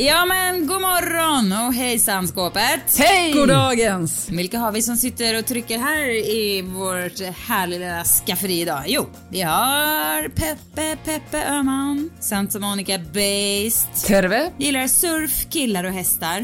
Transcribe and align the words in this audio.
Ja 0.00 0.26
men 0.26 0.66
god 0.66 0.80
morgon 0.80 1.52
och 1.66 1.74
hejsan 1.74 2.28
skåpet! 2.28 2.98
Hej! 2.98 3.32
Goddagens! 3.32 4.28
Vilka 4.30 4.58
har 4.58 4.72
vi 4.72 4.82
som 4.82 4.96
sitter 4.96 5.38
och 5.38 5.46
trycker 5.46 5.78
här 5.78 6.08
i 6.10 6.62
vårt 6.62 7.20
härliga 7.36 7.78
lilla 7.78 8.04
skafferi 8.04 8.60
idag? 8.60 8.82
Jo, 8.86 9.06
vi 9.28 9.40
har 9.40 10.28
Peppe 10.28 10.96
Peppe 11.04 11.44
Öhman, 11.48 12.10
Santa 12.20 12.58
Monica 12.58 12.98
Based, 12.98 14.06
Terve. 14.06 14.50
gillar 14.58 14.86
surf, 14.86 15.46
killar 15.50 15.84
och 15.84 15.92
hästar. 15.92 16.40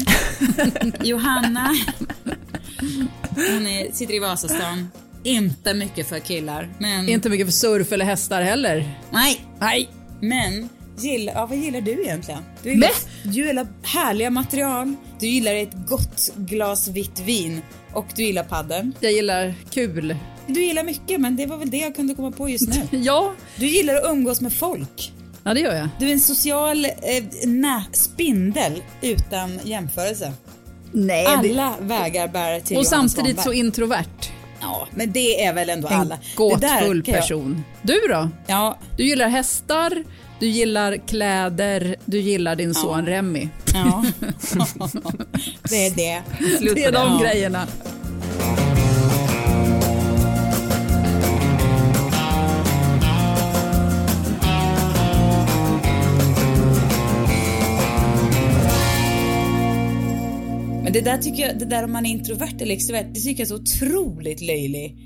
Johanna, 1.03 1.75
hon 3.35 3.67
är, 3.67 3.91
sitter 3.91 4.13
i 4.13 4.19
Vasastan. 4.19 4.91
Inte 5.23 5.73
mycket 5.73 6.09
för 6.09 6.19
killar, 6.19 6.69
men... 6.79 7.09
Inte 7.09 7.29
mycket 7.29 7.47
för 7.47 7.53
surf 7.53 7.91
eller 7.91 8.05
hästar 8.05 8.41
heller. 8.41 8.99
Nej, 9.11 9.45
Nej. 9.59 9.89
men 10.21 10.69
Gill, 10.97 11.31
ja, 11.33 11.45
vad 11.45 11.57
gillar 11.57 11.81
du 11.81 11.91
egentligen? 12.03 12.43
Du 12.63 12.69
gillar, 12.69 12.89
du 13.23 13.31
gillar 13.47 13.67
härliga 13.83 14.29
material, 14.29 14.95
du 15.19 15.27
gillar 15.27 15.53
ett 15.55 15.73
gott 15.87 16.29
glas 16.35 16.87
vitt 16.87 17.19
vin 17.19 17.61
och 17.93 18.05
du 18.15 18.23
gillar 18.23 18.43
padden. 18.43 18.93
Jag 18.99 19.11
gillar 19.11 19.53
kul. 19.69 20.15
Du 20.47 20.63
gillar 20.63 20.83
mycket 20.83 21.21
men 21.21 21.35
det 21.35 21.45
var 21.45 21.57
väl 21.57 21.69
det 21.69 21.77
jag 21.77 21.95
kunde 21.95 22.15
komma 22.15 22.31
på 22.31 22.49
just 22.49 22.67
nu. 22.67 22.81
Ja. 23.01 23.33
Du 23.55 23.67
gillar 23.67 23.95
att 23.95 24.05
umgås 24.11 24.41
med 24.41 24.53
folk. 24.53 25.11
Ja, 25.43 25.53
det 25.53 25.59
gör 25.59 25.75
jag. 25.75 25.89
Du 25.99 26.07
är 26.09 26.13
en 26.13 26.19
social 26.19 26.85
eh, 26.85 26.91
nä, 27.45 27.83
spindel 27.91 28.83
utan 29.01 29.59
jämförelse. 29.63 30.33
Nej. 30.91 31.25
Alla 31.25 31.73
vägar 31.79 32.27
bär 32.27 32.59
till 32.59 32.77
Och 32.77 32.87
samtidigt 32.87 33.41
så 33.41 33.53
introvert. 33.53 34.31
Ja, 34.61 34.87
men 34.95 35.11
det 35.11 35.43
är 35.45 35.53
väl 35.53 35.69
ändå 35.69 35.87
En 35.87 35.93
alla. 35.93 36.15
Det 36.15 36.35
gåtfull 36.35 37.03
kan 37.03 37.13
jag- 37.13 37.21
person. 37.21 37.63
Du 37.81 37.99
då? 38.09 38.29
Ja, 38.47 38.77
Du 38.97 39.03
gillar 39.03 39.29
hästar, 39.29 40.03
du 40.39 40.47
gillar 40.47 40.97
kläder, 41.07 41.95
du 42.05 42.19
gillar 42.19 42.55
din 42.55 42.73
son 42.73 43.05
Remy. 43.05 43.47
ja. 43.73 44.05
det 45.69 45.85
är 45.87 45.95
det. 45.95 46.21
Slut 46.57 46.75
Det 46.75 46.83
är 46.83 46.91
de 46.91 46.97
Ja. 46.97 47.19
grejerna. 47.23 47.67
Men 60.83 60.93
det 60.93 61.01
där 61.01 61.17
tycker 61.17 61.47
jag, 61.47 61.59
det 61.59 61.65
där 61.65 61.83
om 61.83 61.91
man 61.91 62.05
är 62.05 62.09
introvert 62.09 62.61
eller 62.61 62.75
extrovert, 62.75 63.13
det 63.13 63.19
tycker 63.19 63.43
jag 63.43 63.51
är 63.51 63.55
så 63.57 63.85
otroligt 63.85 64.41
löjlig. 64.41 64.97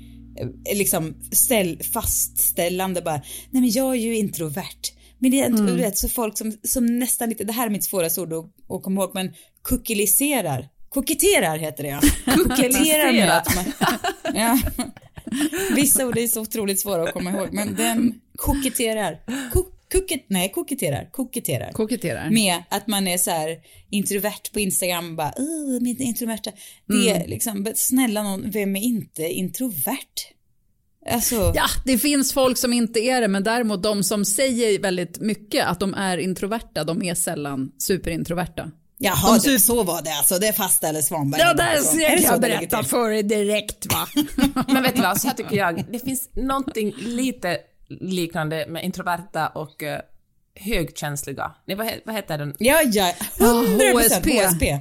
eh, 0.70 0.76
Liksom 0.78 1.14
ställ, 1.32 1.78
fastställande 1.92 3.02
bara. 3.02 3.16
Nej 3.50 3.60
men 3.62 3.70
jag 3.70 3.90
är 3.90 4.00
ju 4.00 4.16
introvert. 4.16 4.80
Men 5.22 5.30
det 5.30 5.40
är 5.40 5.46
Mm. 5.46 5.66
du 5.66 5.76
vet 5.76 5.98
så 5.98 6.08
folk 6.08 6.38
som, 6.38 6.52
som 6.62 6.86
nästan 6.98 7.28
lite, 7.28 7.44
det 7.44 7.52
här 7.52 7.66
är 7.66 7.70
mitt 7.70 7.84
svåraste 7.84 8.20
ord 8.20 8.32
att, 8.32 8.44
att 8.76 8.82
komma 8.82 9.00
ihåg, 9.02 9.10
men 9.14 9.34
kuckeliserar. 9.64 10.68
Koketterar 10.88 11.58
heter 11.58 11.82
det 11.82 11.88
ja. 11.88 12.00
Kuckelerar 12.34 13.12
med 13.12 13.36
att 13.36 13.54
man, 13.54 13.64
ja. 14.34 14.58
Vissa 15.76 16.06
ord 16.06 16.18
är 16.18 16.28
så 16.28 16.40
otroligt 16.40 16.80
svåra 16.80 17.02
att 17.02 17.12
komma 17.12 17.30
ihåg, 17.30 17.48
men 17.52 17.74
den 17.74 18.20
koketterar. 18.36 19.18
Ko- 19.52 19.66
Kucket, 19.90 20.24
nej, 20.28 20.52
koketterar, 20.52 21.08
koketterar. 21.12 21.72
Koketterar. 21.72 22.30
Med 22.30 22.62
att 22.68 22.86
man 22.86 23.08
är 23.08 23.18
så 23.18 23.30
här 23.30 23.56
introvert 23.90 24.52
på 24.52 24.60
Instagram 24.60 25.16
bara, 25.16 25.32
"Åh, 25.36 25.80
min 25.80 26.02
introverta. 26.02 26.50
Det 26.86 26.94
Mm. 27.10 27.22
är 27.22 27.26
liksom, 27.28 27.62
men 27.62 27.72
snälla 27.76 28.22
någon, 28.22 28.50
vem 28.50 28.76
är 28.76 28.80
inte 28.82 29.22
introvert? 29.22 30.14
Alltså, 31.10 31.52
Ja, 31.54 31.66
det 31.84 31.98
finns 31.98 32.32
folk 32.32 32.58
som 32.58 32.72
inte 32.72 33.00
är 33.00 33.20
det, 33.20 33.28
men 33.28 33.42
däremot 33.44 33.82
de 33.82 34.02
som 34.04 34.24
säger 34.24 34.78
väldigt 34.78 35.20
mycket 35.20 35.66
att 35.66 35.80
de 35.80 35.94
är 35.94 36.18
introverta, 36.18 36.84
de 36.84 37.02
är 37.02 37.14
sällan 37.14 37.70
superintroverta. 37.78 38.70
jaha, 38.98 39.38
det, 39.44 39.58
så 39.58 39.82
var 39.82 40.02
det 40.02 40.10
alltså, 40.10 40.38
det 40.38 40.52
fastställer 40.52 41.00
Svanberg. 41.02 41.40
Ja, 41.40 41.48
nu 41.48 41.54
där 41.54 41.76
alltså. 41.76 41.96
ser 41.96 42.10
Är 42.10 42.16
det 42.16 42.22
så 42.22 42.32
jag 42.32 42.40
det 42.40 42.48
ligger 42.48 42.58
berätta 42.60 42.82
för 42.82 43.10
dig 43.10 43.22
direkt 43.22 43.92
va. 43.92 44.06
Men 44.68 44.82
vet 44.82 44.96
du 44.96 45.02
vad, 45.02 45.20
så 45.20 45.28
här 45.28 45.34
tycker 45.34 45.56
jag, 45.56 45.84
det 45.92 45.98
finns 45.98 46.28
någonting 46.34 46.94
lite 46.98 47.58
liknande 47.88 48.66
med 48.68 48.84
introverta 48.84 49.48
och 49.48 49.82
eh, 49.82 50.00
högkänsliga. 50.54 51.52
Nej, 51.66 51.76
vad, 51.76 51.90
vad 52.04 52.14
heter 52.14 52.38
den? 52.38 52.54
Ja, 52.58 52.82
ja, 52.84 53.14
100% 53.38 53.92
HSP. 53.92 54.46
HSP. 54.46 54.80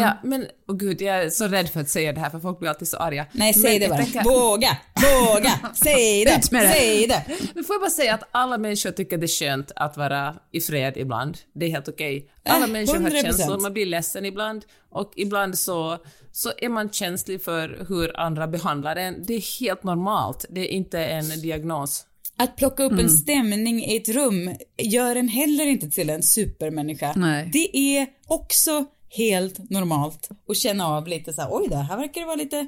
Ja, 0.00 0.18
men 0.24 0.46
oh 0.68 0.76
gud, 0.76 1.00
jag 1.02 1.16
är 1.24 1.30
så 1.30 1.48
rädd 1.48 1.68
för 1.68 1.80
att 1.80 1.88
säga 1.88 2.12
det 2.12 2.20
här 2.20 2.30
för 2.30 2.38
folk 2.40 2.58
blir 2.58 2.68
alltid 2.68 2.88
så 2.88 2.96
arga. 2.96 3.26
Nej, 3.32 3.54
säg 3.54 3.72
Men 3.72 3.80
det 3.80 3.88
bara. 3.88 4.02
tänker- 4.04 4.24
Våga, 4.24 4.76
våga, 4.94 5.52
säg 5.74 6.24
det, 6.24 6.42
säg 6.72 7.06
det. 7.06 7.22
Men 7.54 7.64
får 7.64 7.74
jag 7.74 7.80
bara 7.80 7.90
säga 7.90 8.14
att 8.14 8.28
alla 8.32 8.58
människor 8.58 8.90
tycker 8.90 9.18
det 9.18 9.26
är 9.26 9.28
skönt 9.28 9.72
att 9.76 9.96
vara 9.96 10.34
i 10.52 10.60
fred 10.60 10.96
ibland. 10.96 11.38
Det 11.54 11.66
är 11.66 11.70
helt 11.70 11.88
okej. 11.88 12.28
Alla 12.44 12.64
Äh, 12.66 12.70
människor 12.72 12.98
har 13.00 13.10
100%. 13.10 13.22
känslor, 13.22 13.58
man 13.60 13.72
blir 13.72 13.86
ledsen 13.86 14.24
ibland 14.26 14.64
och 14.90 15.12
ibland 15.16 15.58
så, 15.58 15.98
så 16.32 16.52
är 16.58 16.68
man 16.68 16.90
känslig 16.90 17.42
för 17.44 17.84
hur 17.88 18.20
andra 18.20 18.46
behandlar 18.46 18.96
en. 18.96 19.24
Det 19.26 19.34
är 19.34 19.60
helt 19.60 19.82
normalt, 19.84 20.44
det 20.50 20.60
är 20.60 20.68
inte 20.68 20.98
en 21.04 21.28
diagnos. 21.40 22.06
Att 22.36 22.56
plocka 22.56 22.82
upp 22.82 22.92
en 22.92 23.08
stämning 23.10 23.84
i 23.84 23.96
ett 23.96 24.08
rum 24.08 24.54
gör 24.78 25.16
en 25.16 25.28
heller 25.28 25.66
inte 25.66 25.90
till 25.90 26.10
en 26.10 26.22
supermänniska. 26.22 27.12
Nej. 27.16 27.50
Det 27.52 27.76
är 27.76 28.06
också 28.26 28.84
helt 29.16 29.70
normalt 29.70 30.28
att 30.48 30.56
känna 30.56 30.86
av 30.86 31.06
lite 31.08 31.32
så 31.32 31.40
här, 31.40 31.48
oj 31.52 31.66
det 31.68 31.76
här 31.76 31.96
verkar 31.96 32.20
det 32.20 32.26
vara 32.26 32.36
lite 32.36 32.66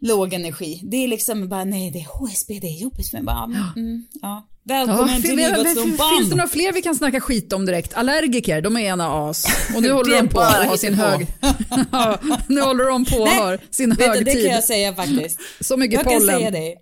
låg 0.00 0.32
energi. 0.34 0.80
Det 0.84 0.96
är 1.04 1.08
liksom 1.08 1.48
bara, 1.48 1.64
nej 1.64 1.90
det 1.90 1.98
är 1.98 2.04
HSB, 2.18 2.58
det 2.60 2.66
är 2.66 2.80
jobbigt 2.82 3.10
för 3.10 3.16
mig. 3.16 3.24
Bara, 3.24 3.44
mm, 3.76 4.06
ja. 4.22 4.48
Välkommen 4.62 5.08
Ja, 5.16 5.20
till 5.22 5.36
Livets 5.36 5.82
fin- 5.82 5.96
Band. 5.96 6.10
finns 6.18 6.30
det 6.30 6.36
några 6.36 6.48
fler 6.48 6.72
vi 6.72 6.82
kan 6.82 6.94
snacka 6.94 7.20
skit 7.20 7.52
om 7.52 7.66
direkt? 7.66 7.94
Allergiker, 7.94 8.60
de 8.60 8.76
är 8.76 8.80
ena 8.80 9.08
as. 9.28 9.44
Och 9.76 9.82
nu 9.82 9.90
håller 9.98 10.22
de 10.22 10.28
på 10.28 10.40
att 10.40 10.68
ha 10.68 10.76
sin 10.76 10.94
hög... 10.94 11.20
nu 12.48 12.60
håller 12.60 12.84
de 12.88 13.04
på 13.04 13.22
att 13.24 13.32
ha 13.32 13.58
sin 13.70 13.90
vet 13.90 13.98
du, 13.98 14.04
det 14.04 14.08
högtid. 14.30 14.44
kan 14.44 14.54
jag 14.54 14.64
säga 14.64 14.94
faktiskt. 14.94 15.38
Så 15.60 15.76
mycket 15.76 15.94
jag 15.94 16.04
kan 16.04 16.12
pollen. 16.20 16.36
säga 16.38 16.50
det. 16.50 16.74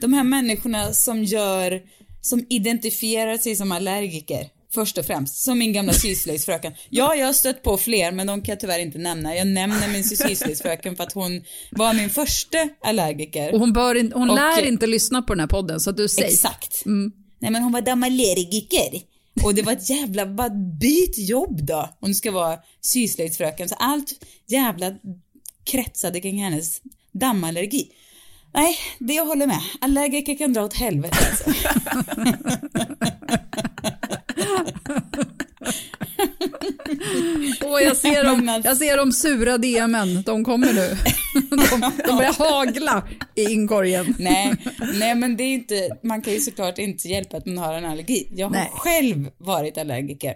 De 0.00 0.12
här 0.12 0.24
människorna 0.24 0.92
som 0.92 1.24
gör, 1.24 1.82
som 2.20 2.46
identifierar 2.50 3.38
sig 3.38 3.56
som 3.56 3.72
allergiker. 3.72 4.48
Först 4.74 4.98
och 4.98 5.06
främst, 5.06 5.36
som 5.44 5.58
min 5.58 5.72
gamla 5.72 5.92
syslöjdsfröken. 5.92 6.72
Ja, 6.90 7.14
jag 7.14 7.26
har 7.26 7.32
stött 7.32 7.62
på 7.62 7.76
fler, 7.78 8.12
men 8.12 8.26
de 8.26 8.42
kan 8.42 8.52
jag 8.52 8.60
tyvärr 8.60 8.78
inte 8.78 8.98
nämna. 8.98 9.36
Jag 9.36 9.46
nämner 9.46 9.88
min 9.88 10.04
syslöjdsfröken 10.04 10.96
för 10.96 11.04
att 11.04 11.12
hon 11.12 11.44
var 11.70 11.94
min 11.94 12.10
första 12.10 12.68
allergiker. 12.84 13.54
Och 13.54 13.60
hon, 13.60 13.72
bör 13.72 13.94
in, 13.94 14.12
hon 14.14 14.30
Och- 14.30 14.36
lär 14.36 14.66
inte 14.66 14.86
lyssna 14.86 15.22
på 15.22 15.34
den 15.34 15.40
här 15.40 15.46
podden, 15.46 15.80
så 15.80 15.90
att 15.90 15.96
du 15.96 16.08
säger. 16.08 16.28
Exakt. 16.28 16.82
Nej, 17.38 17.50
men 17.50 17.62
hon 17.62 17.72
var 17.72 17.80
dammallergiker. 17.80 19.00
Och 19.44 19.54
det 19.54 19.62
var 19.62 19.72
ett 19.72 19.90
jävla, 19.90 20.26
bara 20.26 20.50
byt 20.80 21.18
jobb 21.18 21.62
då. 21.62 21.88
Hon 22.00 22.14
ska 22.14 22.30
vara 22.32 22.58
syslöjdsfröken. 22.80 23.68
Så 23.68 23.74
allt 23.74 24.12
jävla 24.48 24.92
kretsade 25.64 26.20
kring 26.20 26.42
hennes 26.42 26.80
dammallergi. 27.12 27.88
Nej, 28.54 28.76
det 28.98 29.14
jag 29.14 29.26
håller 29.26 29.46
med. 29.46 29.60
Allergiker 29.80 30.38
kan 30.38 30.52
dra 30.52 30.64
åt 30.64 30.74
helvete 30.74 31.16
alltså. 31.30 31.50
Åh, 37.64 37.82
jag, 37.82 37.96
ser 37.96 38.24
dem, 38.24 38.44
Men 38.44 38.62
jag 38.64 38.76
ser 38.76 38.96
de 38.96 39.12
sura 39.12 39.58
DMen, 39.58 40.22
de 40.22 40.44
kommer 40.44 40.72
nu. 40.72 40.96
De, 41.50 41.92
de 42.06 42.16
börjar 42.16 42.50
hagla 42.50 43.08
i 43.34 43.42
inkorgen. 43.52 44.16
nej, 44.18 44.54
nej, 44.94 45.14
men 45.14 45.36
det 45.36 45.42
är 45.42 45.54
inte, 45.54 45.88
man 46.02 46.22
kan 46.22 46.32
ju 46.32 46.40
såklart 46.40 46.78
inte 46.78 47.08
hjälpa 47.08 47.36
att 47.36 47.46
man 47.46 47.58
har 47.58 47.74
en 47.74 47.84
allergi. 47.84 48.28
Jag 48.30 48.46
har 48.46 48.52
Nej. 48.52 48.70
själv 48.72 49.30
varit 49.38 49.78
allergiker. 49.78 50.34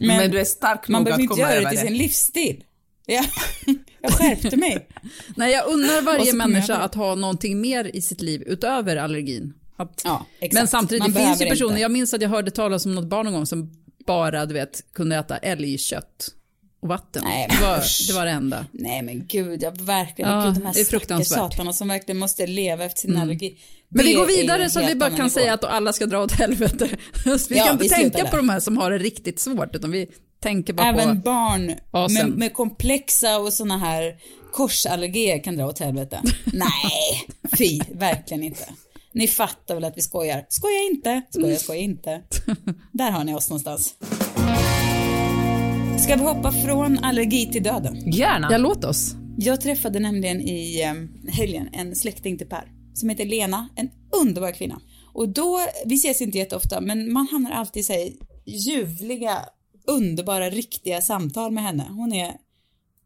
Men, 0.00 0.30
du 0.30 0.40
är 0.40 0.44
stark 0.44 0.88
man 0.88 1.02
nog 1.02 1.04
behöver 1.04 1.14
att 1.14 1.22
inte 1.22 1.34
komma 1.34 1.40
göra 1.40 1.50
det 1.50 1.60
över 1.60 1.70
till 1.70 1.78
det. 1.78 1.86
sin 1.86 1.96
livsstil. 1.96 2.64
Ja, 3.06 3.24
jag 4.00 4.12
skärpte 4.12 4.56
mig. 4.56 4.88
Nej, 5.36 5.52
jag 5.52 5.66
unnar 5.66 6.02
varje 6.02 6.32
människa 6.32 6.72
jag 6.72 6.82
att 6.82 6.94
ha 6.94 7.14
någonting 7.14 7.60
mer 7.60 7.96
i 7.96 8.00
sitt 8.00 8.20
liv 8.20 8.42
utöver 8.46 8.96
allergin. 8.96 9.54
Att, 9.78 10.02
Ja, 10.04 10.26
men 10.52 10.68
samtidigt, 10.68 11.02
Man 11.02 11.12
det 11.12 11.18
finns 11.20 11.42
ju 11.42 11.46
personer, 11.46 11.70
inte. 11.70 11.80
jag 11.82 11.90
minns 11.90 12.14
att 12.14 12.22
jag 12.22 12.28
hörde 12.28 12.50
talas 12.50 12.86
om 12.86 12.94
något 12.94 13.06
barn 13.06 13.24
någon 13.26 13.34
gång 13.34 13.46
som 13.46 13.72
bara, 14.06 14.46
du 14.46 14.54
vet, 14.54 14.84
kunde 14.92 15.16
äta 15.16 15.36
älgkött. 15.38 16.28
och 16.82 16.88
vatten. 16.88 17.22
Nej, 17.24 17.46
det, 17.50 17.62
var, 17.66 17.82
det 18.08 18.12
var 18.14 18.24
det 18.24 18.30
enda. 18.30 18.66
Nej 18.72 19.02
men 19.02 19.26
gud, 19.26 19.62
jag 19.62 19.80
verkligen, 19.80 20.30
Ja, 20.30 20.44
gud, 20.46 20.54
de 20.54 20.66
här 20.66 20.74
det 20.74 20.80
är 20.80 20.84
fruktansvärt. 20.84 21.38
Mm. 21.38 21.50
satarna 21.50 21.72
som 21.72 21.88
verkligen 21.88 22.18
måste 22.18 22.46
leva 22.46 22.84
efter 22.84 23.00
sin 23.00 23.16
allergi. 23.16 23.58
Men 23.88 24.04
vi 24.04 24.14
går 24.14 24.26
vidare 24.26 24.70
så 24.70 24.80
att 24.80 24.90
vi 24.90 24.94
bara 24.94 25.10
kan 25.16 25.30
säga 25.30 25.54
att 25.54 25.64
alla 25.64 25.92
ska 25.92 26.06
dra 26.06 26.22
åt 26.22 26.32
helvete. 26.32 26.88
vi 27.24 27.56
Ja, 27.56 27.72
inte 27.72 27.82
vi 27.82 27.88
slutar 27.88 28.10
tänka 28.10 28.24
på 28.30 28.36
de 28.36 28.48
här 28.48 28.60
som 28.60 28.76
har 28.76 28.90
det 28.90 28.98
riktigt 28.98 29.40
svårt, 29.40 29.74
utan 29.76 29.90
vi 29.90 30.08
tänker 30.42 30.72
bara 30.72 30.86
Även 30.86 31.08
på... 31.08 31.22
barn 31.22 31.74
Asen. 31.90 32.14
med, 32.28 32.38
med 32.38 32.54
komplexa 32.54 33.38
och 33.38 33.52
såna 33.52 33.78
här 33.78 34.16
korsallergier 34.52 35.44
kan 35.44 35.56
dra 35.56 35.66
åt 35.66 35.78
helvete. 35.78 36.22
Nej, 36.44 37.26
fy, 37.58 37.80
verkligen 37.92 38.42
inte. 38.42 38.64
Ni 39.18 39.28
fattar 39.28 39.74
väl 39.74 39.84
att 39.84 39.96
vi 39.96 40.02
skojar? 40.02 40.46
Skoja 40.48 40.82
inte, 40.92 41.22
skoja, 41.30 41.56
skoja 41.56 41.80
inte. 41.80 42.22
Där 42.92 43.10
har 43.10 43.24
ni 43.24 43.34
oss 43.34 43.50
någonstans. 43.50 43.94
Ska 45.98 46.16
vi 46.16 46.22
hoppa 46.22 46.52
från 46.52 46.98
allergi 46.98 47.46
till 47.52 47.62
döden? 47.62 48.12
Gärna. 48.12 48.48
Ja, 48.50 48.58
låt 48.58 48.84
oss. 48.84 49.14
Jag 49.38 49.60
träffade 49.60 50.00
nämligen 50.00 50.40
i 50.40 50.82
eh, 50.82 51.32
helgen 51.32 51.68
en 51.72 51.96
släkting 51.96 52.38
till 52.38 52.48
Per 52.48 52.72
som 52.94 53.08
heter 53.08 53.26
Lena, 53.26 53.68
en 53.76 53.90
underbar 54.22 54.52
kvinna. 54.52 54.80
Och 55.14 55.28
då, 55.28 55.60
vi 55.86 55.94
ses 55.94 56.20
inte 56.20 56.38
jätteofta, 56.38 56.80
men 56.80 57.12
man 57.12 57.28
hamnar 57.28 57.50
alltid 57.50 57.80
i 57.80 57.84
så 57.84 57.92
här 57.92 58.12
ljuvliga, 58.46 59.38
underbara, 59.86 60.50
riktiga 60.50 61.00
samtal 61.00 61.52
med 61.52 61.64
henne. 61.64 61.86
Hon 61.90 62.12
är, 62.12 62.32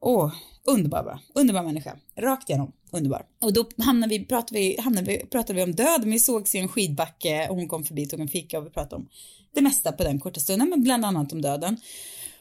åh, 0.00 0.32
underbar 0.64 1.05
bara. 1.05 1.20
Underbar 1.35 1.62
människa. 1.62 1.97
Rakt 2.17 2.49
igenom, 2.49 2.73
underbar. 2.91 3.26
Och 3.41 3.53
då 3.53 3.69
hamnade 3.79 4.19
vi, 4.19 4.25
pratade 4.25 4.61
vi, 4.61 4.81
hamnade 4.81 5.06
vi, 5.06 5.26
pratade 5.26 5.56
vi 5.56 5.62
om 5.62 5.73
död, 5.73 6.05
vi 6.05 6.20
sågs 6.20 6.55
i 6.55 6.59
en 6.59 6.69
skidbacke 6.69 7.49
och 7.49 7.56
hon 7.56 7.69
kom 7.69 7.85
förbi, 7.85 8.06
tog 8.06 8.20
en 8.20 8.29
fika 8.29 8.59
och 8.59 8.67
vi 8.67 8.70
pratade 8.70 8.97
om 8.97 9.09
det 9.55 9.61
mesta 9.61 9.93
på 9.93 10.03
den 10.03 10.20
korta 10.20 10.41
stunden, 10.41 10.69
men 10.69 10.82
bland 10.82 11.05
annat 11.05 11.32
om 11.32 11.43
döden. 11.43 11.76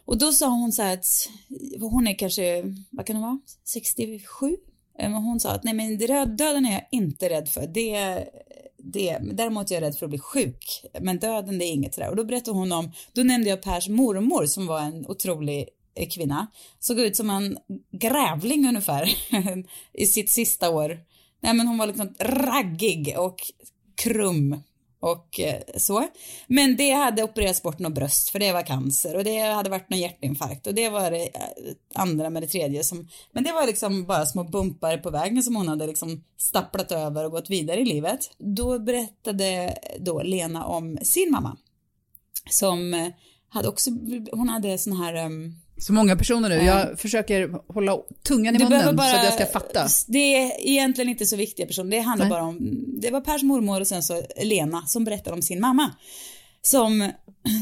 Och 0.06 0.18
då 0.18 0.32
sa 0.32 0.48
hon 0.48 0.72
så 0.72 0.82
här 0.82 0.94
att 0.94 1.30
hon 1.80 2.08
är 2.08 2.14
kanske, 2.14 2.64
vad 2.90 3.06
kan 3.06 3.16
det 3.16 3.22
vara, 3.22 3.40
67? 3.64 4.58
Men 4.98 5.14
eh, 5.14 5.22
hon 5.22 5.40
sa 5.40 5.52
att 5.52 5.64
nej 5.64 5.74
men 5.74 5.98
döden 6.38 6.66
är 6.66 6.72
jag 6.72 6.88
inte 6.92 7.30
rädd 7.30 7.50
för. 7.50 7.68
Det, 7.68 8.26
det, 8.78 9.18
däremot 9.34 9.72
är 9.72 9.76
jag 9.76 9.82
rädd 9.82 9.96
för 9.96 10.06
att 10.06 10.10
bli 10.10 10.20
sjuk. 10.20 10.86
Men 11.02 11.20
döden 11.20 11.60
det 11.60 11.66
är 11.66 11.72
inget 11.72 11.94
sådär. 11.94 12.10
Och 12.10 12.16
då 12.16 12.24
berättade 12.24 12.58
hon 12.58 12.72
om, 12.72 12.92
då 13.14 13.24
nämnde 13.24 13.50
jag 13.50 13.62
Pers 13.62 13.90
mormor 13.90 14.46
som 14.46 14.68
var 14.68 14.80
en 14.80 15.06
otrolig 15.08 15.70
Eh, 15.96 16.10
kvinna. 16.10 16.48
Såg 16.80 17.00
ut 17.00 17.16
som 17.16 17.30
en 17.30 17.58
grävling 17.92 18.68
ungefär 18.68 19.16
i 19.94 20.06
sitt 20.06 20.30
sista 20.30 20.70
år. 20.70 21.00
Nej 21.42 21.54
men 21.54 21.68
hon 21.68 21.78
var 21.78 21.88
liksom 21.88 22.16
raggig 22.20 23.16
och 23.18 23.42
krum 24.04 24.62
och 25.00 25.40
eh, 25.40 25.62
så. 25.78 26.08
Men 26.48 26.76
det 26.76 26.92
hade 26.92 27.24
opererats 27.24 27.64
bort 27.64 27.80
något 27.80 27.94
bröst 27.94 28.30
för 28.30 28.40
det 28.40 28.54
var 28.54 28.64
cancer 28.64 29.16
och 29.16 29.24
det 29.24 29.40
hade 29.40 29.70
varit 29.70 29.90
någon 29.90 30.00
hjärtinfarkt 30.00 30.68
och 30.68 30.74
det 30.74 30.90
var 30.90 31.12
det 31.12 31.24
eh, 31.24 31.42
andra 31.94 32.30
med 32.30 32.44
det 32.44 32.48
tredje 32.48 32.84
som, 32.84 33.08
men 33.32 33.44
det 33.44 33.52
var 33.52 33.68
liksom 33.68 34.06
bara 34.06 34.26
små 34.26 34.44
bumpar 34.44 34.98
på 34.98 35.10
vägen 35.10 35.44
som 35.44 35.56
hon 35.56 35.68
hade 35.68 35.88
liksom 35.88 36.24
stapplat 36.38 36.92
över 36.92 37.26
och 37.26 37.32
gått 37.32 37.50
vidare 37.50 37.80
i 37.80 37.86
livet. 37.86 38.20
Då 38.38 38.80
berättade 38.80 39.78
då 40.00 40.22
Lena 40.24 40.66
om 40.66 40.98
sin 41.02 41.32
mamma 41.32 41.58
som 42.50 43.12
hade 43.50 43.68
också, 43.68 43.92
hon 44.32 44.50
hade 44.50 44.78
sån 44.78 44.98
här 44.98 45.26
um, 45.26 45.56
så 45.82 45.94
många 45.94 46.16
personer 46.16 46.50
nu. 46.50 46.56
Jag 46.56 47.00
försöker 47.00 47.50
hålla 47.74 47.98
tungan 48.24 48.56
i 48.56 48.58
du 48.58 48.64
munnen 48.64 48.96
bara, 48.96 49.12
så 49.12 49.18
att 49.18 49.24
jag 49.24 49.34
ska 49.34 49.46
fatta. 49.46 49.88
Det 50.08 50.38
är 50.38 50.68
egentligen 50.68 51.10
inte 51.10 51.26
så 51.26 51.36
viktiga 51.36 51.66
personer. 51.66 51.92
Det 51.92 52.00
handlar 52.00 52.26
Nej. 52.26 52.30
bara 52.30 52.44
om, 52.44 52.84
det 53.02 53.12
var 53.12 53.22
Pers 53.22 53.44
mormor 53.44 53.82
och 53.82 53.88
sen 53.88 54.04
så 54.04 54.24
Lena 54.44 54.86
som 54.86 55.04
berättade 55.04 55.36
om 55.36 55.42
sin 55.42 55.62
mamma. 55.62 55.92
Som, 56.62 57.12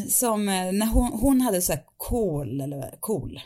som 0.10 0.46
när 0.46 0.86
hon, 0.86 1.12
hon 1.12 1.42
hade 1.42 1.62
så 1.62 1.74
här 1.74 1.84
kol 1.98 2.62
eller 2.62 2.96
kol. 3.00 3.40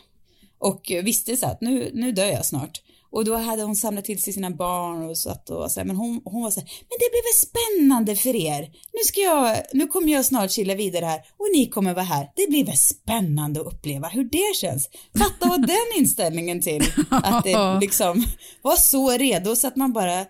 Och 0.58 0.92
visste 1.04 1.36
så 1.36 1.46
att 1.46 1.60
nu, 1.60 1.90
nu 1.94 2.12
dör 2.12 2.26
jag 2.26 2.46
snart. 2.46 2.82
Och 3.14 3.24
då 3.24 3.36
hade 3.36 3.62
hon 3.62 3.76
samlat 3.76 4.04
till 4.04 4.22
sig 4.22 4.32
sina 4.32 4.50
barn 4.50 5.10
och 5.10 5.18
satt 5.18 5.50
och 5.50 5.72
så 5.72 5.80
här, 5.80 5.84
men 5.84 5.96
hon, 5.96 6.20
hon 6.24 6.42
var 6.42 6.50
så 6.50 6.60
här, 6.60 6.68
men 6.68 6.98
det 6.98 7.10
blir 7.10 7.22
väl 7.22 7.48
spännande 7.48 8.16
för 8.16 8.36
er. 8.36 8.60
Nu 8.92 9.00
ska 9.04 9.20
jag, 9.20 9.56
nu 9.72 9.86
kommer 9.86 10.12
jag 10.12 10.24
snart 10.24 10.50
chilla 10.50 10.74
vidare 10.74 11.04
här 11.04 11.18
och 11.18 11.46
ni 11.52 11.66
kommer 11.66 11.94
vara 11.94 12.04
här. 12.04 12.30
Det 12.36 12.46
blir 12.48 12.64
väl 12.64 12.76
spännande 12.76 13.60
att 13.60 13.66
uppleva 13.66 14.08
hur 14.08 14.24
det 14.24 14.56
känns. 14.56 14.88
Fatta 15.18 15.48
vad 15.48 15.66
den 15.66 15.86
inställningen 15.98 16.60
till 16.60 16.82
att 17.10 17.44
det 17.44 17.78
liksom 17.80 18.24
var 18.62 18.76
så 18.76 19.10
redo 19.10 19.56
så 19.56 19.66
att 19.66 19.76
man 19.76 19.92
bara 19.92 20.26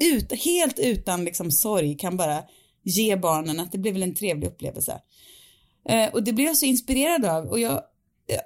ut, 0.00 0.32
helt 0.44 0.78
utan 0.78 1.24
liksom 1.24 1.50
sorg 1.50 1.96
kan 1.96 2.16
bara 2.16 2.42
ge 2.84 3.16
barnen 3.16 3.60
att 3.60 3.72
det 3.72 3.78
blir 3.78 3.92
väl 3.92 4.02
en 4.02 4.14
trevlig 4.14 4.46
upplevelse. 4.48 5.00
Eh, 5.88 6.12
och 6.12 6.22
det 6.22 6.32
blev 6.32 6.46
jag 6.46 6.56
så 6.56 6.66
inspirerad 6.66 7.24
av 7.24 7.44
och 7.44 7.60
jag, 7.60 7.80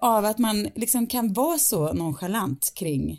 av 0.01 0.25
att 0.25 0.39
man 0.39 0.69
liksom 0.75 1.07
kan 1.07 1.33
vara 1.33 1.59
så 1.59 1.93
nonchalant 1.93 2.73
kring 2.75 3.11
eh, 3.11 3.19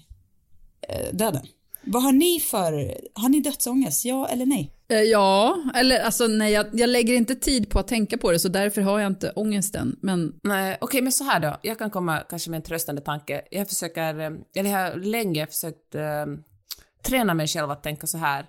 döden. 1.12 1.48
Vad 1.82 2.04
har 2.04 2.12
ni 2.12 2.40
för, 2.40 2.98
har 3.14 3.30
ni 3.30 3.42
dödsångest, 3.42 4.06
ja 4.06 4.28
eller 4.28 4.46
nej? 4.46 4.72
Eh, 4.90 5.02
Ja, 5.02 5.58
eller 5.76 6.00
alltså 6.00 6.28
nej, 6.28 6.54
jag, 6.54 6.66
jag 6.74 6.90
lägger 6.90 7.14
inte 7.14 7.36
tid 7.36 7.70
på 7.70 7.80
att 7.80 7.88
tänka 7.88 8.18
på 8.18 8.32
det 8.32 8.40
så 8.40 8.48
därför 8.48 8.82
har 8.82 9.00
jag 9.00 9.08
inte 9.12 9.32
ångesten. 9.36 9.96
Men 10.02 10.40
Nej, 10.44 10.78
okej, 10.82 11.02
men 11.02 11.12
så 11.12 11.24
här 11.24 11.40
då. 11.40 11.58
Jag 11.62 11.78
kan 11.78 11.90
komma 11.90 12.20
kanske 12.30 12.50
med 12.50 12.58
en 12.58 12.64
tröstande 12.64 13.02
tanke. 13.02 13.42
Jag 13.52 13.70
försöker, 13.70 14.20
eh, 14.20 14.32
eller 14.56 14.70
jag 14.70 14.78
har 14.78 14.96
länge 14.96 15.48
försökt 15.48 15.96
eh, 15.96 16.26
träna 17.04 17.34
mig 17.34 17.48
själv 17.48 17.72
att 17.72 17.84
tänka 17.84 18.08
så 18.08 18.18
här, 18.18 18.46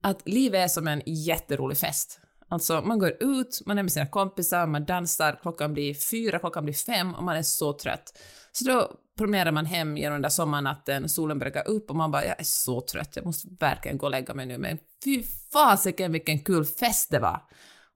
att 0.00 0.28
livet 0.28 0.64
är 0.64 0.68
som 0.68 0.88
en 0.88 1.02
jätterolig 1.06 1.78
fest. 1.78 2.18
Alltså 2.48 2.80
man 2.80 2.98
går 2.98 3.16
ut, 3.20 3.62
man 3.66 3.78
är 3.78 3.82
med 3.82 3.92
sina 3.92 4.06
kompisar, 4.06 4.66
man 4.66 4.84
dansar, 4.84 5.38
klockan 5.42 5.72
blir 5.72 5.94
fyra, 5.94 6.38
klockan 6.38 6.64
blir 6.64 6.74
fem 6.74 7.14
och 7.14 7.24
man 7.24 7.36
är 7.36 7.42
så 7.42 7.72
trött. 7.72 8.18
Så 8.52 8.64
då 8.64 8.90
promenerar 9.18 9.52
man 9.52 9.66
hem 9.66 9.96
genom 9.96 10.14
den 10.14 10.22
där 10.22 10.28
sommarnatten, 10.28 11.08
solen 11.08 11.38
gå 11.38 11.60
upp 11.60 11.90
och 11.90 11.96
man 11.96 12.10
bara 12.10 12.24
jag 12.24 12.40
är 12.40 12.44
så 12.44 12.80
trött, 12.80 13.12
jag 13.16 13.24
måste 13.24 13.48
verkligen 13.60 13.98
gå 13.98 14.06
och 14.06 14.10
lägga 14.10 14.34
mig 14.34 14.46
nu 14.46 14.58
men 14.58 14.78
fy 15.04 15.22
fasiken 15.52 16.12
vilken 16.12 16.38
kul 16.38 16.64
fest 16.64 17.10
det 17.10 17.18
var. 17.18 17.40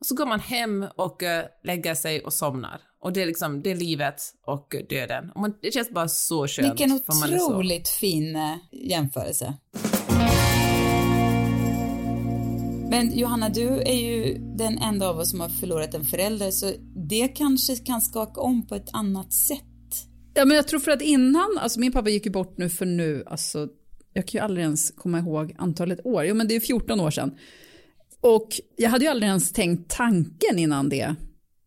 Och 0.00 0.06
så 0.06 0.14
går 0.14 0.26
man 0.26 0.41
hem 0.41 0.87
och 0.97 1.23
uh, 1.23 1.29
lägger 1.64 1.94
sig 1.94 2.20
och 2.20 2.32
somnar. 2.32 2.81
Och 3.00 3.12
det 3.12 3.23
är 3.23 3.26
liksom, 3.26 3.62
det 3.62 3.70
är 3.70 3.76
livet 3.76 4.23
och 4.47 4.75
döden. 4.88 5.31
Och 5.31 5.41
man, 5.41 5.55
det 5.62 5.73
känns 5.73 5.91
bara 5.91 6.08
så 6.08 6.49
skönt. 6.49 6.81
Vilken 6.81 6.93
otroligt 6.93 7.88
fin 7.88 8.37
eh, 8.37 8.56
jämförelse. 8.73 9.55
Men 12.91 13.19
Johanna, 13.19 13.49
du 13.49 13.69
är 13.69 13.94
ju 13.94 14.38
den 14.38 14.79
enda 14.79 15.08
av 15.08 15.19
oss 15.19 15.31
som 15.31 15.41
har 15.41 15.49
förlorat 15.49 15.94
en 15.94 16.05
förälder, 16.05 16.50
så 16.50 16.73
det 17.11 17.29
kanske 17.29 17.76
kan 17.76 18.00
skaka 18.00 18.41
om 18.41 18.67
på 18.67 18.75
ett 18.75 18.88
annat 18.93 19.32
sätt. 19.32 19.75
Ja, 20.36 20.44
men 20.44 20.56
jag 20.56 20.68
tror 20.68 20.80
för 20.80 20.90
att 20.90 21.02
innan, 21.02 21.58
alltså 21.58 21.80
min 21.80 21.92
pappa 21.92 22.10
gick 22.10 22.26
ju 22.26 22.32
bort 22.32 22.58
nu 22.58 22.68
för 22.68 22.86
nu, 22.86 23.24
alltså 23.26 23.68
jag 24.12 24.26
kan 24.26 24.38
ju 24.38 24.44
aldrig 24.44 24.64
ens 24.64 24.90
komma 24.90 25.18
ihåg 25.18 25.54
antalet 25.58 26.00
år. 26.04 26.24
Jo 26.24 26.34
men 26.34 26.48
det 26.48 26.56
är 26.56 26.60
14 26.60 27.00
år 27.00 27.10
sedan. 27.10 27.38
Och 28.20 28.48
jag 28.76 28.90
hade 28.90 29.04
ju 29.04 29.10
aldrig 29.10 29.28
ens 29.28 29.52
tänkt 29.52 29.90
tanken 29.90 30.58
innan 30.58 30.88
det 30.88 31.14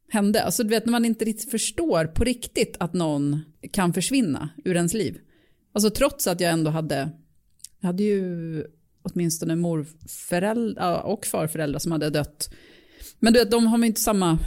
hände. 0.10 0.44
Alltså 0.44 0.64
du 0.64 0.70
vet 0.70 0.86
när 0.86 0.92
man 0.92 1.06
inte 1.06 1.26
riktigt 1.26 1.52
förstår 1.52 2.06
på 2.06 2.24
riktigt 2.24 2.76
att 2.80 2.94
någon 2.94 3.42
kan 3.72 3.94
försvinna 3.94 4.50
ur 4.66 4.76
ens 4.76 4.94
liv. 4.94 5.18
Alltså 5.74 5.90
trots 5.90 6.28
att 6.28 6.40
jag 6.40 6.52
ändå 6.52 6.72
hade, 6.72 7.10
jag 7.80 7.88
hade 7.88 8.04
ju 8.04 8.64
åtminstone 9.02 9.56
morföräldrar 9.56 11.02
och 11.02 11.26
farföräldrar 11.26 11.80
som 11.80 11.92
hade 11.92 12.10
dött. 12.10 12.50
Men 13.20 13.34
du 13.34 13.40
vet 13.40 13.52
de 13.52 13.68
har 13.68 13.78
ju 13.78 13.86
inte 13.86 14.02
samma, 14.02 14.40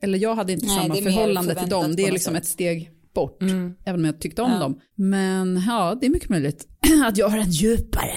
eller 0.00 0.18
jag 0.18 0.34
hade 0.34 0.52
inte 0.52 0.66
Nej, 0.66 0.76
samma 0.76 0.94
förhållande 0.94 1.54
till 1.54 1.68
dem. 1.68 1.96
Det 1.96 2.04
är 2.04 2.12
liksom 2.12 2.34
sätt. 2.34 2.42
ett 2.42 2.48
steg 2.48 2.97
bort. 3.20 3.42
Mm. 3.42 3.74
Även 3.84 4.00
om 4.00 4.04
jag 4.04 4.20
tyckte 4.20 4.42
om 4.42 4.50
Ja. 4.52 4.58
dem. 4.58 4.80
Men 4.94 5.62
ja, 5.66 5.94
det 6.00 6.06
är 6.06 6.10
mycket 6.10 6.28
möjligt 6.30 6.68
att 7.06 7.16
jag 7.18 7.28
har 7.28 7.38
en 7.38 7.50
djupare 7.50 8.14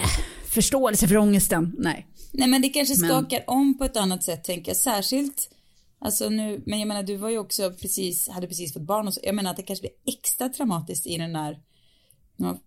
förståelse 0.54 1.08
för 1.08 1.18
ångesten. 1.18 1.76
Nej. 1.78 2.08
Nej 2.32 2.48
men 2.48 2.62
det 2.62 2.70
kanske 2.70 2.96
Men- 3.02 3.10
skakar 3.10 3.44
om 3.48 3.78
på 3.78 3.84
ett 3.86 3.98
annat 3.98 4.24
sätt 4.24 4.44
tänker 4.44 4.70
jag, 4.70 4.78
särskilt 4.78 5.50
Alltså 6.06 6.30
nu, 6.30 6.64
men 6.66 6.80
jag 6.80 6.88
menar 6.88 7.04
du 7.04 7.16
var 7.18 7.30
ju 7.30 7.38
också 7.38 7.72
precis, 7.82 8.30
hade 8.30 8.48
precis 8.48 8.74
fått 8.74 8.82
barn 8.82 9.08
och 9.08 9.14
så, 9.14 9.20
jag 9.24 9.36
menar 9.36 9.52
att 9.52 9.58
det 9.58 9.64
kanske 9.64 9.82
blir 9.82 10.16
extra 10.16 10.50
traumatiskt 10.50 11.08
i 11.08 11.18
den 11.18 11.34
där, 11.34 11.58
när 12.36 12.48
man 12.48 12.58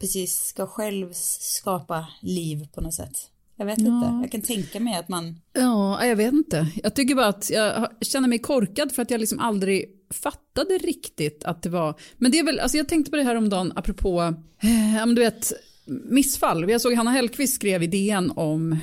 precis 0.00 0.34
ska 0.42 0.66
själv 0.66 1.08
skapa 1.12 2.06
liv 2.22 2.66
på 2.74 2.80
något 2.80 2.94
sätt. 2.94 3.12
Jag 3.56 3.66
vet 3.66 3.78
inte, 3.78 4.18
jag 4.22 4.32
kan 4.32 4.42
tänka 4.42 4.80
mig 4.80 4.94
att 4.94 5.08
man, 5.08 5.40
Ja, 5.52 6.06
jag 6.06 6.16
vet 6.16 6.32
inte. 6.32 6.66
Jag 6.82 6.94
tycker 6.94 7.14
bara 7.14 7.26
att 7.26 7.50
jag 7.50 7.88
känner 8.00 8.28
mig 8.28 8.38
korkad 8.38 8.92
för 8.92 9.02
att 9.02 9.10
jag 9.10 9.20
liksom 9.20 9.38
aldrig 9.38 9.84
fattade 10.12 10.78
riktigt 10.78 11.44
att 11.44 11.62
det 11.62 11.68
var... 11.68 11.94
Men 12.16 12.30
det 12.30 12.38
är 12.38 12.44
väl, 12.44 12.60
alltså 12.60 12.76
jag 12.76 12.88
tänkte 12.88 13.10
på 13.10 13.16
det 13.16 13.22
här 13.22 13.36
om 13.36 13.48
dagen 13.48 13.72
apropå, 13.76 14.34
eh, 14.62 15.06
du 15.06 15.20
vet, 15.20 15.52
missfall. 15.86 16.70
Jag 16.70 16.80
såg 16.80 16.94
Hanna 16.94 17.10
Hellquist 17.10 17.54
skrev 17.54 17.82
i 17.82 17.86
DN 17.86 18.32
om 18.36 18.76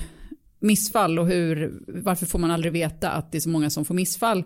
missfall 0.60 1.20
och 1.20 1.28
hur, 1.28 1.80
varför 1.88 2.26
får 2.26 2.40
man 2.40 2.52
aldrig 2.52 2.74
veta 2.74 3.10
att 3.10 3.32
det 3.32 3.38
är 3.38 3.40
så 3.40 3.50
många 3.50 3.70
som 3.70 3.86
får 3.86 3.96
missfall 3.96 4.44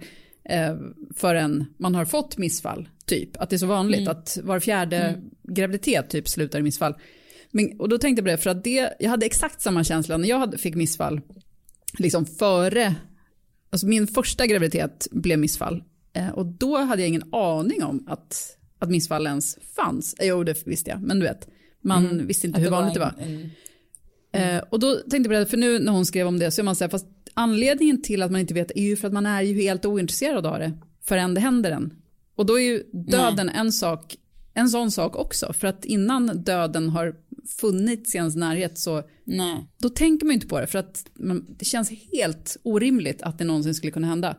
eh, 0.49 0.75
förrän 1.15 1.65
man 1.77 1.95
har 1.95 2.05
fått 2.05 2.37
missfall, 2.37 2.89
typ. 3.05 3.41
Att 3.41 3.49
det 3.49 3.55
är 3.55 3.57
så 3.57 3.65
vanligt 3.65 4.07
att 4.07 4.37
var 4.43 4.59
fjärde 4.59 5.21
graviditet 5.43 6.09
typ 6.09 6.29
slutar 6.29 6.59
i 6.59 6.61
missfall. 6.61 6.93
Men, 7.51 7.79
och 7.79 7.89
då 7.89 7.97
tänkte 7.97 8.19
jag 8.19 8.25
på 8.25 8.31
det, 8.31 8.37
för 8.37 8.49
att 8.49 8.63
det, 8.63 8.93
jag 8.99 9.09
hade 9.09 9.25
exakt 9.25 9.61
samma 9.61 9.83
känsla 9.83 10.17
när 10.17 10.29
jag 10.29 10.39
hade, 10.39 10.57
fick 10.57 10.75
missfall, 10.75 11.21
liksom 11.99 12.25
före, 12.25 12.95
alltså 13.69 13.87
min 13.87 14.07
första 14.07 14.47
graviditet 14.47 15.07
blev 15.11 15.39
missfall. 15.39 15.83
Eh, 16.13 16.29
och 16.29 16.45
då 16.45 16.77
hade 16.77 17.01
jag 17.01 17.09
ingen 17.09 17.33
aning 17.33 17.83
om 17.83 18.03
att, 18.07 18.57
att 18.79 18.89
missfall 18.89 19.27
ens 19.27 19.57
fanns. 19.75 20.13
Eh, 20.13 20.27
Jo, 20.27 20.43
det 20.43 20.67
visste 20.67 20.89
jag, 20.89 21.01
men 21.01 21.19
du 21.19 21.25
vet, 21.25 21.47
man 21.81 22.05
Mm. 22.05 22.27
visste 22.27 22.47
inte 22.47 22.57
Att 22.59 22.65
hur 22.65 22.69
var 22.71 22.77
vanligt 22.77 22.93
det 22.93 22.99
var. 22.99 23.13
en- 23.19 23.33
en- 23.33 23.49
Eh, 24.35 24.63
och 24.69 24.79
då 24.79 24.95
tänkte 24.95 25.15
jag 25.17 25.25
på 25.25 25.31
det, 25.33 25.45
för 25.45 25.57
nu 25.57 25.79
när 25.79 25.91
hon 25.91 26.05
skrev 26.05 26.27
om 26.27 26.39
det 26.39 26.51
så 26.51 26.61
är 26.61 26.63
man 26.63 26.75
så 26.75 26.83
här, 26.83 26.89
fast 26.89 27.05
anledningen 27.33 28.01
till 28.01 28.21
att 28.21 28.31
man 28.31 28.41
inte 28.41 28.53
vet 28.53 28.71
är 28.75 28.81
ju 28.81 28.95
för 28.95 29.07
att 29.07 29.13
man 29.13 29.25
är 29.25 29.41
ju 29.41 29.61
helt 29.61 29.85
ointresserad 29.85 30.45
av 30.45 30.59
det 30.59 30.71
förrän 31.03 31.33
det 31.33 31.39
händer 31.41 31.71
en. 31.71 31.93
Och 32.35 32.45
då 32.45 32.59
är 32.59 32.63
ju 32.63 32.83
döden 32.93 33.49
en 33.49 33.71
sak, 33.71 34.15
en 34.53 34.69
sån 34.69 34.91
sak 34.91 35.15
också, 35.15 35.53
för 35.53 35.67
att 35.67 35.85
innan 35.85 36.43
döden 36.43 36.89
har 36.89 37.15
funnits 37.59 38.15
i 38.15 38.17
ens 38.17 38.35
närhet 38.35 38.77
så 38.79 39.03
Nej. 39.23 39.67
då 39.77 39.89
tänker 39.89 40.25
man 40.25 40.31
ju 40.31 40.35
inte 40.35 40.47
på 40.47 40.59
det 40.59 40.67
för 40.67 40.79
att 40.79 41.05
man, 41.13 41.45
det 41.59 41.65
känns 41.65 41.91
helt 42.11 42.57
orimligt 42.63 43.21
att 43.21 43.37
det 43.37 43.43
någonsin 43.45 43.73
skulle 43.73 43.91
kunna 43.91 44.07
hända. 44.07 44.37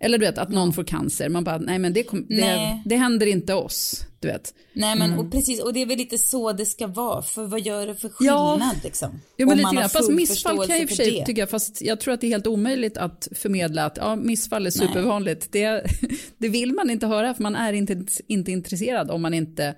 Eller 0.00 0.18
du 0.18 0.26
vet 0.26 0.38
att 0.38 0.48
någon 0.50 0.72
får 0.72 0.84
cancer, 0.84 1.28
man 1.28 1.44
bara 1.44 1.58
nej 1.58 1.78
men 1.78 1.92
det, 1.92 2.02
kom, 2.02 2.26
det, 2.28 2.34
Nej. 2.40 2.82
det 2.84 2.96
händer 2.96 3.26
inte 3.26 3.54
oss, 3.54 4.04
du 4.20 4.28
vet. 4.28 4.54
Nej 4.72 4.98
men 4.98 5.10
Mm. 5.12 5.18
och 5.26 5.32
precis, 5.32 5.60
och 5.62 5.72
det 5.72 5.82
är 5.82 5.86
väl 5.86 5.98
lite 5.98 6.18
så 6.18 6.52
det 6.52 6.66
ska 6.66 6.86
vara, 6.86 7.22
för 7.22 7.44
vad 7.44 7.60
gör 7.60 7.86
det 7.86 7.94
för 7.94 8.10
Ja. 8.20 8.52
skillnad 8.52 8.76
liksom? 8.84 9.20
Jo, 9.36 9.48
men 9.48 9.58
lite 9.58 9.74
grann. 9.74 9.88
Fast 9.88 10.10
missfall 10.10 10.56
kan 10.66 10.68
jag 10.76 10.82
i 10.82 10.84
och 10.84 10.88
för 10.88 10.96
sig 10.96 11.24
tycka, 11.26 11.46
fast 11.46 11.82
jag 11.82 12.00
tror 12.00 12.14
att 12.14 12.20
det 12.20 12.26
är 12.26 12.30
helt 12.30 12.46
omöjligt 12.46 12.96
att 12.96 13.28
förmedla 13.34 13.84
att 13.84 13.96
ja, 13.96 14.16
missfall 14.16 14.66
är 14.66 14.70
supervanligt. 14.70 15.52
Det, 15.52 15.84
det 16.38 16.48
vill 16.48 16.72
man 16.74 16.90
inte 16.90 17.06
höra 17.06 17.34
för 17.34 17.42
man 17.42 17.56
är 17.56 17.72
inte, 17.72 18.04
inte 18.28 18.52
intresserad 18.52 19.10
om 19.10 19.22
man 19.22 19.34
inte 19.34 19.74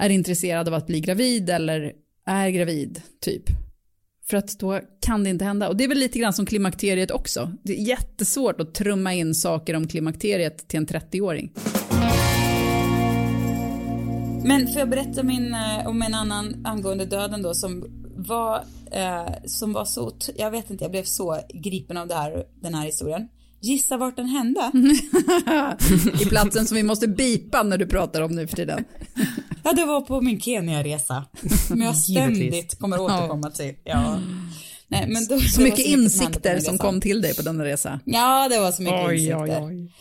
är 0.00 0.08
intresserad 0.08 0.68
av 0.68 0.74
att 0.74 0.86
bli 0.86 1.00
gravid 1.00 1.50
eller 1.50 1.92
är 2.26 2.48
gravid, 2.50 3.02
typ. 3.20 3.42
För 4.32 4.36
att 4.36 4.58
då 4.58 4.80
kan 5.00 5.24
det 5.24 5.30
inte 5.30 5.44
hända. 5.44 5.68
Och 5.68 5.76
det 5.76 5.84
är 5.84 5.88
väl 5.88 5.98
lite 5.98 6.18
grann 6.18 6.32
som 6.32 6.46
klimakteriet 6.46 7.10
också. 7.10 7.52
Det 7.62 7.72
är 7.72 7.88
jättesvårt 7.88 8.60
att 8.60 8.74
trumma 8.74 9.14
in 9.14 9.34
saker 9.34 9.76
om 9.76 9.88
klimakteriet 9.88 10.68
till 10.68 10.78
en 10.78 10.86
30-åring. 10.86 11.52
Men 14.44 14.66
får 14.66 14.78
jag 14.78 14.90
berätta 14.90 15.22
min, 15.22 15.54
eh, 15.54 15.86
om 15.86 16.02
en 16.02 16.14
annan 16.14 16.66
angående 16.66 17.04
döden 17.04 17.42
då 17.42 17.54
som 17.54 17.84
var, 18.16 18.64
eh, 18.92 19.32
som 19.46 19.72
var 19.72 19.84
så, 19.84 20.12
jag 20.36 20.50
vet 20.50 20.70
inte, 20.70 20.84
jag 20.84 20.90
blev 20.90 21.04
så 21.04 21.40
gripen 21.54 21.96
av 21.96 22.08
det 22.08 22.14
här, 22.14 22.44
den 22.62 22.74
här 22.74 22.86
historien. 22.86 23.28
Gissa 23.60 23.96
vart 23.96 24.16
den 24.16 24.26
hände? 24.26 24.70
I 26.22 26.24
platsen 26.24 26.66
som 26.66 26.76
vi 26.76 26.82
måste 26.82 27.08
bipa 27.08 27.62
när 27.62 27.78
du 27.78 27.86
pratar 27.86 28.20
om 28.22 28.32
nu 28.32 28.46
för 28.46 28.56
tiden. 28.56 28.84
Ja, 29.64 29.72
det 29.72 29.84
var 29.84 30.00
på 30.00 30.20
min 30.20 30.40
Kenya-resa. 30.40 31.24
Som 31.68 31.80
jag 31.82 31.96
ständigt 32.10 32.78
kommer 32.78 33.00
återkomma 33.00 33.50
till. 33.50 33.74
Ja. 33.84 34.20
Nej, 34.88 35.08
men 35.08 35.26
då, 35.26 35.40
Så 35.40 35.60
mycket 35.60 35.78
som 35.78 35.92
på 35.94 36.00
insikter 36.02 36.60
som 36.60 36.72
resa. 36.74 36.84
kom 36.84 37.00
till 37.00 37.22
dig 37.22 37.34
på 37.36 37.42
denna 37.42 37.64
resa. 37.64 38.00
Ja, 38.04 38.48
det 38.48 38.60
var 38.60 38.72
så 38.72 38.82
mycket 38.82 39.12
insikter. 39.12 39.64
oj. 39.64 39.92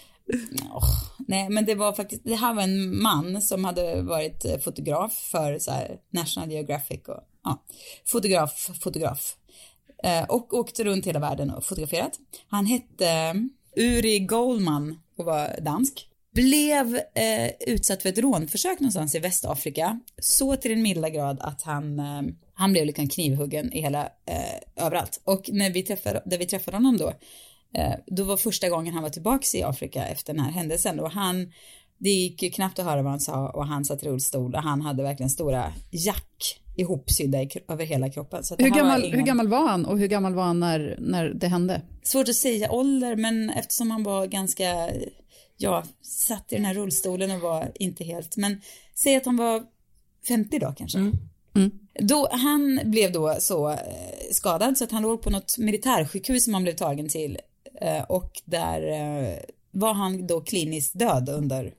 Åh, 0.74 0.84
nej, 1.28 1.50
men 1.50 1.66
det 1.66 1.76
var 1.76 1.94
faktiskt, 1.94 2.22
det 2.26 2.36
här 2.36 2.54
var 2.54 2.64
en 2.64 3.02
man 3.02 3.42
som 3.42 3.66
hade 3.66 4.02
varit 4.02 4.46
eh, 4.46 4.58
fotograf 4.58 5.14
för 5.32 5.60
så 5.60 5.72
här, 5.72 5.98
National 6.14 6.52
Geographic 6.52 7.02
och 7.08 7.24
ja, 7.44 7.64
fotograf, 8.06 8.70
fotograf. 8.82 9.36
Eh, 10.04 10.24
och 10.24 10.54
åkte 10.54 10.84
runt 10.84 11.06
hela 11.06 11.20
världen 11.20 11.52
och 11.52 11.66
fotograferat. 11.66 12.12
Han 12.48 12.66
hette 12.66 13.08
eh, 13.10 13.34
Uri 13.84 14.20
Goldman 14.20 15.00
och 15.18 15.26
var 15.26 15.60
dansk. 15.62 16.08
Blev 16.34 16.96
eh, 16.96 17.52
utsatt 17.68 18.02
för 18.02 18.10
ett 18.10 18.18
rånförsök 18.18 18.80
någonstans 18.80 19.16
i 19.16 19.20
Västafrika. 19.20 20.00
Så 20.22 20.56
till 20.56 20.72
den 20.72 20.82
milda 20.82 21.10
grad 21.10 21.38
att 21.42 21.62
han, 21.62 22.00
eh, 22.00 22.22
han 22.54 22.72
blev 22.72 22.86
liksom 22.86 23.08
knivhuggen 23.10 23.74
i 23.74 23.82
hela, 23.82 24.04
eh, 24.06 24.86
överallt. 24.86 25.22
Och 25.24 25.50
när 25.54 25.70
vi 25.70 25.84
träffade, 25.84 26.22
där 26.26 26.38
vi 26.38 26.46
träffade 26.46 26.78
honom 26.78 26.98
då, 26.98 27.14
Eh, 27.74 27.94
då 28.08 28.24
var 28.24 28.38
första 28.38 28.70
gången 28.70 28.94
han 28.94 29.04
var 29.04 29.10
tillbaks 29.10 29.56
i 29.56 29.64
Afrika 29.64 30.06
efter 30.06 30.34
den 30.34 30.44
här 30.44 30.52
händelsen 30.52 31.00
och 31.00 31.12
han, 31.12 31.52
det 31.98 32.10
gick 32.10 32.44
ju 32.44 32.50
knappt 32.50 32.80
att 32.80 32.86
höra 32.86 33.02
vad 33.02 33.12
han 33.12 33.20
sa 33.20 33.50
och 33.50 33.66
han 33.68 33.86
satt 33.86 34.04
i 34.04 34.08
rullstol 34.08 34.56
och 34.56 34.62
han 34.64 34.82
hade 34.82 35.04
verkligen 35.04 35.30
stora 35.30 35.74
jack 35.92 36.62
ihopsydda 36.78 37.42
i, 37.42 37.50
över 37.68 37.86
hela 37.86 38.10
kroppen. 38.10 38.44
Hur 38.58 38.64
här 38.64 38.72
var 38.72 38.78
gammal, 38.78 39.04
ingen- 39.04 39.20
hur 39.20 39.26
gammal 39.26 39.48
var 39.48 39.68
han 39.68 39.86
och 39.86 40.00
hur 40.00 40.08
gammal 40.08 40.34
var 40.34 40.44
han 40.44 40.60
när, 40.60 40.96
när 41.00 41.30
det 41.30 41.48
hände? 41.48 41.82
Svårt 42.04 42.30
att 42.30 42.36
säga 42.36 42.72
ålder 42.72 43.16
men 43.16 43.50
eftersom 43.50 43.92
han 43.92 44.04
var 44.04 44.28
ganska, 44.28 44.90
ja, 45.62 45.84
satt 46.02 46.52
i 46.52 46.56
den 46.56 46.66
här 46.66 46.74
rullstolen 46.74 47.32
och 47.32 47.40
var 47.40 47.72
inte 47.76 48.04
helt, 48.04 48.38
men 48.38 48.62
säg 48.96 49.16
att 49.16 49.26
han 49.26 49.38
var 49.38 49.64
50 50.28 50.60
då 50.60 50.74
kanske. 50.78 51.00
Då, 51.94 52.30
han 52.32 52.80
blev 52.84 53.12
då 53.12 53.36
så 53.40 53.70
eh, 53.70 53.78
skadad 54.32 54.78
så 54.78 54.84
att 54.84 54.92
han 54.92 55.02
låg 55.02 55.22
på 55.22 55.30
något 55.30 55.58
militärsjukhus 55.58 56.44
som 56.44 56.54
han 56.54 56.64
blev 56.64 56.74
tagen 56.74 57.10
till 57.10 57.38
eh, 57.82 58.04
och 58.04 58.42
där 58.46 58.88
eh, 58.88 59.38
var 59.72 59.94
han 59.94 60.28
då 60.28 60.42
kliniskt 60.42 61.00
död 61.00 61.30
under, 61.30 61.74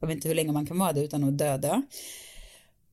jag 0.00 0.08
vet 0.08 0.16
inte 0.16 0.28
hur 0.28 0.34
länge 0.34 0.52
man 0.52 0.66
kan 0.66 0.78
vara 0.78 0.92
det 0.92 1.04
utan 1.04 1.24
att 1.24 1.38
döda. 1.38 1.82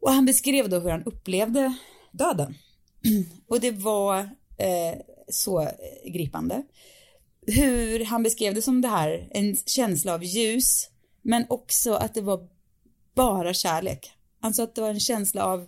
Och 0.01 0.11
han 0.11 0.25
beskrev 0.25 0.69
då 0.69 0.79
hur 0.79 0.89
han 0.89 1.03
upplevde 1.03 1.73
döden. 2.11 2.57
Och 3.47 3.59
det 3.59 3.71
var 3.71 4.19
eh, 4.57 4.99
så 5.29 5.69
gripande. 6.05 6.63
Hur 7.55 8.05
han 8.05 8.23
beskrev 8.23 8.53
det 8.53 8.61
som 8.61 8.81
det 8.81 8.87
här, 8.87 9.27
en 9.31 9.57
känsla 9.65 10.13
av 10.13 10.23
ljus, 10.23 10.89
men 11.21 11.45
också 11.49 11.93
att 11.93 12.13
det 12.13 12.21
var 12.21 12.47
bara 13.15 13.53
kärlek. 13.53 14.11
Alltså 14.39 14.63
att 14.63 14.75
det 14.75 14.81
var 14.81 14.89
en 14.89 14.99
känsla 14.99 15.45
av, 15.45 15.67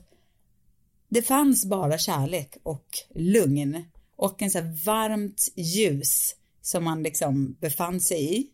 det 1.09 1.21
fanns 1.21 1.65
bara 1.65 1.97
kärlek 1.97 2.57
och 2.63 2.85
lugn 3.15 3.85
och 4.15 4.41
en 4.41 4.51
så 4.51 4.59
här 4.59 4.85
varmt 4.85 5.53
ljus 5.55 6.35
som 6.61 6.83
man 6.83 7.03
liksom 7.03 7.57
befann 7.61 8.01
sig 8.01 8.37
i. 8.37 8.47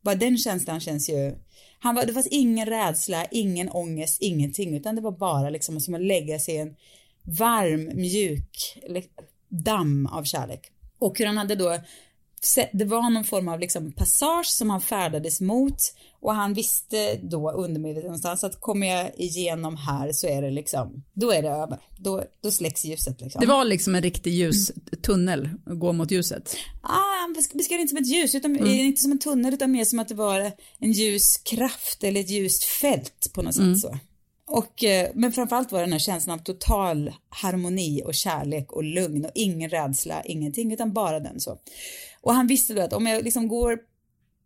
Bara 0.00 0.14
den 0.14 0.38
känslan 0.38 0.80
känns 0.80 1.08
ju, 1.08 1.34
han 1.78 1.94
var, 1.94 2.06
det 2.06 2.12
fanns 2.12 2.26
ingen 2.26 2.66
rädsla, 2.66 3.24
ingen 3.24 3.68
ångest, 3.68 4.22
ingenting, 4.22 4.76
utan 4.76 4.94
det 4.96 5.00
var 5.00 5.12
bara 5.12 5.50
liksom 5.50 5.80
som 5.80 5.94
att 5.94 6.04
lägga 6.04 6.38
sig 6.38 6.54
i 6.54 6.58
en 6.58 6.76
varm, 7.22 7.90
mjuk 7.94 8.78
damm 9.48 10.06
av 10.06 10.24
kärlek. 10.24 10.72
Och 10.98 11.18
hur 11.18 11.26
han 11.26 11.38
hade 11.38 11.54
då, 11.54 11.78
det 12.72 12.84
var 12.84 13.10
någon 13.10 13.24
form 13.24 13.48
av 13.48 13.60
liksom 13.60 13.92
passage 13.92 14.46
som 14.46 14.70
han 14.70 14.80
färdades 14.80 15.40
mot 15.40 15.76
och 16.20 16.34
han 16.34 16.54
visste 16.54 17.14
då 17.22 17.50
undermedvetet 17.50 18.04
någonstans 18.04 18.44
att 18.44 18.60
kommer 18.60 18.86
jag 18.86 19.10
igenom 19.16 19.76
här 19.76 20.12
så 20.12 20.26
är 20.26 20.42
det 20.42 20.50
liksom, 20.50 21.04
då 21.12 21.30
är 21.32 21.42
det 21.42 21.48
över. 21.48 21.78
Då, 21.98 22.24
då 22.42 22.50
släcks 22.50 22.84
ljuset 22.84 23.20
liksom. 23.20 23.40
Det 23.40 23.46
var 23.46 23.64
liksom 23.64 23.94
en 23.94 24.02
riktig 24.02 24.32
ljustunnel, 24.32 25.48
att 25.66 25.78
gå 25.78 25.92
mot 25.92 26.10
ljuset. 26.10 26.56
Ah, 26.82 27.20
han 27.22 27.34
besk- 27.34 27.56
beskrev 27.56 27.78
det 27.78 27.82
inte 27.82 27.90
som 27.94 27.98
ett 28.02 28.14
ljus, 28.14 28.34
utan 28.34 28.66
inte 28.66 29.02
som 29.02 29.12
en 29.12 29.18
tunnel 29.18 29.54
utan 29.54 29.70
mer 29.72 29.84
som 29.84 29.98
att 29.98 30.08
det 30.08 30.14
var 30.14 30.52
en 30.78 30.92
ljus 30.92 31.36
kraft 31.44 32.04
eller 32.04 32.20
ett 32.20 32.30
ljust 32.30 32.64
fält 32.64 33.30
på 33.34 33.42
något 33.42 33.54
sätt 33.54 33.80
så. 33.80 33.98
Och, 34.46 34.84
eh, 34.84 35.10
men 35.14 35.32
framförallt 35.32 35.72
var 35.72 35.78
det 35.78 35.84
den 35.84 35.92
här 35.92 35.98
känslan 35.98 36.38
av 36.38 36.42
total 36.42 37.12
harmoni 37.28 38.02
och 38.04 38.14
kärlek 38.14 38.72
och 38.72 38.84
lugn 38.84 39.24
och 39.24 39.30
ingen 39.34 39.70
rädsla, 39.70 40.22
ingenting, 40.22 40.72
utan 40.72 40.92
bara 40.92 41.20
den 41.20 41.40
så. 41.40 41.58
Och 42.20 42.34
han 42.34 42.46
visste 42.46 42.74
då 42.74 42.82
att 42.82 42.92
om 42.92 43.06
jag 43.06 43.24
liksom 43.24 43.48
går 43.48 43.78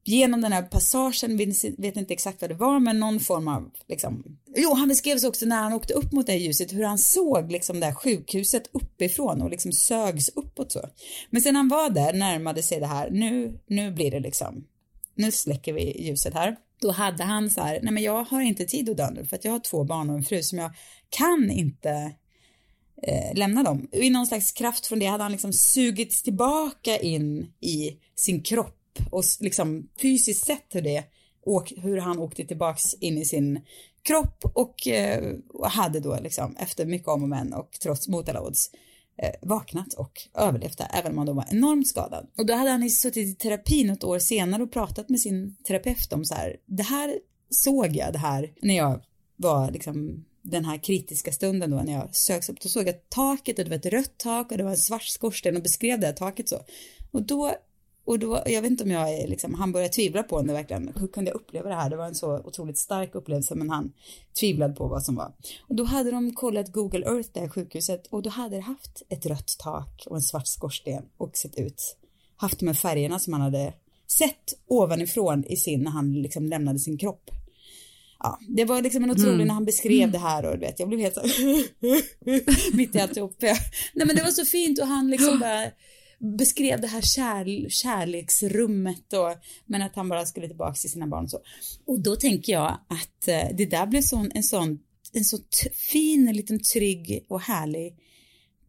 genom 0.05 0.41
den 0.41 0.53
här 0.53 0.63
passagen, 0.63 1.37
vet, 1.37 1.65
vet 1.79 1.97
inte 1.97 2.15
exakt 2.15 2.41
vad 2.41 2.51
det 2.51 2.55
var, 2.55 2.81
men 2.81 3.01
någon 3.01 3.21
form 3.21 3.49
av 3.49 3.71
liksom. 3.89 4.39
Jo, 4.57 4.75
han 4.75 4.89
beskrev 4.89 5.19
också 5.25 5.47
när 5.47 5.63
han 5.63 5.73
åkte 5.73 5.95
upp 5.95 6.13
mot 6.13 6.27
det 6.27 6.33
här 6.33 6.39
ljuset, 6.39 6.73
hur 6.73 6.85
han 6.85 6.99
såg 6.99 7.53
liksom 7.53 7.81
det 7.81 7.87
här 7.87 7.95
sjukhuset 7.95 8.63
uppifrån 8.73 9.43
och 9.43 9.51
liksom 9.51 9.73
sögs 9.73 10.29
uppåt 10.29 10.73
så. 10.73 10.89
Men 11.31 11.43
sen 11.43 11.57
han 11.57 11.69
var 11.69 11.91
där, 11.91 12.13
närmade 12.13 12.63
sig 12.63 12.81
det 12.81 12.87
här, 12.87 13.11
nu, 13.11 13.59
nu 13.67 13.93
blir 13.93 14.11
det 14.11 14.21
liksom, 14.21 14.65
nu 15.15 15.33
släcker 15.33 15.73
vi 15.73 16.03
ljuset 16.07 16.35
här. 16.35 16.57
Då 16.81 16.91
hade 16.91 17.25
han 17.25 17.51
så 17.51 17.61
här, 17.61 17.81
nej 17.83 17.93
men 17.93 18.03
jag 18.03 18.25
har 18.25 18.41
inte 18.41 18.65
tid 18.65 18.91
att 18.91 18.97
dö 18.97 19.11
nu 19.11 19.25
för 19.25 19.37
att 19.37 19.45
jag 19.45 19.53
har 19.53 19.59
två 19.59 19.85
barn 19.85 20.11
och 20.11 20.17
en 20.17 20.25
fru 20.25 20.43
som 20.43 20.59
jag 20.59 20.71
kan 21.09 21.51
inte 21.51 22.13
eh, 23.03 23.35
lämna 23.35 23.63
dem. 23.63 23.89
I 23.93 24.11
någon 24.11 24.27
slags 24.27 24.53
kraft 24.53 24.87
från 24.87 24.99
det 24.99 25.07
hade 25.07 25.23
han 25.23 25.33
liksom 25.33 25.53
sugits 25.53 26.23
tillbaka 26.23 26.99
in 26.99 27.53
i 27.61 27.97
sin 28.15 28.43
kropp 28.43 28.99
och 29.11 29.25
liksom 29.41 29.89
fysiskt 30.03 30.47
sett 30.47 30.67
hur 30.71 30.83
det 30.83 31.05
hur 31.77 31.97
han 31.97 32.19
åkte 32.19 32.45
tillbaks 32.45 32.95
in 32.95 33.19
i 33.19 33.25
sin 33.25 33.61
kropp 34.03 34.45
och, 34.55 34.87
eh, 34.87 35.35
och 35.49 35.71
hade 35.71 36.01
då 36.01 36.19
liksom 36.23 36.57
efter 36.57 36.87
mycket 36.87 37.09
om 37.09 37.23
och 37.23 37.29
men 37.29 37.53
och 37.53 37.71
trots 37.83 38.09
mot 38.09 38.29
alla 38.29 38.41
odds 38.41 38.71
eh, 38.75 38.79
Eh, 39.23 39.31
vaknat 39.43 39.95
och 39.95 40.13
överlevt 40.35 40.79
det, 40.79 40.85
även 40.85 41.13
om 41.13 41.19
han 41.19 41.27
då 41.27 41.33
var 41.33 41.45
enormt 41.51 41.89
skadad. 41.89 42.27
Och 42.39 42.47
då 42.47 42.55
hade 42.55 42.71
han 42.71 42.91
suttit 42.91 43.29
i 43.29 43.35
terapi 43.35 43.85
något 43.85 44.05
år 44.05 44.19
senare 44.19 44.63
och 44.63 44.73
pratat 44.73 45.09
med 45.09 45.21
sin 45.21 45.57
terapeut 45.65 46.13
om 46.13 46.25
så 46.25 46.35
här, 46.35 46.57
det 46.67 46.83
här 46.83 47.19
såg 47.51 47.97
jag 47.97 48.13
det 48.13 48.19
här 48.19 48.53
när 48.63 48.77
jag 48.77 49.01
var 49.37 49.71
liksom 49.71 50.25
den 50.43 50.65
här 50.65 50.79
kritiska 50.79 51.33
stunden 51.33 51.71
då 51.71 51.77
när 51.77 51.93
jag 51.93 52.15
sögs 52.17 52.49
upp, 52.49 52.61
då 52.61 52.69
såg 52.69 52.89
jag 52.89 53.09
taket 53.09 53.59
och 53.59 53.65
det 53.65 53.71
var 53.71 53.77
ett 53.77 53.87
rött 53.87 54.19
tak 54.19 54.53
och 54.53 54.59
det 54.59 54.65
var 54.65 54.71
en 54.71 54.77
svart 54.77 55.07
skorsten 55.07 55.57
och 55.57 55.63
beskrev 55.63 56.01
det 56.01 56.07
här 56.07 56.15
taket 56.15 56.49
så. 56.49 56.61
Och 57.11 57.23
då, 57.23 57.55
och 58.11 58.19
då, 58.19 58.43
jag 58.47 58.63
vet 58.63 58.71
inte 58.71 58.85
om 58.85 58.91
jag 58.91 59.13
är 59.13 59.29
liksom, 59.29 59.55
han 59.55 59.73
började 59.73 59.93
tvivla 59.93 60.23
på 60.23 60.43
det 60.43 60.53
verkligen, 60.53 60.93
hur 60.97 61.07
kunde 61.07 61.31
jag 61.31 61.41
uppleva 61.41 61.69
det 61.69 61.75
här? 61.75 61.91
Det 61.91 61.97
var 61.97 62.07
en 62.07 62.15
så 62.15 62.39
otroligt 62.39 62.79
stark 62.79 63.15
upplevelse 63.15 63.55
men 63.55 63.71
han 63.71 63.93
tvivlade 64.41 64.75
på 64.75 64.89
vad 64.89 65.03
som 65.03 65.15
var. 65.17 65.33
Och 65.69 65.75
då 65.75 65.85
hade 65.85 66.11
de 66.11 66.35
kollat 66.35 66.73
Google 66.73 67.07
Earth, 67.07 67.29
det 67.33 67.41
här 67.41 67.49
sjukhuset, 67.49 68.07
och 68.07 68.23
då 68.23 68.31
hade 68.31 68.57
det 68.57 68.63
haft 68.63 69.03
ett 69.09 69.27
rött 69.27 69.57
tak 69.59 70.07
och 70.07 70.17
en 70.17 70.23
svart 70.23 70.47
skorsten 70.47 71.03
och 71.17 71.37
sett 71.37 71.59
ut, 71.59 71.97
haft 72.37 72.59
de 72.59 72.67
här 72.67 72.75
färgerna 72.75 73.19
som 73.19 73.33
han 73.33 73.43
hade 73.43 73.75
sett 74.19 74.55
ovanifrån 74.67 75.45
i 75.45 75.57
sin, 75.57 75.83
när 75.83 75.91
han 75.91 76.13
liksom 76.13 76.47
lämnade 76.47 76.79
sin 76.79 76.99
kropp. 76.99 77.31
ja, 78.19 78.39
det 78.49 78.65
var 78.65 78.83
liksom 78.83 79.05
en 79.05 79.11
otrolig 79.11 79.35
mm. 79.35 79.47
när 79.47 79.55
han 79.55 79.65
beskrev 79.65 80.11
det 80.11 80.19
här 80.19 80.45
och 80.45 80.59
du 80.59 80.67
vet, 80.67 80.81
jag 80.81 80.89
blev 80.89 81.01
helt 81.01 81.15
så 81.15 81.23
mitt 82.77 82.95
i 82.95 83.01
alltihop. 83.01 83.37
Nej 83.41 84.07
men 84.07 84.17
det 84.17 84.23
var 84.23 84.31
så 84.31 84.45
fint 84.45 84.79
och 84.79 84.87
han 84.87 85.11
liksom 85.11 85.39
bara 85.41 85.67
beskrev 86.21 86.81
det 86.81 86.87
här 86.87 87.03
kär, 87.03 87.69
kärleksrummet 87.69 89.13
och 89.13 89.35
men 89.67 89.83
att 89.83 89.97
han 89.97 90.09
bara 90.09 90.27
skulle 90.27 90.47
tillbaka 90.49 90.75
till 90.75 90.91
sina 90.91 91.07
barn 91.07 91.25
och 91.25 91.31
så. 91.31 91.41
Och 91.87 92.01
då 92.01 92.17
tänker 92.17 92.53
jag 92.53 92.79
att 92.89 93.29
eh, 93.29 93.57
det 93.57 93.67
där 93.67 93.87
blev 93.87 94.03
sån, 94.03 94.31
en 94.35 94.43
sån 94.43 94.79
en 95.13 95.25
så 95.25 95.39
fin, 95.93 96.29
en 96.29 96.37
liten 96.37 96.61
trygg 96.63 97.25
och 97.29 97.41
härlig 97.41 97.97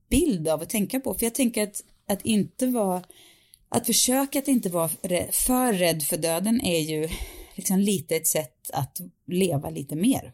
bild 0.09 0.47
av 0.47 0.61
att 0.61 0.69
tänka 0.69 0.99
på. 0.99 1.13
För 1.13 1.25
jag 1.25 1.35
tänker 1.35 1.63
att, 1.63 1.83
att 2.07 2.25
inte 2.25 2.67
vara, 2.67 3.03
att 3.69 3.85
försöka 3.85 4.39
att 4.39 4.47
inte 4.47 4.69
vara 4.69 4.89
för 5.31 5.73
rädd 5.73 6.03
för 6.03 6.17
döden 6.17 6.61
är 6.61 6.79
ju 6.79 7.09
liksom 7.55 7.79
lite 7.79 8.15
ett 8.15 8.27
sätt 8.27 8.69
att 8.73 9.01
leva 9.27 9.69
lite 9.69 9.95
mer. 9.95 10.33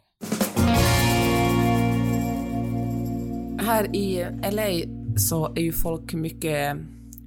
Här 3.58 3.96
i 3.96 4.26
LA 4.50 4.94
så 5.16 5.54
är 5.54 5.60
ju 5.60 5.72
folk 5.72 6.14
mycket 6.14 6.76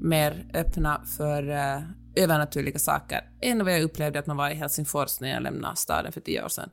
mer 0.02 0.46
öppna 0.54 1.06
för 1.18 1.50
uh, 1.50 1.82
övernaturliga 2.16 2.80
saker 2.80 3.30
än 3.42 3.66
vad 3.66 3.74
jag 3.74 3.82
upplevde 3.82 4.20
att 4.20 4.28
man 4.28 4.38
var 4.38 4.50
i 4.50 4.54
Helsingfors 4.54 5.20
när 5.20 5.30
jag 5.30 5.44
lämnade 5.44 5.76
staden 5.76 6.12
för 6.12 6.22
tio 6.22 6.44
år 6.44 6.50
sedan. 6.50 6.70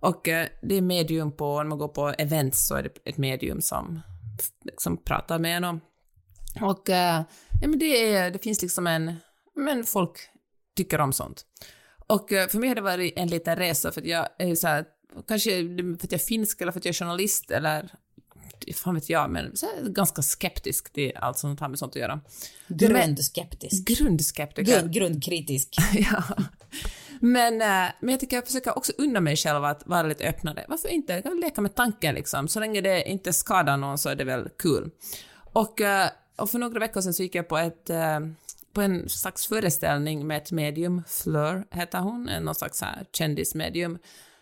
Och 0.00 0.28
uh, 0.28 0.44
det 0.62 0.74
är 0.74 0.82
medium 0.82 1.32
på, 1.32 1.56
när 1.56 1.68
man 1.68 1.78
går 1.78 1.88
på 1.88 2.08
events 2.08 2.66
så 2.66 2.74
är 2.74 2.82
det 2.82 3.10
ett 3.10 3.16
medium 3.16 3.60
som, 3.60 4.00
som 4.78 4.96
pratar 4.96 5.38
med 5.38 5.56
en 5.56 5.64
om. 5.64 5.80
Och 6.60 6.88
uh, 6.88 6.94
ja, 6.94 7.24
men 7.60 7.78
det, 7.78 8.14
är, 8.14 8.30
det 8.30 8.38
finns 8.38 8.62
liksom 8.62 8.86
en, 8.86 9.14
men 9.56 9.84
folk 9.84 10.18
tycker 10.76 11.00
om 11.00 11.12
sånt. 11.12 11.44
Och 12.06 12.28
för 12.28 12.58
mig 12.58 12.68
har 12.68 12.74
det 12.74 12.80
varit 12.80 13.12
en 13.16 13.28
liten 13.28 13.56
resa 13.56 13.92
för 13.92 14.00
att 14.00 14.06
jag 14.06 14.28
är 14.38 14.54
så 14.54 14.68
här, 14.68 14.84
kanske 15.28 15.50
för 15.50 16.06
att 16.06 16.12
jag 16.12 16.20
är 16.20 16.24
finsk 16.24 16.60
eller 16.60 16.72
för 16.72 16.78
att 16.78 16.84
jag 16.84 16.92
är 16.92 16.98
journalist 16.98 17.50
eller 17.50 17.90
fan 18.74 18.94
vet 18.94 19.10
jag, 19.10 19.30
men 19.30 19.54
ganska 19.82 20.22
skeptisk 20.22 20.92
till 20.92 21.12
allt 21.16 21.38
som 21.38 21.56
har 21.60 21.68
med 21.68 21.78
sånt 21.78 21.92
att 21.92 22.00
göra. 22.00 22.20
Grundskeptisk. 22.68 23.88
Grundskeptisk. 23.88 24.70
Grund, 24.70 24.92
grundkritisk. 24.92 25.76
ja. 25.92 26.22
Men, 27.20 27.62
eh, 27.62 27.92
men 28.00 28.10
jag 28.10 28.20
tycker 28.20 28.36
jag 28.36 28.46
försöker 28.46 28.78
också 28.78 28.92
unna 28.98 29.20
mig 29.20 29.36
själv 29.36 29.64
att 29.64 29.86
vara 29.86 30.02
lite 30.02 30.28
öppnare. 30.28 30.64
Varför 30.68 30.88
inte? 30.88 31.12
Jag 31.12 31.22
kan 31.22 31.40
leka 31.40 31.60
med 31.60 31.74
tanken 31.74 32.14
liksom. 32.14 32.48
Så 32.48 32.60
länge 32.60 32.80
det 32.80 33.10
inte 33.10 33.32
skadar 33.32 33.76
någon 33.76 33.98
så 33.98 34.08
är 34.08 34.14
det 34.14 34.24
väl 34.24 34.48
kul. 34.58 34.90
Och, 35.52 35.80
eh, 35.80 36.08
och 36.36 36.50
för 36.50 36.58
några 36.58 36.80
veckor 36.80 37.00
sedan 37.00 37.14
så 37.14 37.22
gick 37.22 37.34
jag 37.34 37.48
på 37.48 37.58
ett 37.58 37.90
eh, 37.90 38.20
på 38.72 38.82
en 38.82 39.08
slags 39.08 39.46
föreställning 39.46 40.26
med 40.26 40.36
ett 40.36 40.52
medium, 40.52 41.02
Fleur 41.08 41.64
heter 41.70 41.98
hon, 41.98 42.24
någon 42.24 42.54
slags 42.54 42.80
här 42.80 43.06
kändismedium, 43.12 43.98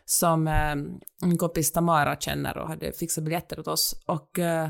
som 0.07 0.49
eh, 0.49 0.71
en 1.23 1.39
kompis 1.39 1.73
Tamara 1.73 2.17
känner 2.17 2.59
och 2.59 2.69
hade 2.69 2.93
fixat 2.93 3.25
biljetter 3.25 3.61
åt 3.61 3.69
oss. 3.69 4.01
Och, 4.07 4.39
eh, 4.39 4.69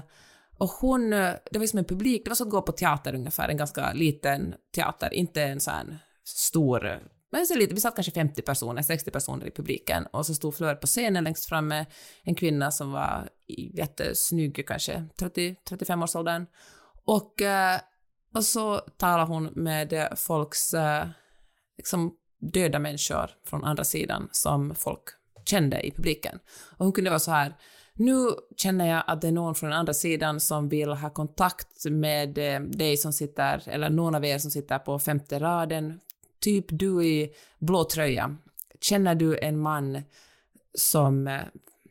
och 0.58 0.68
hon, 0.68 1.12
eh, 1.12 1.32
det 1.50 1.58
var 1.58 1.66
som 1.66 1.78
en 1.78 1.84
publik, 1.84 2.24
det 2.24 2.30
var 2.30 2.34
som 2.34 2.46
att 2.46 2.52
gå 2.52 2.62
på 2.62 2.72
teater 2.72 3.14
ungefär, 3.14 3.48
en 3.48 3.56
ganska 3.56 3.92
liten 3.92 4.54
teater, 4.74 5.14
inte 5.14 5.42
en 5.42 5.60
sån 5.60 5.74
här 5.74 5.98
stor 6.24 7.00
men 7.32 7.46
så 7.46 7.54
lite, 7.54 7.74
vi 7.74 7.80
satt 7.80 7.94
kanske 7.94 8.12
50 8.12 8.42
personer, 8.42 8.82
60 8.82 9.10
personer 9.10 9.46
i 9.46 9.50
publiken 9.50 10.06
och 10.06 10.26
så 10.26 10.34
stod 10.34 10.54
Flör 10.54 10.74
på 10.74 10.86
scenen 10.86 11.24
längst 11.24 11.48
fram 11.48 11.68
med 11.68 11.86
en 12.22 12.34
kvinna 12.34 12.70
som 12.70 12.92
var 12.92 13.28
jättesnygg, 13.74 14.66
kanske 14.66 15.04
30-35-årsåldern. 15.18 16.46
Och, 17.04 17.42
eh, 17.42 17.80
och 18.34 18.44
så 18.44 18.78
talade 18.78 19.32
hon 19.32 19.44
med 19.44 20.08
folks 20.16 20.74
liksom, 21.76 22.14
döda 22.52 22.78
människor 22.78 23.30
från 23.44 23.64
andra 23.64 23.84
sidan 23.84 24.28
som 24.32 24.74
folk 24.74 25.04
kände 25.48 25.86
i 25.86 25.90
publiken. 25.90 26.38
Och 26.76 26.84
hon 26.84 26.92
kunde 26.92 27.10
vara 27.10 27.20
så 27.20 27.30
här, 27.30 27.54
nu 27.94 28.28
känner 28.56 28.86
jag 28.86 29.02
att 29.06 29.20
det 29.20 29.28
är 29.28 29.32
någon 29.32 29.54
från 29.54 29.72
andra 29.72 29.94
sidan 29.94 30.40
som 30.40 30.68
vill 30.68 30.88
ha 30.88 31.10
kontakt 31.10 31.84
med 31.90 32.38
eh, 32.38 32.60
dig 32.60 32.96
som 32.96 33.12
sitter, 33.12 33.62
eller 33.66 33.90
någon 33.90 34.14
av 34.14 34.24
er 34.24 34.38
som 34.38 34.50
sitter 34.50 34.78
på 34.78 34.98
femte 34.98 35.38
raden, 35.38 36.00
typ 36.40 36.66
du 36.68 37.04
i 37.04 37.32
blå 37.58 37.84
tröja. 37.84 38.36
Känner 38.80 39.14
du 39.14 39.38
en 39.38 39.58
man 39.58 40.02
som, 40.78 41.26
eh, 41.26 41.40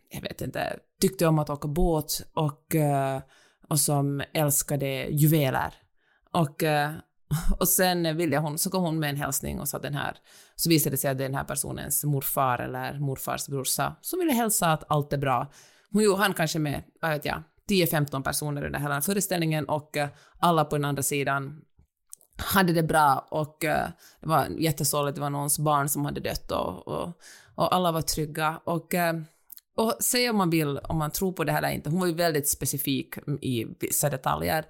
jag 0.10 0.22
vet 0.22 0.42
inte, 0.42 0.80
tyckte 1.02 1.28
om 1.28 1.40
att 1.40 1.50
åka 1.50 1.68
båt 1.68 2.22
och, 2.34 2.76
eh, 2.76 3.22
och 3.70 3.80
som 3.80 4.24
älskade 4.34 5.08
juveler? 5.10 5.74
Och, 6.32 6.64
och 7.60 7.68
sen 7.68 8.18
ville 8.18 8.38
hon, 8.38 8.58
så 8.58 8.70
kom 8.70 8.84
hon 8.84 9.00
med 9.00 9.10
en 9.10 9.16
hälsning 9.16 9.60
och 9.60 9.68
sa 9.68 9.80
den 9.80 9.94
här, 9.94 10.18
så 10.56 10.70
visade 10.70 10.94
det 10.94 10.98
sig 10.98 11.12
att 11.12 11.18
det 11.18 11.24
är 11.24 11.30
den 11.30 11.38
här 11.38 11.44
personens 11.44 12.04
morfar 12.04 12.60
eller 12.60 13.00
morfars 13.00 13.48
brorsa 13.48 13.96
som 14.02 14.20
ville 14.20 14.34
hälsa 14.34 14.72
att 14.72 14.84
allt 14.88 15.14
är 15.14 15.18
bra. 15.18 15.52
Hon 15.92 16.04
jo, 16.04 16.16
han 16.16 16.34
kanske 16.34 16.60
med, 16.60 16.84
vad 17.02 17.12
vet 17.12 17.26
jag, 17.26 17.44
10-15 17.70 18.24
personer 18.24 18.66
under 18.66 18.80
hela 18.80 19.02
föreställningen 19.02 19.66
och 19.66 19.98
eh, 19.98 20.10
alla 20.40 20.66
på 20.66 20.76
den 20.76 20.86
andra 20.86 21.04
sidan 21.04 21.62
hade 22.38 22.74
det 22.74 22.84
bra 22.84 23.28
och 23.30 23.66
eh, 23.66 23.88
det 24.22 24.28
var 24.28 24.48
jättesorgligt, 24.48 25.16
det 25.16 25.22
var 25.22 25.30
någons 25.30 25.60
barn 25.60 25.90
som 25.90 26.06
hade 26.06 26.20
dött 26.20 26.52
och, 26.52 26.88
och, 26.88 27.10
och 27.56 27.76
alla 27.76 27.92
var 27.92 28.02
trygga 28.02 28.62
och 28.64 28.94
eh, 28.94 29.14
och 29.78 29.94
säg 30.00 30.30
om 30.30 30.38
man 30.38 30.50
vill, 30.50 30.78
om 30.78 30.98
man 30.98 31.12
tror 31.12 31.32
på 31.32 31.44
det 31.44 31.52
här 31.52 31.58
eller 31.60 31.70
inte, 31.70 31.90
hon 31.90 32.00
var 32.00 32.08
ju 32.08 32.14
väldigt 32.14 32.50
specifik 32.50 33.16
i 33.42 33.66
vissa 33.80 34.10
detaljer. 34.10 34.66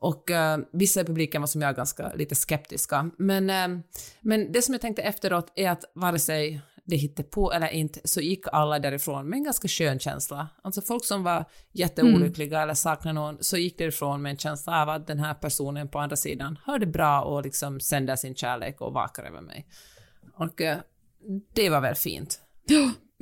Och 0.00 0.30
uh, 0.30 0.64
vissa 0.72 1.00
i 1.00 1.04
publiken 1.04 1.42
var 1.42 1.46
som 1.46 1.62
jag 1.62 1.76
ganska 1.76 2.12
lite 2.12 2.34
skeptiska. 2.34 3.10
Men, 3.18 3.50
uh, 3.50 3.80
men 4.20 4.52
det 4.52 4.62
som 4.62 4.74
jag 4.74 4.80
tänkte 4.80 5.02
efteråt 5.02 5.52
är 5.54 5.70
att 5.70 5.84
vare 5.94 6.18
sig 6.18 6.60
det 6.84 6.96
hittade 6.96 7.28
på 7.28 7.52
eller 7.52 7.68
inte 7.68 8.00
så 8.04 8.20
gick 8.20 8.44
alla 8.52 8.78
därifrån 8.78 9.28
med 9.28 9.36
en 9.36 9.44
ganska 9.44 9.68
skön 9.68 9.98
känsla. 9.98 10.48
Alltså 10.62 10.82
folk 10.82 11.04
som 11.04 11.22
var 11.22 11.44
jätteolyckliga 11.72 12.56
mm. 12.56 12.62
eller 12.62 12.74
saknade 12.74 13.14
någon 13.14 13.38
så 13.40 13.56
gick 13.56 13.78
därifrån 13.78 14.22
med 14.22 14.30
en 14.30 14.38
känsla 14.38 14.82
av 14.82 14.88
att 14.88 15.06
den 15.06 15.18
här 15.18 15.34
personen 15.34 15.88
på 15.88 15.98
andra 15.98 16.16
sidan 16.16 16.58
har 16.62 16.78
det 16.78 16.86
bra 16.86 17.22
och 17.22 17.42
liksom 17.42 17.80
sänder 17.80 18.16
sin 18.16 18.34
kärlek 18.34 18.80
och 18.80 18.92
vakar 18.92 19.22
över 19.22 19.40
mig. 19.40 19.66
Och 20.34 20.60
uh, 20.60 20.76
det 21.54 21.70
var 21.70 21.80
väl 21.80 21.94
fint. 21.94 22.40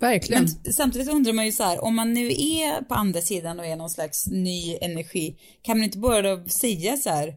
Verkligen. 0.01 0.47
Men 0.65 0.73
samtidigt 0.73 1.09
undrar 1.09 1.33
man 1.33 1.45
ju 1.47 1.53
så 1.53 1.63
här, 1.63 1.85
om 1.85 1.97
man 1.97 2.13
nu 2.13 2.27
är 2.29 2.83
på 2.83 2.95
andra 2.95 3.21
sidan 3.21 3.61
och 3.61 3.67
är 3.67 3.77
någon 3.77 3.91
slags 3.91 4.27
ny 4.27 4.77
energi, 4.81 5.37
kan 5.63 5.79
man 5.79 5.85
inte 5.85 5.99
bara 5.99 6.49
säga 6.49 6.97
så 6.97 7.11
här, 7.11 7.37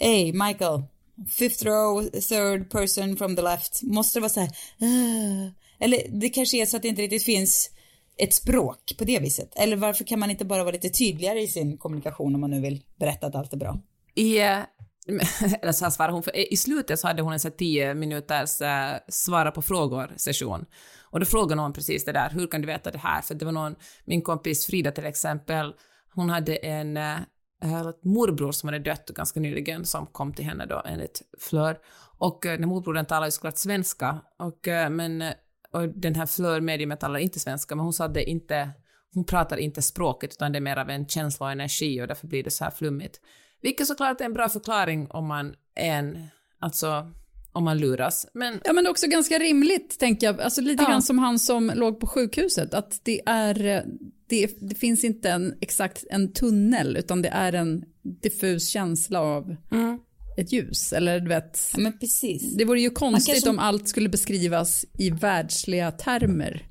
Hey 0.00 0.32
Michael, 0.32 0.82
fifth 1.30 1.64
row, 1.64 2.02
third 2.02 2.70
person 2.70 3.16
from 3.16 3.36
the 3.36 3.42
left, 3.42 3.82
måste 3.82 4.18
det 4.18 4.20
vara 4.20 4.30
så 4.30 4.40
här, 4.40 4.50
uh. 4.82 5.48
eller 5.78 6.20
det 6.20 6.28
kanske 6.28 6.62
är 6.62 6.66
så 6.66 6.76
att 6.76 6.82
det 6.82 6.88
inte 6.88 7.02
riktigt 7.02 7.24
finns 7.24 7.70
ett 8.16 8.34
språk 8.34 8.94
på 8.98 9.04
det 9.04 9.18
viset, 9.18 9.52
eller 9.56 9.76
varför 9.76 10.04
kan 10.04 10.18
man 10.18 10.30
inte 10.30 10.44
bara 10.44 10.64
vara 10.64 10.72
lite 10.72 10.88
tydligare 10.88 11.40
i 11.40 11.48
sin 11.48 11.78
kommunikation 11.78 12.34
om 12.34 12.40
man 12.40 12.50
nu 12.50 12.60
vill 12.60 12.82
berätta 12.96 13.26
att 13.26 13.34
allt 13.34 13.52
är 13.52 13.56
bra? 13.56 13.80
I, 14.14 14.38
eller 15.62 15.72
så 15.72 15.84
här 15.84 15.90
svarade 15.90 16.12
hon, 16.12 16.22
för 16.22 16.52
i 16.52 16.56
slutet 16.56 17.00
så 17.00 17.06
hade 17.06 17.22
hon 17.22 17.32
en 17.32 17.40
så 17.40 17.50
tio 17.50 17.94
minuters 17.94 18.60
uh, 18.60 18.68
svara 19.08 19.50
på 19.50 19.62
frågor 19.62 20.12
session. 20.16 20.64
Och 21.10 21.20
då 21.20 21.26
frågade 21.26 21.54
någon 21.54 21.72
precis 21.72 22.04
det 22.04 22.12
där, 22.12 22.30
hur 22.30 22.46
kan 22.46 22.60
du 22.60 22.66
veta 22.66 22.90
det 22.90 22.98
här? 22.98 23.22
För 23.22 23.34
det 23.34 23.44
var 23.44 23.52
någon, 23.52 23.76
min 24.04 24.22
kompis 24.22 24.66
Frida 24.66 24.90
till 24.90 25.06
exempel, 25.06 25.74
hon 26.14 26.30
hade 26.30 26.56
en 26.56 26.96
äh, 26.96 27.90
morbror 28.02 28.52
som 28.52 28.68
hade 28.68 28.78
dött 28.78 29.08
ganska 29.08 29.40
nyligen 29.40 29.84
som 29.84 30.06
kom 30.06 30.32
till 30.32 30.44
henne 30.44 30.66
då 30.66 30.82
enligt 30.86 31.22
Flör. 31.38 31.78
Och 32.18 32.46
äh, 32.46 32.58
den 32.58 32.68
morbrodern 32.68 33.06
talade 33.06 33.26
ju 33.26 33.30
såklart 33.30 33.58
svenska, 33.58 34.20
och, 34.38 34.68
äh, 34.68 34.90
men, 34.90 35.24
och 35.72 35.88
den 35.88 36.14
här 36.14 36.26
Flör 36.26 36.60
mediumet 36.60 37.00
talar 37.00 37.18
inte 37.18 37.40
svenska, 37.40 37.76
men 37.76 37.84
hon 37.84 37.92
sa 37.92 38.04
att 38.04 38.14
det 38.14 38.24
inte, 38.24 38.70
hon 39.14 39.24
pratar 39.24 39.56
inte 39.56 39.82
språket 39.82 40.32
utan 40.32 40.52
det 40.52 40.58
är 40.58 40.60
mer 40.60 40.76
av 40.76 40.90
en 40.90 41.06
känsla 41.06 41.46
och 41.46 41.52
energi 41.52 42.02
och 42.02 42.06
därför 42.06 42.26
blir 42.26 42.44
det 42.44 42.50
så 42.50 42.64
här 42.64 42.70
flummigt. 42.70 43.20
Vilket 43.62 43.86
såklart 43.86 44.20
är 44.20 44.24
en 44.24 44.34
bra 44.34 44.48
förklaring 44.48 45.10
om 45.10 45.26
man 45.26 45.54
är 45.74 45.98
en, 45.98 46.26
alltså 46.58 47.12
om 47.52 47.64
man 47.64 47.78
luras. 47.78 48.26
Men... 48.34 48.60
Ja 48.64 48.72
men 48.72 48.86
också 48.86 49.06
ganska 49.06 49.38
rimligt 49.38 49.98
tänker 49.98 50.26
jag, 50.26 50.40
alltså 50.40 50.60
lite 50.60 50.82
ja. 50.82 50.88
grann 50.88 51.02
som 51.02 51.18
han 51.18 51.38
som 51.38 51.72
låg 51.74 52.00
på 52.00 52.06
sjukhuset, 52.06 52.74
att 52.74 53.00
det 53.02 53.20
är, 53.26 53.84
det, 54.28 54.56
det, 54.60 54.74
finns 54.74 55.04
inte 55.04 55.30
en 55.30 55.54
exakt 55.60 56.04
en 56.10 56.32
tunnel 56.32 56.96
utan 56.96 57.22
det 57.22 57.28
är 57.28 57.52
en 57.52 57.84
diffus 58.22 58.68
känsla 58.68 59.20
av 59.20 59.56
mm. 59.72 59.98
ett 60.36 60.52
ljus, 60.52 60.92
eller 60.92 61.20
du 61.20 61.28
vet. 61.28 61.70
Ja, 61.72 61.80
men 61.80 61.98
precis. 61.98 62.56
Det 62.56 62.64
vore 62.64 62.80
ju 62.80 62.90
konstigt 62.90 63.34
kanske... 63.34 63.50
om 63.50 63.58
allt 63.58 63.88
skulle 63.88 64.08
beskrivas 64.08 64.84
i 64.98 65.10
världsliga 65.10 65.90
termer. 65.90 66.64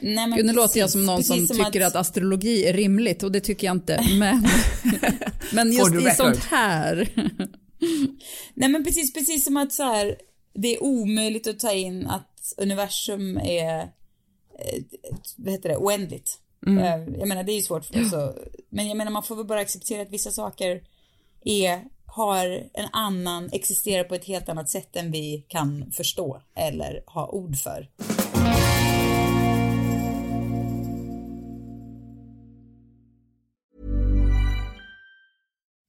Nej, 0.00 0.26
men 0.26 0.46
nu 0.46 0.52
låter 0.52 0.80
jag 0.80 0.90
som 0.90 1.06
någon 1.06 1.24
som, 1.24 1.46
som 1.46 1.56
tycker 1.56 1.80
att... 1.80 1.86
att... 1.86 1.96
astrologi 1.96 2.64
är 2.64 2.72
rimligt 2.72 3.22
och 3.22 3.32
det 3.32 3.40
tycker 3.40 3.66
jag 3.66 3.76
inte, 3.76 4.04
men, 4.18 4.46
men 5.52 5.72
just 5.72 5.94
i 5.94 6.10
sånt 6.16 6.44
här. 6.44 7.08
Nej 8.54 8.68
men 8.68 8.84
precis, 8.84 9.12
precis 9.12 9.44
som 9.44 9.56
att 9.56 9.72
så 9.72 9.82
här, 9.82 10.16
det 10.54 10.76
är 10.76 10.82
omöjligt 10.82 11.46
att 11.46 11.60
ta 11.60 11.72
in 11.72 12.06
att 12.06 12.54
universum 12.56 13.36
är, 13.38 13.80
eh, 14.58 14.82
vad 15.36 15.52
heter 15.52 15.68
det, 15.68 15.76
oändligt. 15.76 16.38
Mm. 16.66 16.78
Eh, 16.78 17.18
jag 17.18 17.28
menar 17.28 17.42
det 17.42 17.52
är 17.52 17.56
ju 17.56 17.62
svårt 17.62 17.84
för 17.84 18.00
att, 18.00 18.36
men 18.68 18.88
jag 18.88 18.96
menar 18.96 19.10
man 19.10 19.22
får 19.22 19.36
väl 19.36 19.44
bara 19.46 19.60
acceptera 19.60 20.02
att 20.02 20.10
vissa 20.10 20.30
saker 20.30 20.82
är, 21.44 21.84
har 22.06 22.68
en 22.74 22.88
annan, 22.92 23.50
existerar 23.52 24.04
på 24.04 24.14
ett 24.14 24.24
helt 24.24 24.48
annat 24.48 24.70
sätt 24.70 24.96
än 24.96 25.10
vi 25.10 25.44
kan 25.48 25.92
förstå 25.92 26.42
eller 26.54 27.02
ha 27.06 27.28
ord 27.28 27.56
för. 27.56 27.88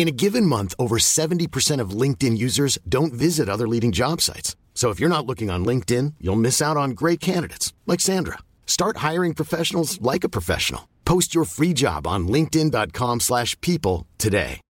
In 0.00 0.08
a 0.08 0.22
given 0.24 0.46
month, 0.46 0.74
over 0.78 0.96
70% 0.96 1.82
of 1.82 2.00
LinkedIn 2.02 2.38
users 2.38 2.78
don't 2.88 3.12
visit 3.12 3.50
other 3.50 3.68
leading 3.68 3.92
job 3.92 4.22
sites. 4.22 4.56
So 4.72 4.88
if 4.88 4.98
you're 4.98 5.16
not 5.16 5.26
looking 5.26 5.50
on 5.50 5.62
LinkedIn, 5.66 6.14
you'll 6.18 6.40
miss 6.40 6.62
out 6.62 6.78
on 6.78 6.92
great 6.92 7.20
candidates 7.20 7.74
like 7.86 8.00
Sandra. 8.00 8.38
Start 8.64 8.96
hiring 9.10 9.34
professionals 9.34 10.00
like 10.00 10.24
a 10.24 10.30
professional. 10.30 10.88
Post 11.04 11.34
your 11.34 11.44
free 11.44 11.74
job 11.74 12.06
on 12.06 12.28
linkedin.com/people 12.28 13.20
slash 13.20 13.60
people 13.60 14.06
today. 14.16 14.60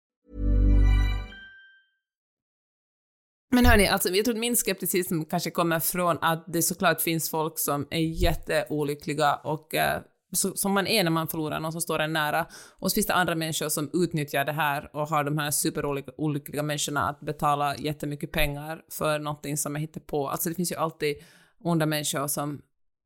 Men 3.53 3.67
hörni, 3.67 3.89
alltså, 3.89 4.09
jag 4.09 4.25
tror 4.25 4.35
min 4.35 4.57
skepticism 4.57 5.23
kanske 5.23 5.51
kommer 5.51 5.81
från 5.81 6.19
att 6.21 6.45
det 6.49 6.63
såklart 6.63 7.01
finns 7.01 7.31
folk 7.31 7.59
som 7.59 7.87
är 7.91 8.01
jätteolyckliga 8.01 9.35
och 9.35 9.75
eh, 9.75 10.01
så, 10.33 10.55
som 10.57 10.73
man 10.73 10.87
är 10.87 11.05
när 11.05 11.11
man 11.11 11.29
förlorar 11.29 11.61
någon 11.61 11.73
som 11.73 11.81
står 11.81 11.99
en 11.99 12.13
nära. 12.13 12.47
Och 12.79 12.91
så 12.91 12.95
finns 12.95 13.07
det 13.07 13.15
andra 13.15 13.35
människor 13.35 13.69
som 13.69 13.91
utnyttjar 13.93 14.45
det 14.45 14.53
här 14.53 14.97
och 14.97 15.09
har 15.09 15.25
de 15.25 15.39
här 15.39 15.51
superolyckliga 15.51 16.63
människorna 16.63 17.09
att 17.09 17.21
betala 17.21 17.77
jättemycket 17.77 18.33
pengar 18.33 18.83
för 18.91 19.19
någonting 19.19 19.57
som 19.57 19.77
är 19.77 19.87
på. 19.87 20.29
Alltså 20.29 20.49
det 20.49 20.55
finns 20.55 20.73
ju 20.73 20.77
alltid 20.77 21.17
onda 21.65 21.87
människor 21.87 22.27
som 22.29 22.61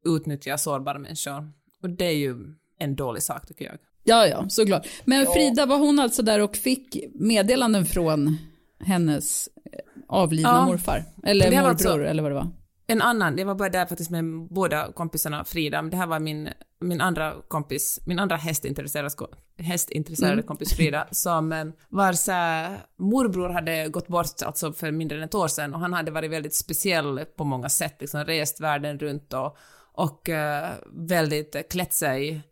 utnyttjar 0.06 0.56
sårbara 0.56 0.98
människor. 0.98 1.52
Och 1.82 1.90
det 1.90 2.04
är 2.04 2.16
ju 2.16 2.36
en 2.78 2.96
dålig 2.96 3.22
sak 3.22 3.46
tycker 3.46 3.64
jag. 3.64 3.74
Ja, 4.04 4.26
ja, 4.26 4.48
såklart. 4.48 4.86
Men 5.04 5.26
Frida, 5.26 5.66
var 5.66 5.78
hon 5.78 5.98
alltså 5.98 6.22
där 6.22 6.40
och 6.40 6.56
fick 6.56 6.96
meddelanden 7.14 7.84
från 7.86 8.36
hennes 8.80 9.48
eh, 9.72 9.78
avlidna 10.08 10.48
Ja. 10.48 10.66
morfar? 10.66 11.04
Eller 11.22 11.50
morbror, 11.50 11.68
alltså- 11.68 12.02
eller 12.04 12.22
vad 12.22 12.30
det 12.30 12.34
var? 12.34 12.48
En 12.86 13.02
annan, 13.02 13.36
det 13.36 13.44
var 13.44 13.54
bara 13.54 13.68
där 13.68 13.86
faktiskt 13.86 14.10
med 14.10 14.24
båda 14.50 14.92
kompisarna 14.92 15.44
Frida, 15.44 15.82
men 15.82 15.90
det 15.90 15.96
här 15.96 16.06
var 16.06 16.20
min, 16.20 16.48
min 16.80 17.00
andra 17.00 17.34
kompis, 17.48 18.00
min 18.06 18.18
andra 18.18 18.36
hästintresserade, 18.36 19.10
hästintresserade 19.58 20.42
kompis 20.42 20.72
Frida, 20.76 21.08
som 21.10 21.52
eh, 21.52 21.64
vars 21.88 22.28
eh, 22.28 22.72
morbror 22.98 23.48
hade 23.48 23.88
gått 23.88 24.08
bort 24.08 24.42
alltså 24.44 24.72
för 24.72 24.90
mindre 24.90 25.18
än 25.18 25.24
ett 25.24 25.34
år 25.34 25.48
sedan 25.48 25.74
och 25.74 25.80
han 25.80 25.92
hade 25.92 26.10
varit 26.10 26.30
väldigt 26.30 26.54
speciell 26.54 27.24
på 27.36 27.44
många 27.44 27.68
sätt, 27.68 27.96
liksom 28.00 28.24
rest 28.24 28.60
världen 28.60 28.98
runt 28.98 29.32
och, 29.32 29.56
och 29.92 30.28
eh, 30.28 30.70
väldigt 30.92 31.70
klätt 31.70 31.92
sig 31.92 32.42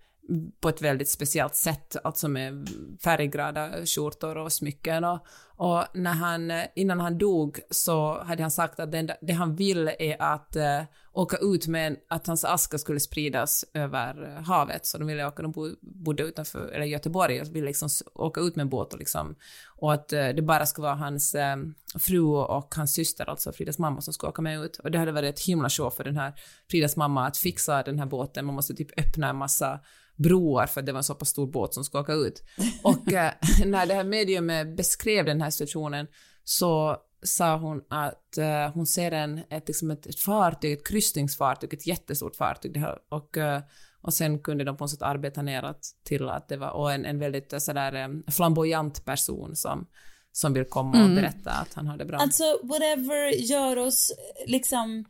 på 0.61 0.69
ett 0.69 0.83
väldigt 0.83 1.09
speciellt 1.09 1.55
sätt, 1.55 1.97
alltså 2.05 2.29
med 2.29 2.69
färggrada 3.05 3.87
skjortor 3.87 4.37
och 4.39 4.53
smycken. 4.53 5.05
Och, 5.05 5.27
och 5.57 5.85
när 5.95 6.13
han, 6.13 6.53
innan 6.75 7.01
han 7.01 7.19
dog 7.19 7.61
så 7.71 8.23
hade 8.23 8.43
han 8.43 8.51
sagt 8.51 8.81
att 8.81 8.93
det, 8.93 9.17
det 9.21 9.33
han 9.33 9.57
vill 9.57 9.91
är 9.99 10.23
att 10.23 10.57
uh, 10.57 10.83
åka 11.13 11.37
ut 11.37 11.67
med, 11.67 11.87
en- 11.87 11.97
att 12.09 12.27
hans 12.27 12.45
aska 12.45 12.79
skulle 12.79 13.01
spridas 13.01 13.65
över 13.75 14.37
eh, 14.37 14.43
havet. 14.43 14.87
Så 14.87 14.99
de 14.99 15.07
ville 15.07 15.27
åka, 15.27 15.43
de 15.43 15.53
bo- 15.53 15.77
bodde 15.81 16.23
utanför, 16.23 16.69
eller 16.69 16.87
Göteborg, 16.87 17.41
och 17.41 17.55
ville 17.55 17.67
liksom 17.67 17.89
åka 18.15 18.41
ut 18.41 18.57
med 18.57 18.63
en 18.63 18.69
båt 18.69 18.93
och 18.93 18.99
liksom, 18.99 19.35
och 19.77 19.93
att 19.93 20.13
uh, 20.13 20.29
det 20.29 20.43
bara 20.43 20.67
skulle 20.67 20.87
vara 20.87 20.95
hans 20.95 21.35
eh, 21.35 21.57
fru 21.99 22.21
och 22.23 22.75
hans 22.75 22.95
syster, 22.95 23.31
alltså 23.31 23.53
Fridas 23.53 23.79
mamma, 23.79 24.01
som 24.01 24.15
skulle 24.15 24.31
åka 24.31 24.43
med 24.43 24.61
ut. 24.61 24.77
Och 24.77 24.91
det 24.91 24.99
hade 24.99 25.13
varit 25.13 25.35
ett 25.35 25.47
himla 25.47 25.69
show 25.69 25.91
för 25.91 26.05
den 26.05 26.17
här 26.17 26.33
Fridas 26.71 26.97
mamma 26.97 27.27
att 27.27 27.37
fixa 27.37 27.83
den 27.83 27.99
här 27.99 28.07
båten. 28.07 28.45
Man 28.45 28.55
måste 28.55 28.75
typ 28.75 28.99
öppna 28.99 29.29
en 29.29 29.37
massa 29.37 29.81
broar 30.16 30.66
för 30.66 30.83
det 30.83 30.92
var 30.92 30.98
en 30.98 31.05
så 31.05 31.14
pass 31.14 31.29
stor 31.29 31.46
båt 31.46 31.75
som 31.75 31.85
skulle 31.85 32.01
åka 32.01 32.12
ut. 32.12 32.42
Och 32.83 33.12
eh, 33.12 33.33
när 33.64 33.87
det 33.87 33.94
här 33.94 34.05
mediumet 34.05 34.77
beskrev 34.77 35.25
den 35.25 35.42
här 35.42 35.51
situationen 35.51 36.07
så 36.44 36.96
sa 37.22 37.57
hon 37.57 37.83
att 37.88 38.38
eh, 38.38 38.75
hon 38.75 38.87
ser 38.87 39.12
en, 39.12 39.38
ett, 39.51 39.68
liksom 39.68 39.90
ett, 39.90 40.07
ett 40.07 40.20
fartyg, 40.20 40.72
ett 40.72 40.87
kryssningsfartyg, 40.87 41.75
ett 41.75 41.87
jättestort 41.87 42.37
fartyg. 42.37 42.77
Här, 42.77 42.98
och, 43.09 43.37
eh, 43.37 43.61
och 44.03 44.14
sen 44.14 44.38
kunde 44.38 44.64
de 44.64 44.77
på 44.77 44.85
något 44.85 44.90
sätt 44.90 45.03
arbeta 45.03 45.42
neråt 45.42 45.90
till 46.05 46.29
att 46.29 46.48
det 46.48 46.57
var, 46.57 46.70
och 46.70 46.92
en, 46.92 47.05
en 47.05 47.18
väldigt 47.18 47.53
eh, 47.53 47.59
sådär 47.59 47.94
eh, 47.94 48.33
flamboyant 48.33 49.05
person 49.05 49.57
som, 49.57 49.87
som 50.33 50.53
vill 50.53 50.64
komma 50.64 51.05
och 51.05 51.11
berätta 51.11 51.51
att 51.51 51.75
han 51.75 51.87
har 51.87 51.96
det 51.96 52.05
bra. 52.05 52.18
Alltså 52.18 52.44
whatever 52.62 53.31
gör 53.31 53.77
oss 53.77 54.12
liksom 54.46 55.05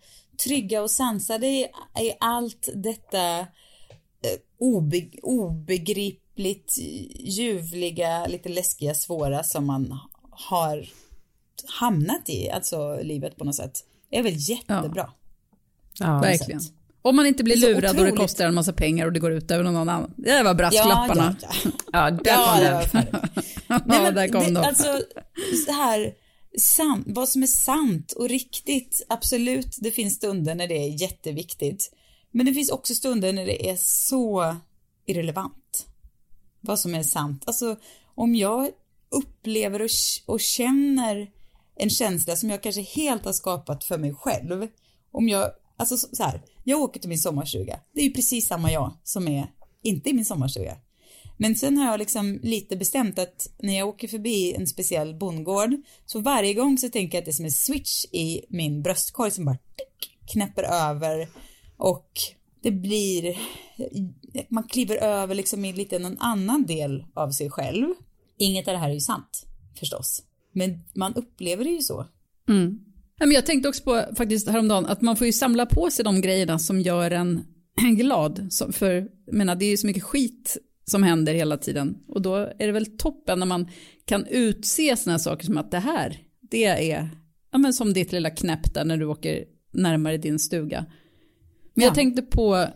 trygga 0.45 0.83
och 0.83 0.91
sansade 0.91 1.47
i, 1.47 1.61
i 2.01 2.13
allt 2.21 2.69
detta 2.75 3.39
eh, 3.39 3.47
obe, 4.63 5.09
obegripligt 5.23 6.79
ljuvliga, 7.19 8.27
lite 8.27 8.49
läskiga, 8.49 8.95
svåra 8.95 9.43
som 9.43 9.67
man 9.67 9.99
har 10.31 10.89
hamnat 11.81 12.29
i, 12.29 12.51
alltså 12.51 12.99
livet 13.03 13.37
på 13.37 13.45
något 13.45 13.55
sätt, 13.55 13.85
är 14.11 14.23
väl 14.23 14.35
jättebra. 14.37 15.11
ja, 15.99 16.21
Verkligen. 16.21 16.61
Om 17.03 17.17
man 17.17 17.27
inte 17.27 17.45
blir 17.45 17.57
lurad 17.57 17.77
och 17.77 17.83
det 17.83 17.91
otroligt. 17.91 18.17
kostar 18.17 18.47
en 18.47 18.55
massa 18.55 18.73
pengar 18.73 19.07
och 19.07 19.13
det 19.13 19.21
går 19.21 19.33
ut 19.33 19.51
över 19.51 19.65
någon 19.65 19.77
annan. 19.77 20.15
Det 20.17 20.43
var 20.43 20.55
brasklapparna. 20.55 21.37
Ja, 21.43 21.49
ja, 21.53 21.61
ja. 21.63 21.71
ja, 21.93 22.11
där 22.11 22.33
Ja, 22.33 22.43
kom 22.45 22.61
det 22.61 22.91
den. 22.93 23.07
Ja, 23.69 23.81
Nej, 23.87 24.03
men 24.03 24.15
där 24.15 24.29
kom 24.29 24.45
det, 24.45 24.51
de. 24.51 24.67
Alltså, 24.67 25.01
så 25.67 25.73
här, 25.73 26.13
sant, 26.59 27.05
vad 27.07 27.29
som 27.29 27.43
är 27.43 27.47
sant 27.47 28.13
och 28.13 28.29
riktigt, 28.29 29.07
absolut, 29.09 29.77
det 29.81 29.91
finns 29.91 30.15
stunder 30.15 30.55
när 30.55 30.69
det 30.69 30.77
är 30.77 31.03
jätteviktigt. 31.03 31.91
Men 32.33 32.47
det 32.47 32.55
finns 32.55 32.71
också 32.71 32.95
stunder 32.95 33.33
när 33.33 33.47
det 33.47 33.71
är 33.71 33.77
så 33.81 34.57
irrelevant. 35.07 35.87
Vad 36.61 36.79
som 36.79 36.95
är 36.95 37.03
sant. 37.03 37.43
Alltså, 37.47 37.77
om 38.15 38.35
jag 38.35 38.71
upplever 39.11 39.83
och, 39.83 39.91
och 40.27 40.41
känner 40.41 41.31
en 41.77 41.91
känsla 41.91 42.37
som 42.37 42.51
jag 42.51 42.63
kanske 42.63 42.83
helt 42.83 43.25
har 43.25 43.33
skapat 43.33 43.85
för 43.85 43.99
mig 43.99 44.15
själv. 44.15 44.69
Om 45.13 45.29
jag, 45.29 45.51
alltså 45.77 45.97
så 45.97 46.23
här, 46.23 46.43
jag 46.65 46.81
åker 46.81 47.01
till 47.01 47.09
min 47.09 47.19
sommarstuga. 47.19 47.81
Det 47.95 48.01
är 48.01 48.05
ju 48.05 48.13
precis 48.13 48.47
samma 48.47 48.73
jag 48.73 48.93
som 49.05 49.29
är 49.29 49.47
inte 49.83 50.11
i 50.11 50.13
min 50.13 50.25
sommarstuga. 50.25 50.77
Men 51.37 51.57
sen 51.57 51.77
har 51.77 51.91
jag 51.91 51.99
liksom 51.99 52.41
lite 52.43 52.77
bestämt 52.77 53.19
att 53.19 53.49
när 53.59 53.79
jag 53.79 53.89
åker 53.89 54.09
förbi 54.09 54.55
en 54.55 54.67
speciell 54.67 55.15
bondgård 55.15 55.71
så 56.07 56.21
varje 56.21 56.55
gång 56.55 56.79
så 56.79 56.89
tänker 56.89 57.19
jag 57.19 57.23
att 57.23 57.25
det 57.25 57.31
är 57.31 57.33
som 57.33 57.45
en 57.45 57.53
switch 57.53 58.05
i 58.05 58.41
min 58.49 58.83
bröstkorg 58.83 59.31
som 59.31 59.45
bara 59.45 59.59
knäpper 60.33 60.63
över 60.63 61.29
och 61.83 62.11
det 62.63 62.71
blir, 62.71 63.37
man 64.49 64.65
kliver 64.65 64.97
över 64.97 65.35
liksom 65.35 65.65
i 65.65 65.73
lite 65.73 65.99
någon 65.99 66.19
annan 66.19 66.67
del 66.67 67.05
av 67.15 67.31
sig 67.31 67.51
själv. 67.51 67.87
Inget 68.39 68.69
av 68.69 68.75
det 68.75 68.79
här 68.79 68.91
är 68.91 68.95
ju 68.95 69.01
sant 69.01 69.47
förstås, 69.79 70.23
men 70.53 70.81
man 70.95 71.15
upplever 71.15 71.65
det 71.65 71.71
ju 71.71 71.81
så. 71.81 72.07
Mm. 72.49 72.79
jag 73.19 73.47
tänkte 73.47 73.69
också 73.69 73.83
på 73.83 74.05
faktiskt 74.17 74.49
häromdagen 74.49 74.87
att 74.87 75.03
man 75.03 75.17
får 75.17 75.27
ju 75.27 75.33
samla 75.33 75.67
på 75.67 75.91
sig 75.91 76.05
de 76.05 76.21
grejerna 76.21 76.59
som 76.59 76.81
gör 76.81 77.11
en 77.11 77.45
glad. 77.97 78.49
För 78.73 79.09
jag 79.27 79.35
menar, 79.35 79.55
det 79.55 79.65
är 79.65 79.71
ju 79.71 79.77
så 79.77 79.87
mycket 79.87 80.03
skit 80.03 80.57
som 80.85 81.03
händer 81.03 81.35
hela 81.35 81.57
tiden. 81.57 81.99
Och 82.09 82.23
då 82.23 82.37
är 82.37 82.67
det 82.67 82.73
väl 82.73 82.99
toppen 82.99 83.39
när 83.39 83.47
man 83.47 83.69
kan 84.05 84.27
utse 84.27 84.97
sådana 84.97 85.19
saker 85.19 85.47
som 85.47 85.59
att 85.59 85.71
det 85.71 85.79
här, 85.79 86.19
det 86.51 86.65
är 86.65 87.09
ja, 87.53 87.59
men 87.59 87.73
som 87.73 87.93
ditt 87.93 88.13
lilla 88.13 88.31
knäpp 88.31 88.75
där 88.75 88.85
när 88.85 88.97
du 88.97 89.05
åker 89.05 89.45
närmare 89.73 90.17
din 90.17 90.39
stuga. 90.39 90.87
Men 91.75 91.83
jag 91.83 91.91
Ja. 91.91 91.95
tänkte 91.95 92.23
på 92.23 92.67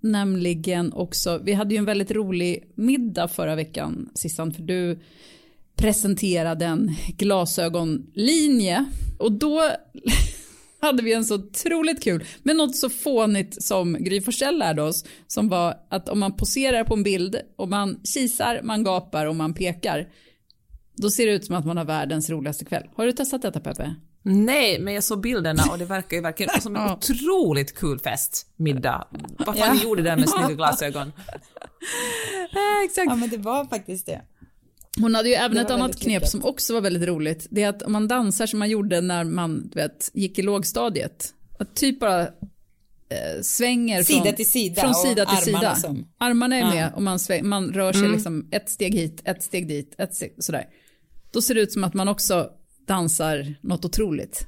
nämligen 0.00 0.92
också, 0.92 1.40
vi 1.44 1.52
hade 1.52 1.74
ju 1.74 1.78
en 1.78 1.84
väldigt 1.84 2.10
rolig 2.10 2.72
middag 2.74 3.28
förra 3.28 3.54
veckan 3.54 4.10
Sissan, 4.14 4.52
för 4.52 4.62
du 4.62 4.98
presenterade 5.76 6.64
en 6.66 6.94
glasögonlinje 7.18 8.84
och 9.18 9.32
då 9.32 9.62
hade 10.80 11.02
vi 11.02 11.12
en 11.12 11.24
så 11.24 11.34
otroligt 11.34 12.02
kul, 12.02 12.24
men 12.42 12.56
något 12.56 12.76
så 12.76 12.90
fånigt 12.90 13.62
som 13.62 13.96
Gry 14.00 14.20
Forssell 14.20 14.58
lärde 14.58 14.82
oss, 14.82 15.04
som 15.26 15.48
var 15.48 15.74
att 15.88 16.08
om 16.08 16.18
man 16.20 16.36
poserar 16.36 16.84
på 16.84 16.94
en 16.94 17.02
bild 17.02 17.36
och 17.56 17.68
man 17.68 18.00
kisar, 18.14 18.60
man 18.62 18.84
gapar 18.84 19.26
och 19.26 19.36
man 19.36 19.54
pekar, 19.54 20.08
då 20.96 21.10
ser 21.10 21.26
det 21.26 21.32
ut 21.32 21.44
som 21.44 21.54
att 21.56 21.66
man 21.66 21.76
har 21.76 21.84
världens 21.84 22.30
roligaste 22.30 22.64
kväll. 22.64 22.88
Har 22.94 23.06
du 23.06 23.12
testat 23.12 23.42
detta 23.42 23.60
Peppe? 23.60 23.94
Nej, 24.22 24.78
men 24.80 24.94
jag 24.94 25.04
såg 25.04 25.20
bilderna 25.20 25.62
och 25.70 25.78
det 25.78 25.84
verkar 25.84 26.16
ju 26.16 26.22
verkligen 26.22 26.60
som 26.60 26.76
en 26.76 26.90
otroligt 26.92 27.74
kul 27.74 27.98
fest, 27.98 28.46
middag. 28.56 29.08
Vad 29.46 29.58
fan 29.58 29.76
Ja. 29.76 29.82
gjorde 29.84 30.02
den 30.02 30.20
med 30.20 30.28
snygga 30.38 30.54
glasögon? 30.54 31.12
Ja, 32.52 32.84
exakt. 32.84 33.06
Ja 33.10 33.16
men 33.16 33.30
det 33.30 33.36
var 33.36 33.64
faktiskt 33.64 34.06
det. 34.06 34.20
Hon 35.00 35.14
hade 35.14 35.28
ju 35.28 35.34
även 35.34 35.56
ett 35.56 35.70
annat 35.70 35.96
knep 36.00 36.06
lyckat. 36.14 36.30
som 36.30 36.44
också 36.44 36.74
var 36.74 36.80
väldigt 36.80 37.08
roligt. 37.08 37.46
Det 37.50 37.62
är 37.62 37.68
att 37.68 37.82
om 37.82 37.92
man 37.92 38.08
dansar 38.08 38.46
som 38.46 38.58
man 38.58 38.70
gjorde 38.70 39.00
när 39.00 39.24
man 39.24 39.70
vet, 39.74 40.10
gick 40.14 40.38
i 40.38 40.42
lågstadiet. 40.42 41.34
Att 41.58 41.74
typ 41.74 42.00
bara 42.00 42.20
eh, 42.22 42.28
svänger 43.42 44.02
Sida 44.02 44.22
från, 44.24 44.34
till 44.34 44.50
sida 44.50 44.80
från 44.82 44.94
sida 44.94 45.26
till 45.26 45.54
armarna 45.54 45.74
sida. 45.74 45.88
som- 45.88 46.08
Armarna 46.18 46.56
är 46.56 46.60
Ja. 46.60 46.70
med 46.74 46.92
och 46.94 47.02
man, 47.02 47.18
sväng, 47.18 47.48
man 47.48 47.68
rör 47.72 47.92
sig 47.92 48.08
liksom 48.08 48.48
ett 48.50 48.70
steg 48.70 48.94
hit, 48.94 49.22
ett 49.24 49.42
steg 49.42 49.68
dit, 49.68 49.94
ett 49.98 50.14
steg, 50.14 50.34
sådär. 50.38 50.64
Då 51.32 51.42
ser 51.42 51.54
det 51.54 51.60
ut 51.60 51.72
som 51.72 51.84
att 51.84 51.94
man 51.94 52.08
också 52.08 52.50
dansar 52.86 53.54
något 53.60 53.84
otroligt. 53.84 54.46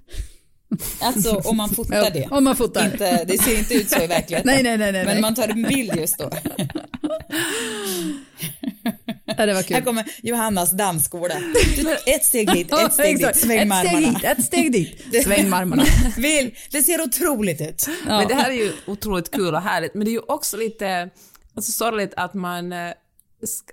Alltså 1.00 1.34
om 1.44 1.56
man 1.56 1.68
fotar 1.68 2.10
det. 2.10 2.28
Om 2.30 2.44
man 2.44 2.56
fotar. 2.56 2.84
Inte, 2.84 3.24
det 3.24 3.38
ser 3.38 3.58
inte 3.58 3.74
ut 3.74 3.90
så 3.90 4.02
i 4.02 4.06
verkligheten. 4.06 4.52
Nej, 4.54 4.62
nej, 4.62 4.78
nej, 4.78 4.92
nej. 4.92 5.04
Men 5.04 5.20
man 5.20 5.34
tar 5.34 5.48
en 5.48 5.62
bild 5.62 5.96
just 5.96 6.18
då. 6.18 6.30
Ja, 9.36 9.46
det 9.46 9.54
var 9.54 9.62
kul. 9.62 9.74
Här 9.76 9.82
kommer 9.82 10.04
Johannas 10.22 10.70
dansskola. 10.70 11.34
Ett 12.06 12.24
steg 12.24 12.50
hit, 12.50 12.72
ett 12.72 12.92
steg 12.92 13.18
dit, 13.18 13.36
sväng 13.36 13.68
med 13.68 13.84
Ett 13.84 13.90
steg 13.90 14.04
armarna. 14.04 14.20
ett 14.30 14.44
steg 14.44 14.72
dit, 14.72 15.24
sväng 15.24 15.50
med 15.50 15.58
armarna. 15.58 15.84
Vill, 16.16 16.54
det 16.70 16.82
ser 16.82 17.00
otroligt 17.02 17.60
ut. 17.60 17.86
Ja. 18.06 18.18
Men 18.18 18.28
det 18.28 18.34
här 18.34 18.50
är 18.50 18.54
ju 18.54 18.72
otroligt 18.86 19.30
kul 19.30 19.54
och 19.54 19.60
härligt, 19.62 19.94
men 19.94 20.04
det 20.04 20.10
är 20.10 20.12
ju 20.12 20.20
också 20.28 20.56
lite 20.56 21.10
alltså, 21.54 21.72
sorgligt 21.72 22.14
att 22.16 22.34
man 22.34 22.72
eh, 22.72 22.92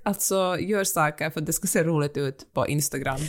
alltså 0.04 0.58
gör 0.60 0.84
saker 0.84 1.30
för 1.30 1.39
att 1.39 1.45
det 1.45 1.54
ska 1.54 1.67
se 1.67 1.84
roligt 1.84 2.17
ut 2.17 2.54
på 2.54 2.67
Instagram. 2.67 3.19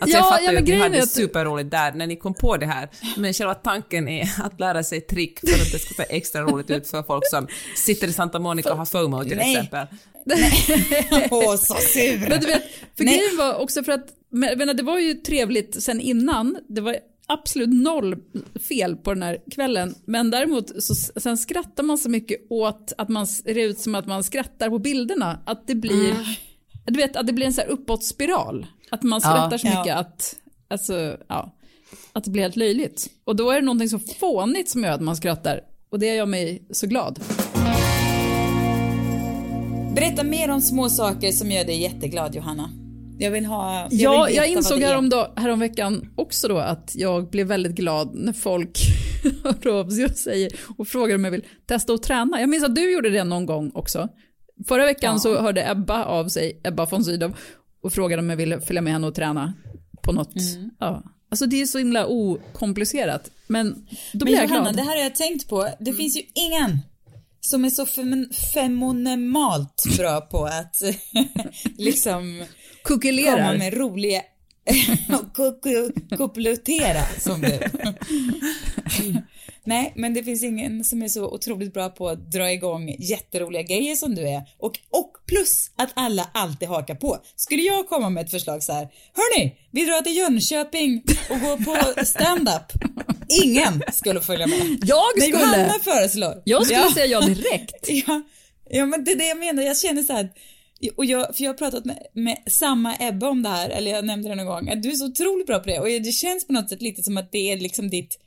Alltså 0.00 0.16
Ja, 0.16 0.22
jag 0.24 0.28
fattar 0.28 0.44
ja, 0.44 0.52
ju 0.52 0.58
att 0.58 0.64
ni 0.64 0.76
hade 0.76 1.02
att- 1.02 1.10
superroligt 1.10 1.70
där 1.70 1.92
när 1.92 2.06
ni 2.06 2.16
kom 2.16 2.34
på 2.34 2.56
det 2.56 2.66
här, 2.66 2.88
men 3.16 3.32
själva 3.32 3.54
tanken 3.54 4.08
är 4.08 4.28
att 4.42 4.60
lära 4.60 4.82
sig 4.82 5.00
trick 5.00 5.40
för 5.40 5.62
att 5.62 5.72
det 5.72 5.78
ska 5.78 5.94
se 5.94 6.06
extra 6.16 6.42
roligt 6.42 6.70
ut 6.70 6.88
för 6.88 7.02
folk 7.02 7.30
som 7.30 7.46
sitter 7.76 8.08
i 8.08 8.12
Santa 8.12 8.38
Monica 8.38 8.72
och 8.72 8.78
har 8.78 8.84
FOMO 8.86 9.24
till 9.24 9.36
Nej. 9.36 9.56
exempel. 9.56 9.86
Åh, 11.30 11.56
så 11.56 11.74
sur. 11.74 12.28
Men 12.28 12.40
du 12.40 12.46
vet, 12.46 12.62
för 12.96 13.04
Nej. 13.04 13.18
grejen 13.18 13.36
var 13.36 13.54
också 13.54 13.82
för 13.84 13.92
att, 13.92 14.06
men, 14.30 14.58
menar, 14.58 14.74
det 14.74 14.82
var 14.82 14.98
ju 14.98 15.14
trevligt 15.14 15.82
sen 15.82 16.00
innan, 16.00 16.58
det 16.68 16.80
var 16.80 16.96
absolut 17.26 17.68
noll 17.82 18.16
fel 18.68 18.96
på 18.96 19.14
den 19.14 19.22
här 19.22 19.38
kvällen, 19.50 19.94
men 20.04 20.30
däremot 20.30 20.82
så 20.82 20.94
sen 20.94 21.38
skrattar 21.38 21.82
man 21.82 21.98
så 21.98 22.08
mycket 22.10 22.46
åt 22.50 22.92
att 22.98 23.08
man 23.08 23.26
ser 23.26 23.58
ut 23.58 23.78
som 23.80 23.94
att 23.94 24.06
man 24.06 24.24
skrattar 24.24 24.70
på 24.70 24.78
bilderna, 24.78 25.40
att 25.46 25.66
det 25.66 25.74
blir, 25.74 26.14
du 26.86 26.96
vet, 26.96 27.16
att 27.16 27.26
det 27.26 27.32
blir 27.32 27.46
en 27.46 27.52
så 27.52 27.60
här 27.60 27.68
uppåtspiral, 27.68 28.66
att 28.90 29.02
man 29.02 29.20
skrattar 29.20 29.58
så 29.58 29.66
Ja. 29.66 29.78
mycket 29.80 29.96
att, 29.96 30.36
alltså, 30.70 31.16
ja, 31.28 31.56
att 32.12 32.24
det 32.24 32.30
blir 32.30 32.42
helt 32.42 32.56
löjligt. 32.56 33.06
Och 33.24 33.36
då 33.36 33.50
är 33.50 33.54
det 33.54 33.66
någonting 33.66 33.88
så 33.88 33.98
fånigt 33.98 34.70
som 34.70 34.84
gör 34.84 34.90
att 34.92 35.00
man 35.00 35.16
skrattar, 35.16 35.60
och 35.90 35.98
det 35.98 36.14
gör 36.14 36.26
mig 36.26 36.62
så 36.70 36.86
glad. 36.86 37.20
Berätta 39.94 40.24
mer 40.24 40.50
om 40.50 40.60
små 40.60 40.88
saker 40.88 41.32
som 41.32 41.50
gör 41.50 41.64
dig 41.64 41.82
jätteglad, 41.82 42.34
Johanna. 42.34 42.70
Jag 43.18 43.30
vill 43.30 43.44
ha... 43.46 43.74
Jag 43.82 43.88
vill 43.90 44.00
Ja, 44.00 44.24
veta 44.24 44.36
jag 44.36 44.48
insåg 44.48 44.80
häromdag, 44.80 45.30
häromveckan 45.36 46.08
också 46.16 46.48
då 46.48 46.58
att 46.58 46.92
jag 46.94 47.30
blev 47.30 47.46
väldigt 47.46 47.72
glad 47.74 48.10
när 48.14 48.32
folk 48.32 48.78
hör 49.44 49.80
av 49.80 49.90
sig 49.90 50.04
och, 50.04 50.10
säger, 50.10 50.52
och 50.78 50.88
frågar 50.88 51.14
om 51.14 51.24
jag 51.24 51.30
vill 51.30 51.44
testa 51.66 51.92
att 51.92 52.02
träna. 52.02 52.40
Jag 52.40 52.48
minns 52.48 52.64
att 52.64 52.74
du 52.74 52.92
gjorde 52.92 53.10
det 53.10 53.24
någon 53.24 53.46
gång 53.46 53.70
också. 53.74 54.08
Förra 54.68 54.84
veckan 54.84 55.20
så 55.20 55.40
hörde 55.40 55.70
Ebba 55.70 56.04
av 56.04 56.28
sig, 56.28 56.60
Ebba 56.64 56.86
von 56.86 57.04
Sydow, 57.04 57.36
och 57.82 57.92
frågade 57.92 58.22
om 58.22 58.30
jag 58.30 58.36
ville 58.36 58.60
följa 58.60 58.82
med 58.82 58.92
henne 58.92 59.06
och 59.06 59.14
träna 59.14 59.52
på 60.02 60.12
något. 60.12 60.36
Mm. 60.36 60.70
Ja. 60.80 61.02
Alltså 61.30 61.46
det 61.46 61.60
är 61.62 61.66
så 61.66 61.78
himla 61.78 62.06
okomplicerat. 62.06 63.30
Men 63.46 63.72
då 63.72 63.78
Men 64.12 64.18
blir 64.24 64.34
jag 64.34 64.44
Johanna, 64.44 64.62
glad. 64.62 64.76
det 64.76 64.82
här 64.82 64.96
har 64.96 65.02
jag 65.02 65.14
tänkt 65.14 65.48
på. 65.48 65.68
Det 65.80 65.92
finns 65.92 66.16
ju 66.16 66.22
ingen 66.34 66.78
som 67.40 67.64
är 67.64 67.70
så 67.70 67.86
fem, 67.86 68.26
femonimalt 68.54 69.84
bra 69.98 70.20
på 70.20 70.44
att 70.44 70.76
liksom 71.78 72.44
komma 72.82 73.00
Kukulerar. 73.00 73.58
med 73.58 73.74
roliga 73.74 74.22
Kuplutera 76.16 77.02
som 77.18 77.40
du. 77.40 77.58
Nej, 79.64 79.92
men 79.96 80.14
det 80.14 80.24
finns 80.24 80.42
ingen 80.42 80.84
som 80.84 81.02
är 81.02 81.08
så 81.08 81.24
otroligt 81.34 81.74
bra 81.74 81.88
på 81.88 82.08
att 82.08 82.32
dra 82.32 82.52
igång 82.52 82.96
jätteroliga 82.98 83.62
grejer 83.62 83.96
som 83.96 84.14
du 84.14 84.28
är. 84.28 84.42
Och, 84.58 84.78
och 84.90 85.12
plus 85.26 85.70
att 85.76 85.90
alla 85.94 86.30
alltid 86.34 86.68
hakar 86.68 86.94
på. 86.94 87.18
Skulle 87.36 87.62
jag 87.62 87.88
komma 87.88 88.10
med 88.10 88.24
ett 88.24 88.30
förslag 88.30 88.62
så 88.62 88.72
här, 88.72 88.88
hörni, 89.14 89.54
vi 89.70 89.84
drar 89.84 90.02
till 90.02 90.16
Jönköping 90.16 91.02
och 91.30 91.40
går 91.40 91.56
på 91.96 92.04
stand-up. 92.06 92.72
Ingen 93.44 93.82
skulle 93.92 94.20
följa 94.20 94.46
med. 94.46 94.78
Jag 94.86 95.22
skulle. 95.22 95.28
Johanna 95.28 95.74
föreslår. 95.84 96.42
Jag 96.44 96.64
skulle 96.66 96.80
Ja. 96.80 96.90
säga 96.94 97.06
ja 97.06 97.20
direkt. 97.20 97.88
Ja, 98.06 98.22
ja, 98.70 98.86
men 98.86 99.04
det 99.04 99.12
är 99.12 99.16
det 99.16 99.28
jag 99.28 99.38
menar. 99.38 99.62
Jag 99.62 99.78
känner 99.78 100.02
så 100.02 100.12
här, 100.12 100.28
och 100.96 101.04
jag, 101.04 101.36
för 101.36 101.44
jag 101.44 101.50
har 101.50 101.54
pratat 101.58 101.84
med, 101.84 101.98
med 102.12 102.38
samma 102.46 102.96
Ebba 103.00 103.28
om 103.28 103.42
det 103.42 103.48
här, 103.48 103.70
eller 103.70 103.90
jag 103.90 104.04
nämnde 104.04 104.28
det 104.28 104.34
någon 104.34 104.46
gång, 104.46 104.68
att 104.68 104.82
du 104.82 104.90
är 104.90 104.94
så 104.94 105.06
otroligt 105.06 105.46
bra 105.46 105.58
på 105.58 105.66
det 105.66 105.78
och 105.78 105.86
det 105.86 106.12
känns 106.12 106.46
på 106.46 106.52
något 106.52 106.68
sätt 106.70 106.82
lite 106.82 107.02
som 107.02 107.16
att 107.16 107.32
det 107.32 107.52
är 107.52 107.56
liksom 107.56 107.90
ditt, 107.90 108.18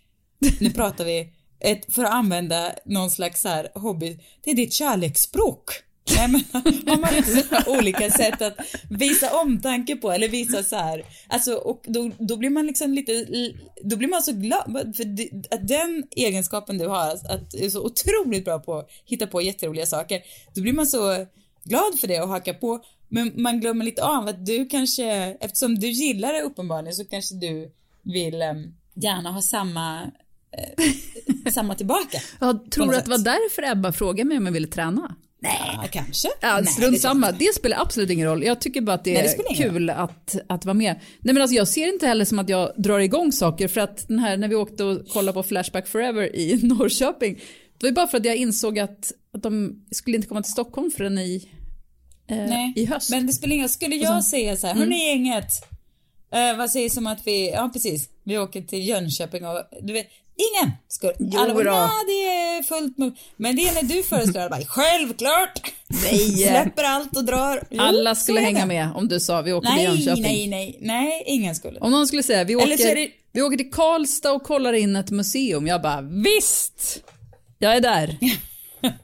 nu 0.60 0.70
pratar 0.70 1.06
vi, 1.06 1.30
ett, 1.60 1.94
för 1.94 2.04
att 2.04 2.12
använda 2.12 2.72
någon 2.86 3.12
slags 3.12 3.42
så 3.42 3.50
här 3.50 3.70
hobby, 3.74 4.20
det 4.44 4.52
är 4.52 4.56
ditt 4.56 4.74
kärleksspråk. 4.74 5.72
Nej 6.16 6.28
men 6.28 6.42
har 6.88 7.02
man 7.02 7.16
inte 7.16 7.64
olika 7.68 8.12
sätt 8.12 8.42
att 8.42 8.58
visa 8.90 9.42
omtanke 9.42 9.96
på 9.96 10.12
eller 10.12 10.28
visa 10.28 10.64
så 10.64 10.76
här, 10.76 11.06
alltså 11.28 11.54
och 11.54 11.86
då, 11.88 12.12
då 12.20 12.38
blir 12.38 12.50
man 12.50 12.68
liksom 12.68 12.94
lite, 12.94 13.26
då 13.84 13.96
blir 13.96 14.08
man 14.08 14.22
så 14.22 14.32
glad 14.34 14.94
för 14.96 15.04
att 15.56 15.68
den 15.68 16.04
egenskapen 16.12 16.78
du 16.78 16.88
har, 16.88 17.12
att 17.12 17.52
du 17.52 17.66
är 17.66 17.70
så 17.70 17.86
otroligt 17.86 18.46
bra 18.46 18.60
på 18.60 18.78
att 18.78 18.90
hitta 19.06 19.28
på 19.28 19.42
jätteroliga 19.42 19.86
saker, 19.86 20.22
då 20.54 20.62
blir 20.62 20.74
man 20.74 20.88
så 20.88 21.26
glad 21.64 22.00
för 22.00 22.08
det 22.08 22.22
och 22.22 22.28
hakar 22.28 22.54
på, 22.54 22.84
men 23.08 23.32
man 23.36 23.60
glömmer 23.60 23.86
lite 23.86 24.04
av 24.04 24.28
att 24.28 24.46
du 24.46 24.66
kanske, 24.66 25.06
eftersom 25.40 25.80
du 25.80 25.88
gillar 25.88 26.34
det 26.34 26.42
uppenbarligen 26.42 26.96
så 26.96 27.06
kanske 27.06 27.36
du 27.36 27.72
vill 28.02 28.42
um, 28.42 28.76
gärna 28.94 29.32
ha 29.32 29.42
samma, 29.42 30.12
eh, 30.58 31.52
samma 31.52 31.76
tillbaka. 31.76 32.18
Jag 32.40 32.72
tror 32.72 32.86
något 32.86 32.96
att 32.96 33.06
det 33.06 33.12
var 33.12 33.18
därför 33.18 33.72
Ebba 33.72 33.92
frågade 33.92 34.28
mig 34.28 34.38
om 34.38 34.46
jag 34.46 34.54
ville 34.54 34.68
träna. 34.68 35.16
Nej, 35.42 35.90
kanske. 35.92 36.28
Ja, 36.42 36.56
Nej, 36.56 36.66
strunt 36.66 36.94
det- 36.94 37.00
samma. 37.00 37.32
Det 37.32 37.56
spelar 37.56 37.82
absolut 37.82 38.10
ingen 38.10 38.28
roll. 38.28 38.44
Jag 38.44 38.62
tycker 38.62 38.82
bara 38.82 38.94
att 38.96 39.04
det 39.04 39.14
Nej, 39.14 39.36
det 39.38 39.54
är 39.54 39.70
kul 39.70 39.90
att, 39.90 40.36
att 40.50 40.66
vara 40.66 40.74
med. 40.74 41.00
Nej 41.20 41.34
men 41.34 41.42
alltså 41.42 41.56
jag 41.56 41.68
ser 41.68 41.94
inte 41.94 42.08
heller 42.08 42.26
som 42.26 42.40
att 42.40 42.50
jag 42.50 42.72
drar 42.78 43.00
igång 43.00 43.32
saker 43.32 43.68
för 43.68 43.82
att 43.82 44.08
den 44.08 44.20
här 44.20 44.38
när 44.38 44.48
vi 44.48 44.56
åkte 44.56 44.84
och 44.84 45.08
kollade 45.08 45.34
på 45.34 45.44
Flashback 45.44 45.88
Forever 45.88 46.36
i 46.36 46.60
Norrköping. 46.64 47.34
Det 47.78 47.84
var 47.86 47.90
ju 47.90 47.94
bara 47.96 48.08
för 48.08 48.18
att 48.18 48.26
jag 48.26 48.36
insåg 48.36 48.80
att, 48.80 49.12
att 49.34 49.44
de 49.44 49.84
skulle 49.92 50.16
inte 50.18 50.28
komma 50.28 50.42
till 50.42 50.52
Stockholm 50.52 50.92
förrän 50.92 51.18
i, 51.18 51.50
eh, 52.30 52.38
Nej, 52.38 52.74
i 52.76 52.86
höst. 52.86 53.10
men 53.10 53.28
det 53.28 53.34
spelar 53.34 53.54
ingen 53.54 53.64
roll. 53.64 53.70
Skulle 53.70 53.96
jag 53.96 54.24
säga 54.24 54.56
så 54.58 54.68
här, 54.68 54.74
hörni 54.76 55.08
gänget, 55.08 55.48
eh, 56.34 56.58
vad 56.58 56.70
sägs 56.72 56.98
om 56.98 57.08
att 57.08 57.28
vi, 57.28 57.50
ja 57.52 57.70
precis, 57.74 58.10
vi 58.24 58.38
åker 58.38 58.62
till 58.62 58.88
Jönköping 58.88 59.46
och 59.48 59.62
du 59.82 59.94
vet, 59.94 60.08
ingen 60.38 60.72
skulle, 60.88 61.14
Jo 61.20 61.40
alla 61.40 61.54
bara. 61.54 61.64
"Nja, 61.64 61.92
det 62.08 62.14
är 62.30 62.64
fullt 62.64 62.98
med, 62.98 63.18
men 63.38 63.56
det 63.56 63.62
är 63.68 63.74
när 63.74 63.84
du 63.96 64.04
föreslår, 64.04 64.50
bara, 64.50 64.66
självklart! 64.68 65.74
Nej. 66.04 66.30
Släpper 66.38 66.84
allt 66.84 67.18
och 67.18 67.24
drar. 67.26 67.64
Jo, 67.70 67.82
Alla 67.82 68.16
skulle 68.16 68.40
hänga 68.40 68.66
med 68.66 68.90
om 68.96 69.08
du 69.08 69.20
sa 69.20 69.42
vi 69.42 69.54
åker 69.54 69.68
till 69.68 69.76
Nej, 69.76 69.86
Jönköping. 69.86 70.24
nej, 70.24 70.48
nej, 70.48 70.78
nej, 70.82 71.24
ingen 71.28 71.56
skulle. 71.56 71.80
Om 71.80 71.92
någon 71.92 72.08
skulle 72.08 72.24
säga 72.24 72.44
vi 72.44 72.56
åker, 72.56 72.96
det- 72.96 73.10
vi 73.32 73.42
åker 73.42 73.58
till 73.58 73.72
Karlstad 73.72 74.32
och 74.32 74.44
kollar 74.44 74.74
in 74.74 74.96
ett 74.96 75.12
museum. 75.12 75.68
Jag 75.68 75.82
bara 75.82 76.02
visst! 76.02 77.04
Jag 77.60 77.76
är 77.76 77.82
där. 77.82 78.18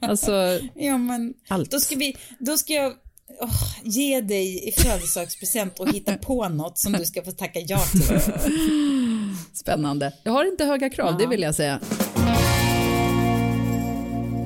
alltså, 0.00 0.32
Ja 0.74 0.98
men, 0.98 1.34
Allt. 1.48 1.70
då 1.70 1.80
ska 1.80 1.96
vi, 1.96 2.16
då 2.38 2.56
ska 2.58 2.72
jag 2.72 2.92
åh, 3.40 3.62
ge 3.84 4.20
dig 4.20 4.68
i 4.68 4.72
födelsedagspresent 4.72 5.80
och 5.80 5.94
hitta 5.94 6.16
på 6.16 6.48
något 6.48 6.78
som 6.78 6.92
du 6.92 7.04
ska 7.04 7.22
få 7.22 7.30
tacka 7.32 7.60
ja 7.60 7.78
till. 7.92 8.00
spännande. 9.56 10.12
Jag 10.22 10.32
har 10.32 10.44
inte 10.44 10.64
höga 10.64 10.90
krav, 10.90 11.16
det 11.18 11.26
vill 11.26 11.42
jag 11.42 11.54
säga. 11.54 11.80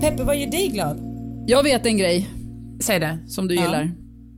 Peppe, 0.00 0.22
vad 0.24 0.36
gör 0.36 0.50
dig 0.50 0.68
glad? 0.68 0.98
Jag 1.46 1.62
vet 1.62 1.86
en 1.86 1.98
grej 1.98 2.30
Säg 2.80 3.00
det. 3.00 3.18
som 3.28 3.48
du 3.48 3.54
Ja. 3.54 3.62
gillar. 3.64 3.90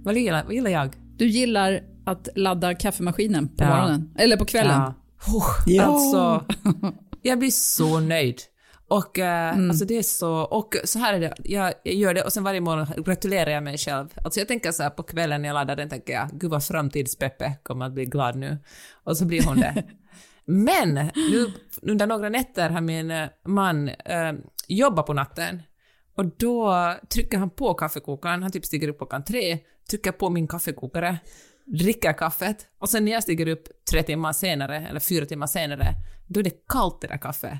Vad 0.04 0.16
gillar, 0.16 0.44
vad 0.44 0.54
gillar 0.54 0.70
jag? 0.70 0.94
Du 1.16 1.26
gillar 1.28 1.80
att 2.06 2.28
ladda 2.34 2.74
kaffemaskinen 2.74 3.48
på 3.48 3.64
Ja. 3.64 3.68
morgonen. 3.76 4.10
Eller 4.18 4.36
på 4.36 4.44
kvällen. 4.44 4.80
Ja. 5.66 5.84
Alltså, 5.84 6.44
jag 7.22 7.38
blir 7.38 7.50
så 7.50 8.00
nöjd. 8.00 8.36
Och 8.88 9.18
eh, 9.18 9.58
alltså 9.58 9.84
det 9.84 9.98
är 9.98 10.02
så, 10.02 10.32
och 10.34 10.74
så 10.84 10.98
här 10.98 11.14
är 11.14 11.20
det, 11.20 11.32
jag, 11.44 11.72
jag 11.84 11.94
gör 11.94 12.14
det 12.14 12.22
och 12.22 12.32
sen 12.32 12.44
varje 12.44 12.60
morgon 12.60 12.86
gratulerar 13.04 13.50
jag 13.50 13.62
mig 13.62 13.78
själv. 13.78 14.06
Alltså 14.24 14.40
jag 14.40 14.48
tänker 14.48 14.72
så 14.72 14.82
här 14.82 14.90
på 14.90 15.02
kvällen 15.02 15.42
när 15.42 15.48
jag 15.48 15.54
laddar 15.54 15.76
den 15.76 15.88
tänker 15.88 16.12
jag, 16.12 16.28
gud 16.32 16.50
vad 16.50 16.62
framtids-Peppe 16.62 17.52
kommer 17.62 17.86
att 17.86 17.92
bli 17.92 18.04
glad 18.04 18.36
nu. 18.36 18.58
Och 19.04 19.16
så 19.16 19.24
blir 19.24 19.42
hon 19.46 19.56
det. 19.60 19.82
Men 20.46 20.94
nu 21.14 21.52
under 21.82 22.06
några 22.06 22.28
nätter 22.28 22.70
har 22.70 22.80
min 22.80 23.10
eh, 23.10 23.28
man 23.44 23.88
eh, 23.88 24.32
jobbat 24.68 25.06
på 25.06 25.12
natten 25.12 25.62
och 26.16 26.26
då 26.38 26.94
trycker 27.08 27.38
han 27.38 27.50
på 27.50 27.74
kaffekokaren, 27.74 28.42
han 28.42 28.52
typ 28.52 28.64
stiger 28.64 28.88
upp 28.88 28.98
klockan 28.98 29.24
tre, 29.24 29.58
trycker 29.90 30.12
på 30.12 30.30
min 30.30 30.48
kaffekokare 30.48 31.18
dricker 31.66 32.12
kaffet 32.12 32.66
och 32.78 32.88
sen 32.88 33.04
när 33.04 33.12
jag 33.12 33.22
stiger 33.22 33.48
upp 33.48 33.68
tre 33.90 34.02
timmar 34.02 34.32
senare, 34.32 34.86
eller 34.90 35.00
fyra 35.00 35.26
timmar 35.26 35.46
senare, 35.46 35.94
då 36.26 36.40
är 36.40 36.44
det 36.44 36.66
kallt 36.68 37.00
det 37.00 37.06
där 37.06 37.18
kaffet. 37.18 37.58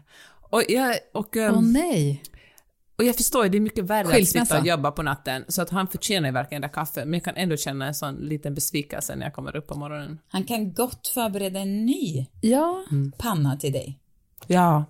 Och 0.51 0.63
jag, 0.69 0.97
och, 1.15 1.37
um, 1.37 1.73
nej. 1.73 2.23
Och 2.99 3.05
jag 3.05 3.17
förstår 3.17 3.45
ju, 3.45 3.51
det 3.51 3.59
är 3.59 3.61
mycket 3.61 3.85
värre 3.85 4.17
att 4.23 4.29
sitta 4.29 4.61
och 4.61 4.67
jobba 4.67 4.91
på 4.91 5.03
natten, 5.03 5.45
så 5.49 5.63
att 5.63 5.71
han 5.71 5.89
förtjänar 5.89 6.29
ju 6.29 6.33
verkligen 6.33 6.63
det 6.63 6.69
där 6.69 6.73
kaffet, 6.75 7.05
men 7.05 7.13
jag 7.15 7.25
kan 7.25 7.37
ändå 7.37 7.57
känna 7.57 7.87
en 7.87 7.95
sån 7.95 8.15
liten 8.15 8.55
besvikelse 8.55 9.17
när 9.17 9.27
jag 9.27 9.35
kommer 9.35 9.57
upp 9.57 9.67
på 9.67 9.79
morgonen. 9.79 10.19
Han 10.29 10.45
kan 10.45 10.73
gott 10.75 11.09
förbereda 11.15 11.61
en 11.61 11.87
ny 11.87 12.27
Ja. 12.41 12.85
panna 13.19 13.57
till 13.57 13.73
dig. 13.73 13.99
Ja. 14.47 14.85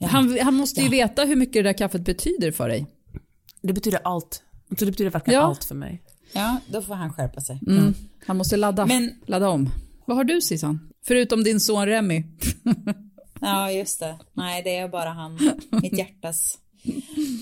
Han, 0.00 0.38
han 0.42 0.54
måste 0.54 0.80
ju 0.80 0.88
veta 0.88 1.24
hur 1.24 1.36
mycket 1.36 1.52
det 1.54 1.62
där 1.62 1.72
kaffet 1.78 2.00
betyder 2.04 2.52
för 2.52 2.68
dig. 2.68 2.86
Det 3.62 3.72
betyder 3.72 4.00
allt. 4.04 4.42
Det 4.68 4.86
betyder 4.86 5.10
verkligen 5.10 5.40
Ja. 5.40 5.46
allt 5.46 5.64
för 5.64 5.74
mig. 5.74 6.02
Ja, 6.32 6.60
då 6.72 6.82
får 6.82 6.94
han 6.94 7.12
skärpa 7.12 7.40
sig. 7.40 7.60
Mm. 7.66 7.94
Han 8.26 8.36
måste 8.36 8.56
ladda, 8.56 8.86
Men- 8.86 9.14
ladda 9.26 9.48
om. 9.48 9.70
Vad 10.04 10.16
har 10.16 10.24
du 10.24 10.40
Sissan? 10.40 10.88
Förutom 11.06 11.44
din 11.44 11.60
son 11.60 11.86
Remy. 11.86 12.24
Ja, 13.40 13.70
just 13.70 14.00
det. 14.00 14.18
Nej, 14.32 14.62
det 14.62 14.76
är 14.76 14.88
bara 14.88 15.08
han. 15.10 15.38
Mitt 15.70 15.98
hjärtas. 15.98 16.58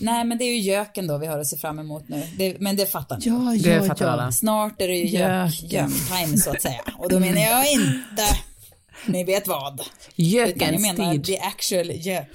Nej, 0.01 0.25
men 0.25 0.39
det 0.39 0.45
är 0.45 0.53
ju 0.53 0.59
göken 0.59 1.07
då 1.07 1.19
vi 1.19 1.27
har 1.27 1.39
att 1.39 1.47
se 1.47 1.57
fram 1.57 1.79
emot 1.79 2.09
nu. 2.09 2.23
Det, 2.39 2.57
men 2.61 2.77
det 2.77 2.87
fattar 2.87 3.17
ni. 3.53 3.59
Det 3.59 3.83
fattar 3.87 4.07
alla. 4.07 4.33
Snart 4.33 4.81
är 4.83 4.89
det 4.89 4.95
ju 4.97 5.07
gök, 5.07 5.63
Göken. 5.63 5.91
time 5.91 6.39
så 6.39 6.51
att 6.51 6.63
säga. 6.63 6.81
Och 6.99 7.09
då 7.09 7.21
menar 7.21 7.41
jag 7.41 7.73
inte, 7.73 8.23
ni 9.07 9.25
vet 9.25 9.49
vad. 9.49 9.73
Utan 9.75 9.87
jag 10.17 10.49
Gökens 10.49 10.83
menar 10.83 11.13
tid. 11.13 11.25
the 11.25 11.39
actual 11.39 11.91
gök. 11.91 12.29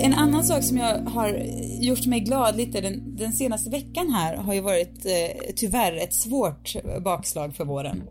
En 0.00 0.14
annan 0.14 0.44
sak 0.44 0.64
som 0.64 0.76
jag 0.76 0.98
har 0.98 1.42
gjort 1.80 2.06
mig 2.06 2.20
glad 2.20 2.56
lite 2.56 2.80
den, 2.80 3.16
den 3.16 3.32
senaste 3.32 3.70
veckan 3.70 4.10
här 4.12 4.36
har 4.36 4.54
ju 4.54 4.60
varit 4.60 5.06
eh, 5.06 5.52
tyvärr 5.56 5.96
ett 5.96 6.14
svårt 6.14 6.74
bakslag 7.04 7.56
för 7.56 7.64
våren. 7.64 8.02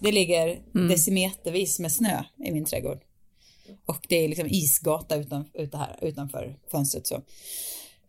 Det 0.00 0.12
ligger 0.12 0.58
decimetervis 0.88 1.78
med 1.78 1.92
snö 1.92 2.22
i 2.46 2.52
min 2.52 2.64
trädgård. 2.64 2.98
Och 3.86 4.06
det 4.08 4.24
är 4.24 4.28
liksom 4.28 4.46
isgata 4.50 5.16
utan, 5.16 5.44
utan 5.54 5.80
här, 5.80 5.98
utanför 6.02 6.54
fönstret 6.70 7.06
så. 7.06 7.14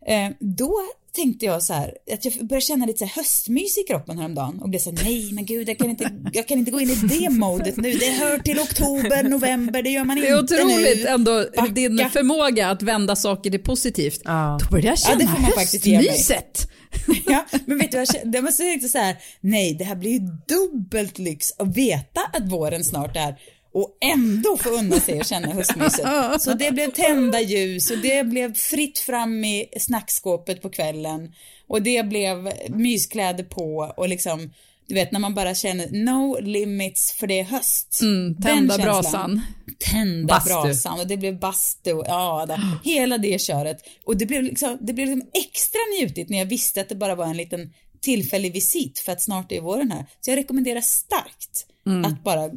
Eh, 0.06 0.30
då 0.40 0.74
tänkte 1.14 1.46
jag 1.46 1.62
så 1.62 1.72
här, 1.72 1.94
att 2.12 2.24
jag 2.24 2.34
började 2.34 2.60
känna 2.60 2.86
lite 2.86 2.98
så 2.98 3.04
här 3.04 3.12
höstmys 3.16 3.78
i 3.78 3.82
kroppen 3.82 4.18
häromdagen 4.18 4.58
och 4.62 4.68
blev 4.68 4.78
så 4.78 4.90
här, 4.90 5.04
nej 5.04 5.32
men 5.32 5.44
gud 5.46 5.68
jag 5.68 5.78
kan 5.78 5.90
inte, 5.90 6.10
jag 6.32 6.48
kan 6.48 6.58
inte 6.58 6.70
gå 6.70 6.80
in 6.80 6.90
i 6.90 6.94
det 6.94 7.30
modet 7.30 7.76
nu, 7.76 7.92
det 7.92 8.10
hör 8.10 8.38
till 8.38 8.58
oktober, 8.60 9.22
november, 9.22 9.82
det 9.82 9.90
gör 9.90 10.04
man 10.04 10.20
Det 10.20 10.28
är 10.28 10.38
inte 10.40 10.54
otroligt 10.54 11.02
nu. 11.02 11.06
ändå 11.08 11.44
Backa. 11.56 11.72
din 11.72 12.10
förmåga 12.10 12.70
att 12.70 12.82
vända 12.82 13.16
saker 13.16 13.50
till 13.50 13.62
positivt. 13.62 14.20
Ja. 14.24 14.58
Då 14.62 14.70
börjar 14.70 14.84
jag 14.86 14.92
Ja, 14.92 14.96
känna 14.96 15.18
det 15.18 15.26
får 15.26 15.42
man 15.42 15.50
faktiskt 15.52 15.86
ge 15.86 15.96
mig. 15.96 16.08
höstmyset. 16.08 16.68
Ja, 17.26 17.44
men 17.66 17.78
vet 17.78 17.90
du 17.90 17.96
vad 17.96 18.06
jag 18.08 18.14
kände? 18.14 18.38
Jag 18.38 18.44
måste 18.44 18.62
tänkte 18.62 18.88
så 18.88 18.98
här, 18.98 19.16
nej 19.40 19.74
det 19.74 19.84
här 19.84 19.96
blir 19.96 20.10
ju 20.10 20.18
dubbelt 20.48 21.18
lyx 21.18 21.52
att 21.58 21.76
veta 21.76 22.20
att 22.32 22.48
våren 22.52 22.84
snart 22.84 23.16
är 23.16 23.36
och 23.72 23.98
ändå 24.00 24.56
få 24.56 24.70
unna 24.70 25.00
sig 25.00 25.20
att 25.20 25.26
känna 25.26 25.48
höstmyset. 25.52 26.06
Så 26.42 26.54
det 26.54 26.72
blev 26.72 26.90
tända 26.90 27.40
ljus 27.40 27.90
och 27.90 27.98
det 27.98 28.26
blev 28.26 28.54
fritt 28.54 28.98
fram 28.98 29.44
i 29.44 29.68
snackskåpet 29.80 30.62
på 30.62 30.70
kvällen 30.70 31.32
och 31.68 31.82
det 31.82 32.06
blev 32.06 32.52
myskläder 32.68 33.44
på 33.44 33.94
och 33.96 34.08
liksom 34.08 34.50
du 34.86 34.94
vet 34.94 35.12
när 35.12 35.20
man 35.20 35.34
bara 35.34 35.54
känner 35.54 36.04
no 36.04 36.40
limits 36.40 37.12
för 37.12 37.26
det 37.26 37.40
är 37.40 37.44
höst. 37.44 38.00
Mm, 38.02 38.36
tända 38.42 38.78
brasan. 38.78 39.40
Tända 39.78 40.34
Bastu. 40.34 40.48
brasan 40.48 41.00
och 41.00 41.06
det 41.06 41.16
blev 41.16 41.38
bastu, 41.38 41.90
ja, 41.90 42.46
det, 42.46 42.90
hela 42.90 43.18
det 43.18 43.40
köret. 43.40 43.78
Och 44.04 44.16
det 44.16 44.26
blev 44.26 44.42
liksom, 44.42 44.78
det 44.80 44.92
blev 44.92 45.08
liksom 45.08 45.30
extra 45.34 45.80
njutigt 45.98 46.30
när 46.30 46.38
jag 46.38 46.46
visste 46.46 46.80
att 46.80 46.88
det 46.88 46.94
bara 46.94 47.14
var 47.14 47.24
en 47.24 47.36
liten 47.36 47.72
tillfällig 48.00 48.52
visit 48.52 48.98
för 48.98 49.12
att 49.12 49.22
snart 49.22 49.52
är 49.52 49.60
våren 49.60 49.90
här. 49.90 50.06
Så 50.20 50.30
jag 50.30 50.36
rekommenderar 50.36 50.80
starkt 50.80 51.66
att 52.04 52.24
bara 52.24 52.50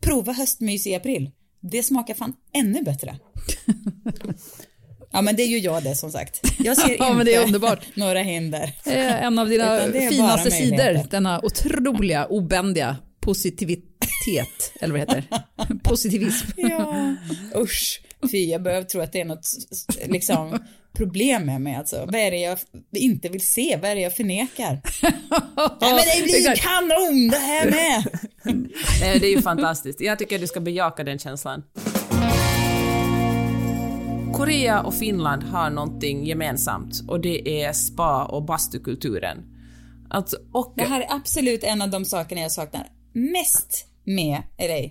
prova 0.00 0.32
höstmys 0.32 0.86
i 0.86 0.94
april. 0.94 1.30
Det 1.60 1.82
smakar 1.82 2.14
fan 2.14 2.32
ännu 2.54 2.82
bättre. 2.82 3.18
ja 5.12 5.22
men 5.22 5.36
det 5.36 5.42
är 5.42 5.46
ju 5.46 5.58
jag 5.58 5.82
det 5.82 5.94
som 5.94 6.12
sagt. 6.12 6.40
Jag 6.58 6.76
ser 6.76 6.88
Ja, 6.88 6.92
inte 6.92 7.14
men 7.14 7.26
det 7.26 7.34
är 7.34 7.44
underbart. 7.44 7.86
några 7.94 8.18
hinder. 8.18 8.72
En 8.84 9.38
av 9.38 9.48
dina 9.48 9.80
finaste 10.10 10.50
sidor, 10.50 11.10
denna 11.10 11.40
otroliga, 11.44 12.26
obändiga 12.26 12.96
positivitet, 13.20 14.72
eller 14.80 14.92
vad 14.92 15.00
heter? 15.00 15.24
Positivism. 15.82 16.46
Ja, 16.56 17.14
usch. 17.56 18.02
Fy, 18.30 18.50
jag 18.50 18.62
börjar 18.62 18.82
tro 18.82 19.00
att 19.00 19.12
det 19.12 19.20
är 19.20 19.24
något 19.24 19.46
liksom, 20.06 20.58
problem 20.92 21.46
med 21.46 21.60
mig 21.60 21.74
alltså. 21.74 21.96
Vad 21.96 22.14
är 22.14 22.30
det 22.30 22.36
jag 22.36 22.58
inte 22.92 23.28
vill 23.28 23.46
se? 23.46 23.78
Vad 23.82 23.90
är 23.90 23.94
det 23.94 24.00
jag 24.00 24.16
förnekar? 24.16 24.80
Ja, 25.56 25.76
men 25.80 25.96
det 25.96 26.22
blir 26.22 26.36
Exakt. 26.36 26.62
kanon 26.62 27.28
det 27.28 27.36
här 27.36 27.70
med! 27.70 28.04
Nej, 29.00 29.18
det 29.18 29.26
är 29.26 29.36
ju 29.36 29.42
fantastiskt. 29.42 30.00
Jag 30.00 30.18
tycker 30.18 30.38
du 30.38 30.46
ska 30.46 30.60
bejaka 30.60 31.04
den 31.04 31.18
känslan. 31.18 31.62
Korea 34.34 34.82
och 34.82 34.94
Finland 34.94 35.42
har 35.42 35.70
någonting 35.70 36.26
gemensamt 36.26 37.02
och 37.08 37.20
det 37.20 37.62
är 37.62 37.72
spa 37.72 38.24
och 38.24 38.44
bastukulturen. 38.44 39.38
Alltså, 40.10 40.36
och... 40.52 40.74
Det 40.76 40.84
här 40.84 41.00
är 41.00 41.06
absolut 41.14 41.64
en 41.64 41.82
av 41.82 41.90
de 41.90 42.04
sakerna 42.04 42.40
jag 42.40 42.52
saknar 42.52 42.86
mest 43.12 43.86
med 44.04 44.42
LA. 44.58 44.90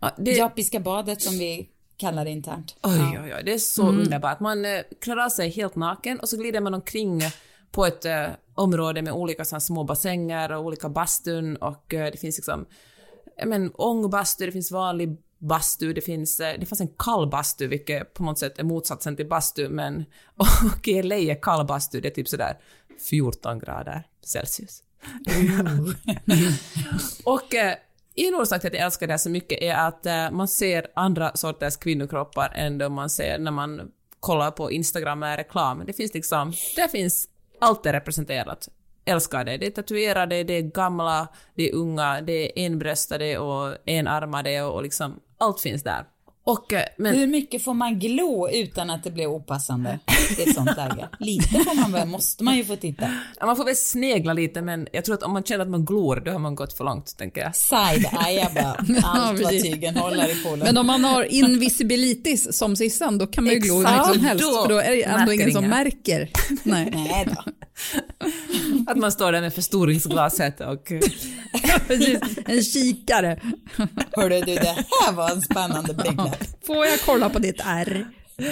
Ja, 0.00 0.14
det, 0.18 0.30
Japiska 0.30 0.80
badet 0.80 1.22
som 1.22 1.38
vi 1.38 1.68
kallar 1.98 2.24
det 2.24 2.30
internt. 2.30 2.76
oj, 2.82 3.20
oj, 3.24 3.34
oj, 3.36 3.42
det 3.44 3.54
är 3.54 3.58
så 3.58 3.88
underbart. 3.88 4.40
Man 4.40 4.64
eh, 4.64 4.80
klär 5.00 5.16
av 5.16 5.28
sig 5.28 5.50
helt 5.50 5.76
naken 5.76 6.20
och 6.20 6.28
så 6.28 6.36
glider 6.36 6.60
man 6.60 6.74
omkring 6.74 7.22
på 7.70 7.86
ett 7.86 8.04
eh, 8.04 8.26
område 8.54 9.02
med 9.02 9.12
olika 9.12 9.44
såna 9.44 9.60
små 9.60 9.84
bassänger 9.84 10.52
och 10.52 10.64
olika 10.64 10.88
bastun 10.88 11.56
och 11.56 11.94
eh, 11.94 12.12
det 12.12 12.18
finns 12.18 12.36
liksom 12.36 12.66
men, 13.46 13.70
ångbastu, 13.74 14.46
det 14.46 14.52
finns 14.52 14.72
vanlig 14.72 15.16
bastu, 15.38 15.92
det 15.92 16.00
finns, 16.00 16.40
eh, 16.40 16.60
det 16.60 16.66
fanns 16.66 16.80
en 16.80 16.94
kall 16.98 17.30
bastu 17.30 17.66
vilket 17.66 18.14
på 18.14 18.22
något 18.22 18.38
sätt 18.38 18.58
är 18.58 18.64
motsatsen 18.64 19.16
till 19.16 19.28
bastu 19.28 19.68
men 19.68 20.04
och 20.36 20.88
i 20.88 21.02
LA 21.02 21.16
är 21.16 21.42
kall 21.42 21.66
bastu 21.66 22.00
det 22.00 22.08
är 22.08 22.14
typ 22.14 22.28
sådär 22.28 22.58
14 23.10 23.58
grader 23.58 24.06
Celsius. 24.24 24.82
och 27.24 27.54
eh, 27.54 27.74
en 28.26 28.34
orsak 28.34 28.60
till 28.60 28.68
att 28.68 28.74
jag 28.74 28.84
älskar 28.84 29.06
det 29.06 29.12
här 29.12 29.18
så 29.18 29.30
mycket 29.30 29.62
är 29.62 29.74
att 29.74 30.06
eh, 30.06 30.30
man 30.30 30.48
ser 30.48 30.86
andra 30.94 31.36
sorters 31.36 31.76
kvinnokroppar 31.76 32.52
än 32.54 32.78
de 32.78 32.92
man 32.92 33.10
ser 33.10 33.38
när 33.38 33.50
man 33.50 33.92
kollar 34.20 34.50
på 34.50 34.70
Instagram 34.70 35.18
med 35.18 35.36
reklam. 35.36 35.82
Det 35.86 35.92
finns 35.92 36.14
liksom, 36.14 36.52
där 36.76 36.88
finns 36.88 37.28
allt 37.60 37.86
är 37.86 37.92
representerat. 37.92 38.68
Älskar 39.04 39.44
det. 39.44 39.56
Det 39.56 39.66
är 39.66 39.70
tatuerade, 39.70 40.44
det 40.44 40.52
är 40.52 40.62
gamla, 40.62 41.28
det 41.54 41.68
är 41.68 41.74
unga, 41.74 42.20
det 42.20 42.32
är 42.32 42.66
enbröstade 42.66 43.38
och 43.38 43.76
enarmade 43.84 44.62
och, 44.62 44.74
och 44.74 44.82
liksom 44.82 45.20
allt 45.38 45.60
finns 45.60 45.82
där. 45.82 46.04
Och, 46.48 46.72
eh, 46.72 46.84
men, 46.96 47.14
Hur 47.14 47.26
mycket 47.26 47.64
får 47.64 47.74
man 47.74 47.98
glo 47.98 48.48
utan 48.52 48.90
att 48.90 49.04
det 49.04 49.10
blir 49.10 49.26
opassande 49.26 49.98
i 50.38 50.42
ett 50.42 50.54
sånt 50.54 50.76
läge? 50.76 51.08
Lite 51.18 51.48
får 51.48 51.80
man 51.80 51.92
väl, 51.92 52.08
måste 52.08 52.44
man 52.44 52.56
ju 52.56 52.64
få 52.64 52.76
titta. 52.76 53.10
Ja, 53.40 53.46
man 53.46 53.56
får 53.56 53.64
väl 53.64 53.76
snegla 53.76 54.32
lite 54.32 54.62
men 54.62 54.88
jag 54.92 55.04
tror 55.04 55.14
att 55.14 55.22
om 55.22 55.32
man 55.32 55.42
känner 55.42 55.64
att 55.64 55.70
man 55.70 55.84
glor 55.84 56.22
då 56.24 56.30
har 56.30 56.38
man 56.38 56.54
gått 56.54 56.72
för 56.72 56.84
långt 56.84 57.16
tänker 57.18 57.40
jag. 57.40 57.52
Side-eye 57.52 58.54
bara, 58.54 59.02
allt 59.02 59.42
vad 59.42 59.50
tygen 59.50 59.96
håller 59.96 60.30
i 60.30 60.42
poolen. 60.44 60.58
Men 60.58 60.78
om 60.78 60.86
man 60.86 61.04
har 61.04 61.22
invisibilitis 61.22 62.58
som 62.58 62.76
Sissan, 62.76 63.18
då 63.18 63.26
kan 63.26 63.44
man 63.44 63.52
ju 63.52 63.60
glo 63.60 63.74
hur 63.74 63.82
mycket 63.82 64.06
som 64.06 64.20
helst, 64.20 64.44
Då 64.44 64.62
för 64.62 64.68
då 64.68 64.78
är 64.78 64.90
det 64.90 65.02
ändå 65.02 65.32
ingen 65.32 65.52
som 65.52 65.68
märker. 65.68 66.30
Nej. 66.62 66.90
Nej 66.94 67.26
då. 67.26 67.52
Att 68.86 68.96
man 68.96 69.12
står 69.12 69.32
där 69.32 69.40
med 69.40 69.54
förstoringsglaset 69.54 70.60
och... 70.60 70.86
Precis, 71.86 72.20
en 72.46 72.62
kikare. 72.62 73.40
Hörru 74.12 74.40
du, 74.40 74.54
det 74.54 74.84
här 75.06 75.12
var 75.12 75.30
en 75.30 75.42
spännande 75.42 75.94
blygdläpp. 75.94 76.66
Får 76.66 76.86
jag 76.86 77.00
kolla 77.00 77.30
på 77.30 77.38
ditt 77.38 77.60
R? 77.64 78.06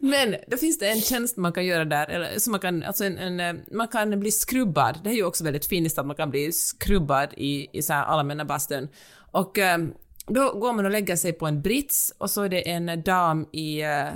Men 0.00 0.36
då 0.46 0.56
finns 0.56 0.78
det 0.78 0.88
en 0.88 1.00
tjänst 1.00 1.36
man 1.36 1.52
kan 1.52 1.66
göra 1.66 1.84
där, 1.84 2.06
eller 2.06 2.38
så 2.38 2.50
man 2.50 2.60
kan, 2.60 2.82
alltså 2.82 3.04
en, 3.04 3.18
en, 3.18 3.40
eh, 3.40 3.62
man 3.72 3.88
kan 3.88 4.20
bli 4.20 4.30
skrubbad. 4.30 4.98
Det 5.04 5.10
är 5.10 5.14
ju 5.14 5.24
också 5.24 5.44
väldigt 5.44 5.66
finiskt 5.66 5.98
att 5.98 6.06
man 6.06 6.16
kan 6.16 6.30
bli 6.30 6.52
skrubbad 6.52 7.28
i, 7.36 7.78
i 7.78 7.82
så 7.82 7.92
här 7.92 8.04
allmänna 8.04 8.44
bastun. 8.44 8.88
Och 9.32 9.58
eh, 9.58 9.78
då 10.26 10.52
går 10.52 10.72
man 10.72 10.84
och 10.84 10.90
lägger 10.90 11.16
sig 11.16 11.32
på 11.32 11.46
en 11.46 11.62
brits 11.62 12.14
och 12.18 12.30
så 12.30 12.42
är 12.42 12.48
det 12.48 12.70
en 12.70 13.02
dam 13.02 13.46
i, 13.52 13.82
eh, 13.82 14.08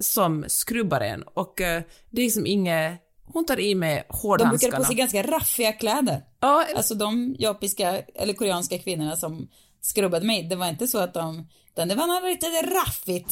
som 0.00 0.44
skrubbar 0.48 1.00
en. 1.00 1.22
Och 1.22 1.60
eh, 1.60 1.82
det 2.10 2.20
är 2.20 2.24
liksom 2.24 2.46
inget, 2.46 3.00
hon 3.26 3.46
tar 3.46 3.60
i 3.60 3.74
med 3.74 3.96
De 3.96 4.02
brukar 4.02 4.18
hårdhandskarna. 4.18 4.76
på 4.76 4.84
sig 4.84 4.94
ganska 4.94 5.22
raffiga 5.22 5.72
kläder. 5.72 6.22
Ja, 6.40 6.66
Alltså 6.76 6.94
de 6.94 7.36
japiska 7.38 8.02
eller 8.14 8.32
koreanska 8.34 8.78
kvinnorna 8.78 9.16
som 9.16 9.48
skrubbade 9.80 10.26
mig, 10.26 10.42
det 10.42 10.56
var 10.56 10.68
inte 10.68 10.88
så 10.88 10.98
att 10.98 11.14
de, 11.14 11.48
utan 11.72 11.88
det 11.88 11.94
var 11.94 12.06
något 12.06 12.24
lite 12.30 12.46
raffigt 12.46 13.30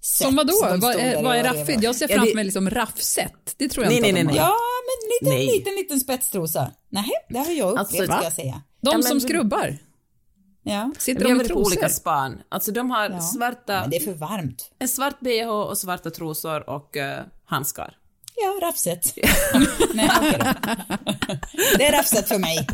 sätt 0.00 0.26
Som 0.26 0.36
vadå? 0.36 0.52
Vad 0.80 0.94
är, 0.96 1.22
vad 1.22 1.36
är 1.36 1.44
raffigt? 1.44 1.82
Jag 1.82 1.94
ser 1.96 2.08
Ja, 2.08 2.14
framför 2.16 2.30
det- 2.30 2.34
mig 2.34 2.44
liksom 2.44 2.70
raffset. 2.70 3.54
Det 3.56 3.68
tror 3.68 3.84
jag 3.84 3.90
Nej, 3.90 3.98
inte 3.98 4.12
nej, 4.12 4.24
nej, 4.24 4.38
har. 4.38 4.46
Ja, 4.46 4.56
men 4.88 5.10
liten, 5.30 5.38
Nej. 5.46 5.58
liten, 5.58 5.74
liten 5.74 6.00
spetstrosa. 6.00 6.72
Nej, 6.88 7.10
det 7.28 7.38
har 7.38 7.52
jag 7.52 7.68
upplevt 7.70 7.78
Alltså, 7.78 8.04
ska 8.04 8.22
jag 8.24 8.32
säga. 8.32 8.62
De 8.80 8.90
Ja, 8.90 8.92
men- 8.92 9.02
som 9.02 9.20
skrubbar. 9.20 9.78
Ja. 10.64 10.90
Sitter 10.98 11.20
vi 11.20 11.24
de 11.24 11.30
har 11.30 11.34
i 11.34 11.38
varit 11.38 11.52
på 11.52 11.60
olika 11.60 11.88
span. 11.88 12.42
Alltså 12.48 12.72
de 12.72 12.90
har 12.90 13.20
svarta, 13.20 13.80
Men 13.80 13.90
det 13.90 13.96
är 13.96 14.00
för 14.00 14.12
varmt. 14.14 14.70
en 14.78 14.88
svart 14.88 15.20
bh 15.20 15.48
och 15.48 15.78
svarta 15.78 16.10
trosor 16.10 16.70
och 16.70 16.96
eh, 16.96 17.24
handskar. 17.46 17.96
Ja, 18.36 18.68
rafset. 18.68 19.14
Nej, 19.94 20.08
då. 20.38 20.44
Det 21.78 21.86
är 21.86 21.92
rafset 21.92 22.28
för 22.28 22.38
mig. 22.38 22.66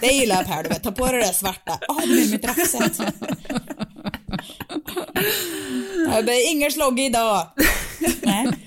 Det 0.00 0.06
gillar 0.06 0.36
jag 0.36 0.46
Per, 0.46 0.62
du 0.62 0.68
vet. 0.68 0.82
Ta 0.82 0.92
på 0.92 1.06
dig 1.06 1.14
det 1.20 1.26
där 1.26 1.32
svarta. 1.32 1.78
Ja, 1.88 1.94
oh, 1.94 2.00
det 2.00 2.22
är 2.22 2.30
mitt 2.30 2.44
rafset. 2.44 2.98
Det 6.16 6.22
blir 6.22 6.50
ingen 6.50 6.70
slogg 6.72 7.00
idag. 7.00 7.46
Nej. 8.22 8.46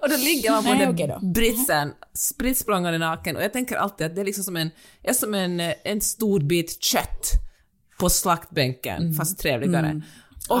Och 0.00 0.08
då 0.10 0.16
ligger 0.16 0.50
man 0.50 0.64
på 0.64 0.74
Nej, 0.74 0.92
den 0.96 1.08
då. 1.08 1.18
britsen, 1.22 1.92
spritt 2.14 2.58
språngande 2.58 2.98
naken 2.98 3.36
och 3.36 3.42
jag 3.42 3.52
tänker 3.52 3.76
alltid 3.76 4.06
att 4.06 4.14
det 4.14 4.20
är 4.20 4.24
liksom 4.24 4.44
som 4.44 4.56
en, 4.56 4.70
är 5.02 5.12
som 5.12 5.34
en, 5.34 5.60
eh, 5.60 5.74
en 5.84 6.00
stor 6.00 6.40
bit 6.40 6.82
kött 6.82 7.30
på 7.98 8.10
slaktbänken, 8.10 9.02
Mm. 9.02 9.14
fast 9.14 9.38
trevligare. 9.38 10.02
Och 10.48 10.60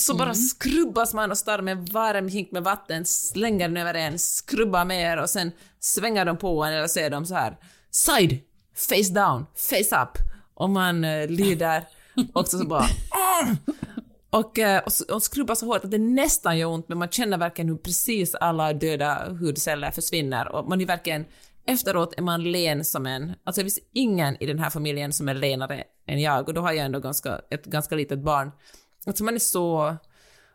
så 0.00 0.14
bara 0.16 0.34
skrubbas 0.34 1.14
man 1.14 1.30
och 1.30 1.38
startar 1.38 1.62
med 1.62 1.72
en 1.78 1.84
varm 1.84 2.28
hink 2.28 2.50
med 2.52 2.62
vatten, 2.64 3.04
slänger 3.06 3.68
den 3.68 3.76
över 3.76 3.94
en, 3.94 4.18
skrubbar 4.18 4.84
mer 4.84 5.16
och 5.16 5.30
sen 5.30 5.52
svänger 5.80 6.24
de 6.24 6.36
på 6.36 6.64
en 6.64 6.72
eller 6.72 6.86
ser 6.88 7.10
de 7.10 7.26
så 7.26 7.34
här 7.34 7.56
side, 7.90 8.38
face 8.74 9.12
down, 9.14 9.46
face 9.56 10.02
up 10.02 10.18
och 10.54 10.70
man 10.70 11.04
uh, 11.04 11.26
lider 11.28 11.84
och 12.34 12.48
så, 12.48 12.58
så 12.58 12.64
bara 12.66 12.86
och, 14.32 14.58
eh, 14.58 14.82
och, 14.82 15.14
och 15.14 15.22
skrubbar 15.22 15.54
så 15.54 15.66
hårt 15.66 15.84
att 15.84 15.90
det 15.90 15.98
nästan 15.98 16.58
gör 16.58 16.68
ont 16.68 16.88
men 16.88 16.98
man 16.98 17.08
känner 17.08 17.38
verkligen 17.38 17.68
hur 17.68 17.76
precis 17.76 18.34
alla 18.34 18.72
döda 18.72 19.28
hudceller 19.40 19.90
försvinner 19.90 20.48
och 20.48 20.68
man 20.68 20.80
är 20.80 20.86
verkligen 20.86 21.24
efteråt 21.66 22.14
är 22.18 22.22
man 22.22 22.42
len 22.52 22.84
som 22.84 23.06
en, 23.06 23.32
alltså 23.44 23.60
det 23.60 23.64
finns 23.64 23.78
ingen 23.94 24.42
i 24.42 24.46
den 24.46 24.58
här 24.58 24.70
familjen 24.70 25.12
som 25.12 25.28
är 25.28 25.34
lenare 25.34 25.84
än 26.06 26.20
jag 26.20 26.48
och 26.48 26.54
då 26.54 26.60
har 26.60 26.72
jag 26.72 26.84
ändå 26.86 27.00
ganska, 27.00 27.40
ett 27.50 27.64
ganska 27.64 27.94
litet 27.94 28.18
barn. 28.24 28.50
Alltså 29.06 29.24
man 29.24 29.34
är 29.34 29.38
så, 29.38 29.96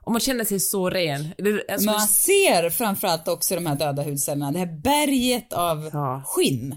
och 0.02 0.12
man 0.12 0.22
känner 0.22 0.44
sig 0.46 0.60
så 0.60 0.90
ren. 0.90 1.34
Alltså, 1.72 1.86
Man 1.92 2.02
ser 2.02 2.70
framförallt 2.70 3.28
också 3.28 3.56
de 3.56 3.66
här 3.66 3.76
döda 3.76 4.04
hudcellerna, 4.04 4.52
det 4.52 4.60
här 4.60 4.82
berget 4.82 5.54
av 5.54 5.90
Ja. 5.94 6.24
skinn. 6.26 6.76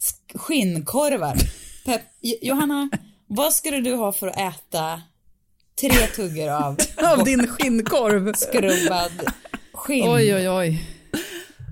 Sk- 0.00 0.38
Skinnkorvar. 0.38 1.36
Pep, 1.84 2.02
Johanna, 2.20 2.88
vad 3.26 3.52
skulle 3.52 3.80
du 3.80 3.94
ha 3.94 4.12
för 4.12 4.26
att 4.28 4.36
äta 4.38 5.02
tre 5.80 6.06
tuggor 6.06 6.48
av 6.48 6.76
Av 7.18 7.24
din 7.24 7.46
skinnkorv. 7.46 8.32
skrubbad 8.32 9.12
skinn? 9.72 10.08
Oj, 10.08 10.34
oj, 10.34 10.50
oj. 10.50 10.84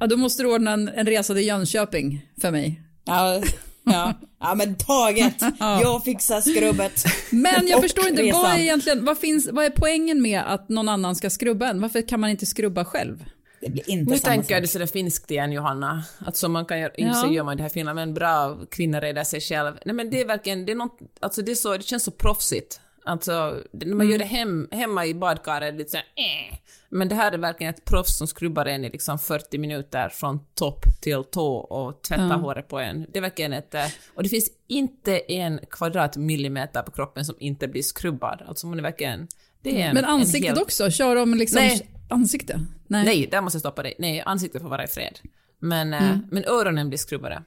Ja, 0.00 0.06
då 0.06 0.16
måste 0.16 0.42
du 0.42 0.54
ordna 0.54 0.72
en, 0.72 0.88
en 0.88 1.06
resa 1.06 1.34
till 1.34 1.46
Jönköping 1.46 2.26
för 2.40 2.50
mig. 2.50 2.80
Ja, 3.04 3.42
ja. 3.84 4.12
ja 4.40 4.54
men 4.54 4.74
taget. 4.76 5.34
Jag 5.58 6.04
fixar 6.04 6.40
skrubbet. 6.40 7.04
Men 7.30 7.66
jag 7.68 7.82
förstår 7.82 8.08
inte, 8.08 8.30
vad 8.32 8.50
är 8.50 8.58
egentligen, 8.58 9.04
vad, 9.04 9.18
finns, 9.18 9.48
vad 9.52 9.64
är 9.64 9.70
poängen 9.70 10.22
med 10.22 10.42
att 10.46 10.68
någon 10.68 10.88
annan 10.88 11.16
ska 11.16 11.30
skrubba 11.30 11.68
en? 11.68 11.80
Varför 11.80 12.08
kan 12.08 12.20
man 12.20 12.30
inte 12.30 12.46
skrubba 12.46 12.84
själv? 12.84 13.24
Det 13.60 13.70
blir 13.70 13.90
inte 13.90 14.12
Nu 14.12 14.18
samma 14.18 14.34
tänker 14.34 14.54
sak. 14.54 14.62
du 14.62 14.68
sådär 14.68 14.86
finskt 14.86 15.30
igen 15.30 15.52
Johanna, 15.52 16.04
att 16.18 16.36
som 16.36 16.52
man 16.52 16.64
kan 16.66 16.80
göra, 16.80 16.92
Ja. 16.96 17.14
så 17.14 17.32
gör 17.32 17.44
man 17.44 17.56
det 17.56 17.62
här 17.62 17.70
i 17.70 17.72
Finland, 17.72 17.96
men 17.96 18.14
bra 18.14 18.58
kvinna 18.70 19.00
räddar 19.00 19.24
sig 19.24 19.40
själv. 19.40 19.72
Nej 19.84 19.94
men 19.94 20.10
det 20.10 20.20
är 20.20 20.24
verkligen, 20.26 20.66
det 20.66 20.72
är 20.72 20.76
något, 20.76 20.98
alltså 21.20 21.42
det 21.42 21.50
är 21.50 21.56
så, 21.56 21.76
det 21.76 21.82
känns 21.82 22.04
så 22.04 22.10
proffsigt. 22.10 22.80
Alltså, 23.04 23.62
när 23.72 23.94
man 23.94 24.08
gör 24.10 24.18
det 24.18 24.24
hem, 24.24 24.68
hemma 24.70 25.06
i 25.06 25.14
badkaret, 25.14 25.74
lite 25.74 25.90
såhär 25.90 26.06
eh. 26.16 26.56
Men 26.88 27.08
det 27.08 27.14
här 27.14 27.32
är 27.32 27.38
verkligen 27.38 27.74
ett 27.74 27.84
proffs 27.84 28.18
som 28.18 28.26
skrubbar 28.26 28.66
en 28.66 28.84
i 28.84 28.90
liksom 28.90 29.18
40 29.18 29.58
minuter 29.58 30.08
från 30.08 30.40
topp 30.54 30.84
till 31.00 31.24
tå 31.24 31.54
och 31.56 32.02
tvättar 32.02 32.38
håret 32.38 32.68
på 32.68 32.78
en. 32.78 33.06
Det 33.12 33.18
är 33.18 33.20
verkligen 33.22 33.52
ett, 33.52 33.74
eh, 33.74 33.86
och 34.14 34.22
det 34.22 34.28
finns 34.28 34.50
inte 34.68 35.32
en 35.32 35.60
kvadratmillimeter 35.70 36.82
på 36.82 36.90
kroppen 36.92 37.24
som 37.24 37.34
inte 37.38 37.68
blir 37.68 37.82
skrubbad. 37.82 38.42
Alltså 38.48 38.66
man 38.66 38.78
är 38.78 38.82
verkligen, 38.82 39.28
det 39.62 39.82
är 39.82 39.86
en, 39.88 39.94
Men 39.94 40.04
en 40.04 40.10
ansiktet 40.10 40.48
helt- 40.48 40.62
också? 40.62 40.90
Kör 40.90 41.16
de 41.16 41.34
liksom 41.34 41.60
Nej. 41.62 41.90
ansikte? 42.10 42.60
Nej, 42.86 43.28
där 43.30 43.40
måste 43.40 43.56
jag 43.56 43.60
stoppa 43.60 43.82
dig. 43.82 43.94
Nej, 43.98 44.22
ansiktet 44.26 44.62
får 44.62 44.68
vara 44.68 44.84
i 44.84 44.88
fred. 44.88 45.18
Men, 45.58 45.94
eh, 45.94 46.16
men 46.30 46.44
öronen 46.44 46.88
blir 46.88 46.98
skrubbade. 46.98 47.42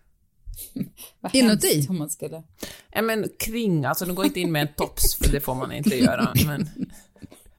Vad 1.22 1.36
Inuti? 1.36 1.88
Om 1.90 1.98
man 1.98 2.10
skulle... 2.10 2.44
Ja, 2.92 3.02
men 3.02 3.30
kring, 3.40 3.86
alltså 3.86 4.06
de 4.06 4.16
går 4.16 4.26
inte 4.26 4.40
in 4.40 4.52
med 4.52 4.62
en 4.62 4.74
tops, 4.78 5.16
för 5.16 5.32
det 5.32 5.40
får 5.40 5.56
man 5.56 5.72
inte 5.72 5.96
göra. 5.96 6.34
Men, 6.46 6.70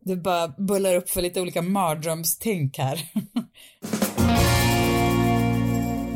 Du 0.01 0.17
bara 0.17 0.49
bullar 0.49 0.95
upp 0.95 1.11
för 1.11 1.23
lite 1.23 1.41
olika 1.41 1.63
mardrömstänk 1.63 2.79
här. 2.79 3.01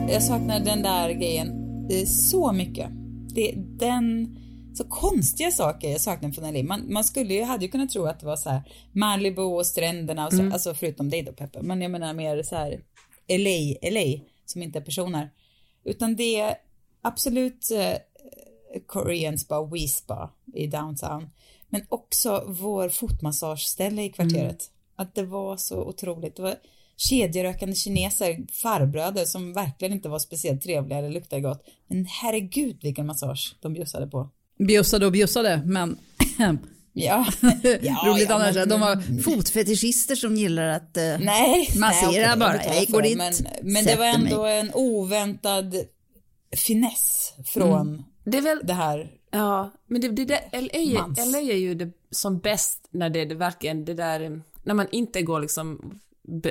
Jag 0.08 0.22
saknar 0.22 0.60
den 0.60 0.82
där 0.82 1.10
grejen 1.10 1.62
så 2.06 2.52
mycket. 2.52 2.90
Det 3.34 3.52
är 3.52 3.56
den, 3.56 4.36
så 4.74 4.84
konstiga 4.84 5.50
saker 5.50 5.90
jag 5.90 6.00
saknar 6.00 6.30
från 6.30 6.54
LA. 6.54 6.62
Man, 6.62 6.92
man 6.92 7.04
skulle 7.04 7.34
ju, 7.34 7.42
hade 7.42 7.64
ju 7.64 7.70
kunnat 7.70 7.90
tro 7.90 8.06
att 8.06 8.20
det 8.20 8.26
var 8.26 8.36
så 8.36 8.50
här 8.50 8.62
Malibu 8.92 9.42
och 9.42 9.66
stränderna 9.66 10.26
och 10.26 10.32
så, 10.32 10.52
alltså 10.52 10.74
förutom 10.74 11.10
dig 11.10 11.22
då 11.22 11.32
Peppe, 11.32 11.62
men 11.62 11.82
jag 11.82 11.90
menar 11.90 12.14
mer 12.14 12.42
så 12.42 12.56
här 12.56 12.80
LA, 13.28 13.90
LA 13.90 14.20
som 14.46 14.62
inte 14.62 14.78
är 14.78 14.82
personer. 14.82 15.30
Utan 15.84 16.16
det 16.16 16.56
absolut 17.02 17.70
eh, 17.70 17.96
Korean 18.86 19.38
Spa, 19.38 19.62
We 19.64 19.88
Spa 19.88 20.30
i 20.54 20.66
downtown. 20.66 21.30
Men 21.68 21.82
också 21.88 22.44
vår 22.46 22.88
fotmassageställe 22.88 24.02
i 24.02 24.08
kvarteret. 24.08 24.70
Att 24.96 25.14
det 25.14 25.22
var 25.22 25.56
så 25.56 25.76
otroligt. 25.84 26.36
Det 26.36 26.42
var 26.42 26.54
kedjerökande 26.96 27.74
kineser, 27.74 28.46
farbröder 28.52 29.24
som 29.24 29.52
verkligen 29.52 29.94
inte 29.94 30.08
var 30.08 30.18
speciellt 30.18 30.62
trevliga 30.62 30.98
eller 30.98 31.10
luktade 31.10 31.42
gott. 31.42 31.64
Men 31.86 32.06
herregud 32.06 32.78
vilken 32.82 33.06
massage 33.06 33.56
de 33.60 33.72
bjussade 33.72 34.06
på. 34.06 34.28
Bjussade 34.58 35.06
och 35.06 35.12
bjussade, 35.12 35.62
men 35.64 35.98
Ja, 36.94 37.26
ja 37.82 38.02
roligt 38.06 38.28
ja, 38.28 38.34
annars. 38.34 38.54
men- 38.56 38.68
De 38.68 38.80
var 38.80 39.22
fotfetischister 39.22 40.14
som 40.14 40.36
gillar 40.36 40.68
att... 40.68 40.96
eh, 40.96 41.02
Nej, 41.20 41.68
Massera 41.76 42.10
nej, 42.10 42.28
det 42.30 42.36
bara. 42.36 42.64
jag 42.74 42.86
går 42.86 43.02
dit, 43.02 43.16
Men, 43.18 43.32
men 43.62 43.84
det 43.84 43.96
var 43.96 44.04
ändå 44.06 44.42
mig. 44.42 44.58
en 44.60 44.70
oväntad 44.74 45.74
finess 46.56 47.34
från 47.44 48.04
det 48.24 48.38
är 48.38 48.42
väl, 48.42 48.60
det 48.64 48.72
här. 48.72 49.12
ja, 49.30 49.70
men 49.86 50.00
det, 50.00 50.08
det 50.08 50.24
där, 50.24 50.40
LA, 50.52 51.24
LA 51.32 51.38
är 51.38 51.56
ju 51.56 51.74
det 51.74 51.90
som 52.10 52.38
bäst 52.38 52.88
när 52.90 53.10
det 53.10 53.20
är 53.20 53.26
det 53.26 53.34
verkligen 53.34 53.84
det 53.84 53.94
där, 53.94 54.42
när 54.62 54.74
man 54.74 54.86
inte 54.90 55.22
går 55.22 55.40
liksom 55.40 56.00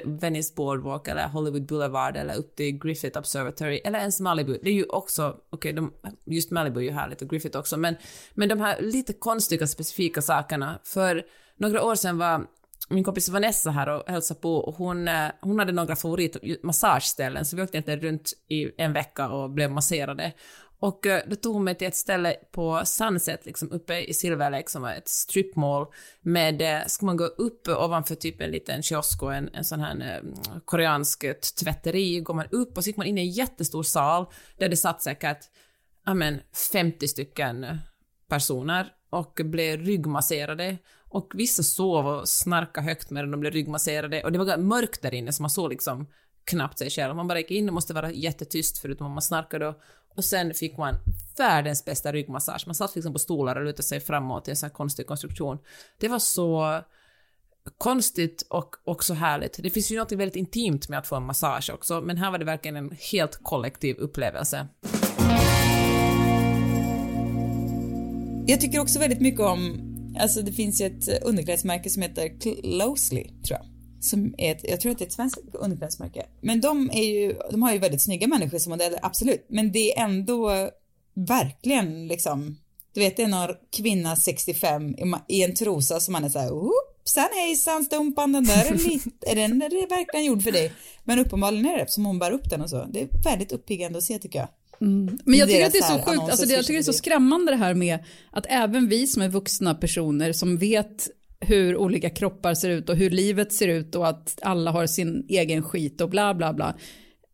Venice 0.06 0.54
Boardwalk 0.56 1.08
eller 1.08 1.28
Hollywood 1.28 1.66
Boulevard 1.66 2.18
eller 2.18 2.36
upp 2.36 2.56
till 2.56 2.80
Griffith 2.80 3.20
Observatory 3.20 3.82
eller 3.86 4.00
ens 4.00 4.20
Malibu. 4.20 4.60
Det 4.64 4.70
är 4.70 4.74
ju 4.74 4.86
också, 4.86 5.38
okej, 5.50 5.74
de 5.74 5.94
just 6.26 6.52
Malibu 6.52 6.80
är 6.80 6.84
ju 6.84 6.92
härligt 6.92 7.22
och 7.22 7.30
Griffith 7.30 7.58
också, 7.58 7.78
men, 7.78 7.96
men 8.34 8.50
de 8.50 8.60
här 8.60 8.82
lite 8.82 9.14
konstiga 9.14 9.68
specifika 9.68 10.22
sakerna. 10.22 10.80
För 10.84 11.26
några 11.58 11.84
år 11.84 11.96
sedan 11.96 12.18
var 12.18 12.48
min 12.92 13.04
kompis 13.04 13.30
Vanessa 13.30 13.72
här 13.72 13.90
och 13.90 14.04
hälsade 14.08 14.40
på 14.40 14.56
och 14.56 14.76
hon, 14.76 15.08
eh, 15.08 15.28
hon 15.42 15.60
hade 15.60 15.72
några 15.72 15.96
favoritmassageställen 15.96 17.46
så 17.46 17.56
vi 17.56 17.62
åkte 17.62 17.78
egentligen 17.78 18.02
runt 18.02 18.34
i 18.50 18.72
en 18.78 18.94
vecka 18.94 19.30
och 19.30 19.50
blev 19.50 19.72
masserade. 19.72 20.34
Och 20.80 21.06
eh, 21.06 21.22
då 21.28 21.36
tog 21.36 21.54
hon 21.54 21.64
mig 21.64 21.76
till 21.76 21.88
ett 21.88 21.96
ställe 21.96 22.36
på 22.52 22.82
Sunset, 22.86 23.46
liksom 23.46 23.72
uppe 23.72 24.00
i 24.00 24.14
Silver 24.14 24.50
Lake 24.50 24.70
som 24.70 24.82
var 24.82 24.92
ett 24.92 25.08
stripmall 25.08 25.86
med, 26.22 26.62
eh, 26.62 26.86
ska 26.88 27.06
man 27.06 27.18
gå 27.18 27.26
upp 27.26 27.68
ovanför 27.68 28.16
typ 28.16 28.42
en 28.42 28.52
liten 28.52 28.84
kiosk 28.84 29.24
och 29.24 29.34
en, 29.34 29.50
en 29.54 29.64
sån 29.64 29.80
här 29.80 30.22
koreansk 30.66 31.26
tvätteri, 31.60 32.20
går 32.20 32.34
man 32.34 32.48
upp 32.52 32.78
och 32.78 32.84
så 32.84 32.90
gick 32.90 32.98
man 32.98 33.08
in 33.08 33.18
i 33.18 33.22
en 33.22 33.30
jättestor 33.30 33.84
sal 33.84 34.26
där 34.58 34.70
det 34.70 34.78
satt 34.78 35.02
säkert, 35.02 35.40
ja 36.06 36.14
men 36.14 36.40
50 36.72 37.08
stycken 37.08 37.66
personer 38.30 38.88
och 39.10 39.40
blev 39.44 39.80
ryggmasserade. 39.80 40.78
Och 41.12 41.32
vissa 41.34 41.64
sov 41.64 42.08
och 42.08 42.30
snarkade 42.30 42.88
högt 42.88 43.10
medan 43.10 43.32
de 43.32 43.40
blev 43.40 43.54
ryggmasserade 43.54 44.24
och 44.24 44.32
det 44.32 44.40
var 44.40 44.58
mörkt 44.58 45.02
där 45.02 45.14
inne 45.14 45.32
så 45.34 45.44
man 45.44 45.50
såg 45.50 45.70
liksom 45.70 46.08
knappt 46.44 46.80
sig 46.80 46.90
själv. 46.90 47.16
Man 47.16 47.28
bara 47.28 47.40
gick 47.40 47.52
in 47.52 47.68
och 47.68 47.74
måste 47.74 47.94
vara 47.94 48.12
jättetyst 48.12 48.78
förutom 48.78 49.06
om 49.08 49.12
man 49.12 49.22
snarkade 49.22 49.68
och, 49.68 49.76
och 50.16 50.26
sen 50.26 50.54
fick 50.54 50.78
man 50.78 50.96
världens 51.38 51.86
bästa 51.86 52.12
ryggmassage. 52.12 52.64
Man 52.66 52.76
satt 52.76 52.96
liksom 52.96 53.14
på 53.14 53.20
stolar 53.20 53.56
och 53.56 53.66
lutade 53.66 53.84
sig 53.84 54.00
framåt 54.00 54.48
i 54.48 54.52
en 54.52 54.58
sån 54.58 54.68
här 54.68 54.74
konstig 54.74 55.08
konstruktion. 55.08 55.58
Det 56.00 56.08
var 56.08 56.20
så 56.20 56.82
konstigt 57.78 58.48
och 58.50 58.76
också 58.84 59.14
härligt. 59.14 59.60
Det 59.64 59.70
finns 59.70 59.92
ju 59.92 59.98
något 59.98 60.12
väldigt 60.12 60.36
intimt 60.36 60.90
med 60.90 61.00
att 61.00 61.08
få 61.08 61.16
en 61.16 61.26
massage 61.26 61.70
också, 61.74 62.02
men 62.02 62.18
här 62.18 62.32
var 62.32 62.38
det 62.38 62.46
verkligen 62.46 62.76
en 62.76 62.98
helt 63.12 63.44
kollektiv 63.44 63.98
upplevelse. 63.98 64.68
Jag 68.48 68.62
tycker 68.62 68.80
också 68.80 69.00
väldigt 69.00 69.22
mycket 69.22 69.42
om, 69.42 69.91
alltså 70.22 70.42
det 70.42 70.52
finns 70.52 70.82
ju 70.82 70.86
ett 70.86 71.08
eh, 71.08 71.16
underklädesmärke 71.22 71.90
som 71.90 72.02
heter 72.02 72.40
Closely, 72.40 73.24
tror 73.24 73.60
jag. 73.60 73.66
Som 74.04 74.36
är 74.38 74.52
ett, 74.52 74.62
jag 74.64 74.82
tror 74.82 74.92
att 74.92 74.98
det 74.98 75.04
är 75.04 75.08
ett 75.08 75.14
svenskt 75.14 75.40
underklädesmärke. 75.54 76.26
Men 76.42 76.62
de 76.62 76.90
är 76.94 77.04
ju, 77.04 77.36
de 77.52 77.64
har 77.64 77.74
ju 77.74 77.80
väldigt 77.80 78.02
snygga 78.02 78.28
människor 78.28 78.58
som 78.58 78.70
modeller, 78.70 79.00
absolut. 79.02 79.46
Men 79.50 79.72
det 79.72 79.98
är 79.98 80.04
ändå 80.04 80.70
verkligen 81.14 82.08
liksom, 82.08 82.58
du 82.94 83.00
vet 83.00 83.18
det 83.18 83.24
är 83.24 83.28
någon 83.28 83.56
kvinna 83.78 84.16
65 84.16 84.96
i, 85.28 85.44
en 85.44 85.56
trosa 85.56 86.00
som 86.00 86.12
man 86.12 86.24
är 86.24 86.30
såhär, 86.30 86.50
hoppsan 86.50 87.30
hejsan 87.36 87.84
stumpan 87.84 88.32
den 88.32 88.44
där 88.44 88.66
är, 88.66 88.74
lite, 88.74 89.10
är 89.32 89.36
den 89.36 89.62
är 89.62 89.90
verkligen 89.90 90.26
gjord 90.26 90.44
för 90.44 90.52
dig? 90.52 90.74
Men 91.04 91.20
uppenbarligen 91.20 91.66
är 91.66 91.78
det 91.78 91.92
som 91.92 92.06
hon 92.06 92.20
bär 92.20 92.32
upp 92.32 92.50
den 92.50 92.62
och 92.62 92.70
så. 92.70 92.86
Det 92.86 93.02
är 93.02 93.24
väldigt 93.24 93.52
uppiggande 93.52 93.98
att 93.98 94.04
se 94.04 94.20
tycker 94.20 94.40
jag. 94.40 94.48
Men 94.82 95.40
jag 95.40 95.50
tycker 95.50 95.66
att 95.66 95.72
det 95.72 95.78
är 95.78 95.98
så 95.98 96.04
sjukt, 96.04 96.22
alltså 96.22 96.46
det, 96.46 96.54
jag 96.54 96.66
tycker 96.66 96.74
det 96.74 96.80
är 96.80 96.84
så 96.84 96.94
skrämmande 96.94 97.52
det 97.52 97.56
här 97.56 97.74
med 97.74 98.00
att 98.32 98.46
även 98.50 98.88
vi 98.88 99.08
som 99.08 99.22
är 99.22 99.30
vuxna 99.30 99.76
personer 99.76 100.34
som 100.34 100.58
vet 100.58 101.10
hur 101.40 101.78
olika 101.78 102.10
kroppar 102.10 102.54
ser 102.54 102.70
ut 102.70 102.90
och 102.90 102.96
hur 102.96 103.10
livet 103.10 103.54
ser 103.54 103.68
ut 103.68 103.96
och 103.96 104.08
att 104.08 104.40
alla 104.42 104.72
har 104.72 104.88
sin 104.88 105.26
egen 105.30 105.64
skit 105.64 106.02
och 106.02 106.10
bla 106.10 106.34
bla 106.34 106.54
bla. 106.54 106.76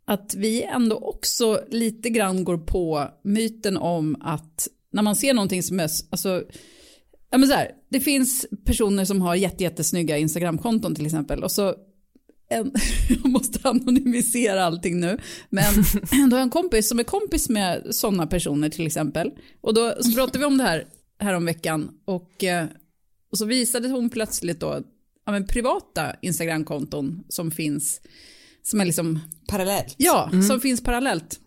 Att 0.05 0.35
vi 0.37 0.63
ändå 0.63 0.95
också 0.95 1.61
lite 1.69 2.09
grann 2.09 2.43
går 2.43 2.57
på 2.57 3.07
myten 3.23 3.77
om 3.77 4.17
att 4.21 4.67
när 4.91 5.03
man 5.03 5.15
ser 5.15 5.33
någonting 5.33 5.63
som 5.63 5.79
är, 5.79 5.89
alltså, 6.09 6.43
ja 7.31 7.37
men 7.37 7.49
så 7.49 7.55
här, 7.55 7.71
det 7.89 7.99
finns 7.99 8.45
personer 8.65 9.05
som 9.05 9.21
har 9.21 9.35
jätte, 9.35 9.63
jättesnygga 9.63 10.17
Instagramkonton 10.17 10.95
till 10.95 11.05
exempel 11.05 11.43
och 11.43 11.51
så 11.51 11.75
en, 12.49 12.71
jag 13.09 13.25
måste 13.25 13.69
anonymisera 13.69 14.65
allting 14.65 14.99
nu, 14.99 15.17
men 15.49 15.73
då 16.29 16.35
har 16.35 16.37
jag 16.37 16.41
en 16.41 16.49
kompis 16.49 16.89
som 16.89 16.99
är 16.99 17.03
kompis 17.03 17.49
med 17.49 17.95
sådana 17.95 18.27
personer 18.27 18.69
till 18.69 18.87
exempel. 18.87 19.31
Och 19.61 19.73
då 19.73 19.95
så 20.03 20.11
pratade 20.11 20.39
vi 20.39 20.45
om 20.45 20.57
det 20.57 20.63
här 20.63 20.87
häromveckan 21.19 21.89
och, 22.05 22.43
eh, 22.43 22.65
och 23.31 23.37
så 23.37 23.45
visade 23.45 23.89
hon 23.89 24.09
plötsligt 24.09 24.59
då 24.59 24.81
ja, 25.25 25.31
men 25.31 25.47
privata 25.47 26.15
Instagramkonton 26.21 27.23
som 27.29 27.51
finns, 27.51 28.01
som 28.63 28.81
är 28.81 28.85
liksom... 28.85 29.19
Parallellt? 29.47 29.95
Ja, 29.97 30.29
mm. 30.31 30.43
som 30.43 30.61
finns 30.61 30.83
parallellt. 30.83 31.39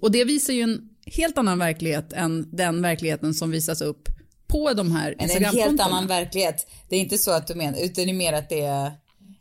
Och 0.00 0.10
det 0.10 0.24
visar 0.24 0.52
ju 0.52 0.60
en 0.60 0.88
helt 1.06 1.38
annan 1.38 1.58
verklighet 1.58 2.12
än 2.12 2.48
den 2.52 2.82
verkligheten 2.82 3.34
som 3.34 3.50
visas 3.50 3.80
upp 3.80 4.08
på 4.46 4.72
de 4.72 4.92
här 4.92 5.10
Instagramkontona. 5.22 5.64
En 5.64 5.70
helt 5.70 5.80
annan 5.80 6.06
verklighet. 6.06 6.66
Det 6.88 6.96
är 6.96 7.00
inte 7.00 7.18
så 7.18 7.30
att 7.30 7.46
du 7.46 7.54
menar, 7.54 7.78
utan 7.78 8.04
det 8.04 8.10
är 8.10 8.14
mer 8.14 8.32
att 8.32 8.48
det 8.48 8.60
är 8.60 8.92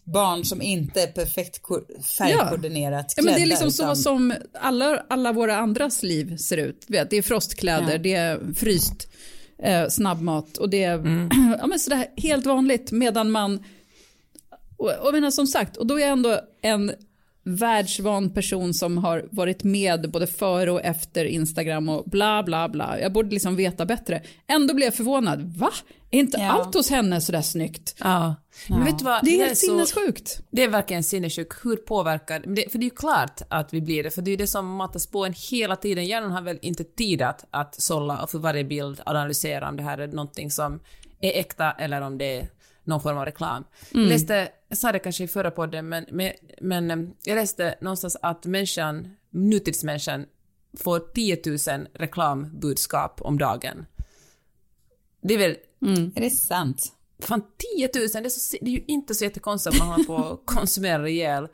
barn 0.03 0.45
som 0.45 0.61
inte 0.61 1.01
är 1.01 1.07
perfekt 1.07 1.61
färgkoordinerat 2.17 3.05
ja. 3.07 3.13
ja, 3.15 3.23
men 3.23 3.33
Det 3.33 3.41
är 3.41 3.45
liksom 3.45 3.67
utan... 3.67 3.95
så 3.95 4.01
som 4.01 4.33
alla, 4.53 5.05
alla 5.09 5.31
våra 5.31 5.57
andras 5.57 6.03
liv 6.03 6.37
ser 6.37 6.57
ut. 6.57 6.85
Vet, 6.87 7.09
det 7.09 7.17
är 7.17 7.21
frostkläder, 7.21 7.91
ja. 7.91 7.97
det 7.97 8.13
är 8.13 8.53
fryst 8.55 9.07
eh, 9.63 9.87
snabbmat 9.89 10.57
och 10.57 10.69
det 10.69 10.83
är 10.83 10.93
mm. 10.93 11.29
ja, 11.59 11.67
men 11.67 11.79
sådär 11.79 12.07
helt 12.17 12.45
vanligt 12.45 12.91
medan 12.91 13.31
man 13.31 13.63
och, 14.77 15.07
och 15.07 15.13
menar, 15.13 15.31
som 15.31 15.47
sagt, 15.47 15.77
och 15.77 15.87
då 15.87 15.95
är 15.95 16.01
jag 16.01 16.09
ändå 16.09 16.39
en 16.61 16.91
världsvan 17.43 18.29
person 18.29 18.73
som 18.73 18.97
har 18.97 19.25
varit 19.31 19.63
med 19.63 20.11
både 20.11 20.27
före 20.27 20.71
och 20.71 20.81
efter 20.81 21.25
Instagram 21.25 21.89
och 21.89 22.03
bla 22.05 22.43
bla 22.43 22.69
bla. 22.69 22.99
Jag 22.99 23.13
borde 23.13 23.29
liksom 23.29 23.55
veta 23.55 23.85
bättre. 23.85 24.21
Ändå 24.47 24.73
blev 24.73 24.85
jag 24.85 24.95
förvånad. 24.95 25.57
Va? 25.57 25.69
Är 26.11 26.19
inte 26.19 26.37
ja. 26.37 26.51
allt 26.51 26.75
hos 26.75 26.89
henne 26.89 27.21
sådär 27.21 27.41
snyggt? 27.41 27.95
Ja. 27.99 28.35
Men 28.69 28.79
ja. 28.79 28.85
vet 28.85 28.99
du 28.99 29.05
vad? 29.05 29.23
Det 29.23 29.41
är 29.41 29.45
helt 29.45 29.57
sinnessjukt. 29.57 30.41
Det 30.51 30.63
är 30.63 30.67
verkligen 30.67 31.03
sinnessjukt. 31.03 31.65
Hur 31.65 31.75
påverkar 31.75 32.39
det? 32.39 32.71
För 32.71 32.77
det 32.77 32.83
är 32.83 32.89
ju 32.89 32.95
klart 32.95 33.41
att 33.49 33.73
vi 33.73 33.81
blir 33.81 34.03
det, 34.03 34.11
för 34.11 34.21
det 34.21 34.29
är 34.29 34.31
ju 34.31 34.37
det 34.37 34.47
som 34.47 34.75
matas 34.75 35.07
på 35.07 35.25
en 35.25 35.33
hela 35.51 35.75
tiden. 35.75 36.05
Hjärnan 36.05 36.31
har 36.31 36.41
väl 36.41 36.59
inte 36.61 36.83
tid 36.83 37.21
att, 37.21 37.45
att 37.51 37.81
sålla 37.81 38.23
och 38.23 38.29
för 38.29 38.39
varje 38.39 38.63
bild 38.63 39.01
analysera 39.05 39.69
om 39.69 39.77
det 39.77 39.83
här 39.83 39.97
är 39.97 40.07
någonting 40.07 40.51
som 40.51 40.79
är 41.21 41.39
äkta 41.39 41.71
eller 41.71 42.01
om 42.01 42.17
det 42.17 42.37
är 42.37 42.47
någon 42.83 43.01
form 43.01 43.17
av 43.17 43.25
reklam. 43.25 43.63
Mm. 43.93 44.03
Jag 44.03 44.09
läste, 44.09 44.49
jag 44.67 44.77
sa 44.77 44.91
det 44.91 44.99
kanske 44.99 45.23
i 45.23 45.27
förra 45.27 45.51
podden, 45.51 45.89
men, 45.89 46.05
men, 46.11 46.31
men 46.61 46.91
eh, 46.91 47.09
jag 47.23 47.35
läste 47.35 47.75
någonstans 47.81 48.17
att 48.21 48.45
människan, 48.45 49.15
nutidsmänniskan, 49.29 50.25
får 50.77 50.99
10 50.99 51.41
000 51.77 51.87
reklambudskap 51.93 53.21
om 53.21 53.37
dagen. 53.37 53.85
Det 55.21 55.33
är 55.33 55.37
väl... 55.37 55.55
Mm. 55.81 56.11
Är 56.15 56.21
det 56.21 56.29
sant? 56.29 56.93
Fan 57.19 57.41
10 57.75 57.89
000, 57.95 58.07
det 58.13 58.19
är, 58.19 58.29
så, 58.29 58.57
det 58.61 58.69
är 58.69 58.73
ju 58.73 58.83
inte 58.87 59.15
så 59.15 59.23
jättekonstigt 59.23 59.75
att 59.75 59.79
man 59.79 59.87
håller 59.87 60.03
på 60.03 60.17
att 60.17 60.41
konsumera 60.45 61.09
ihjäl 61.09 61.47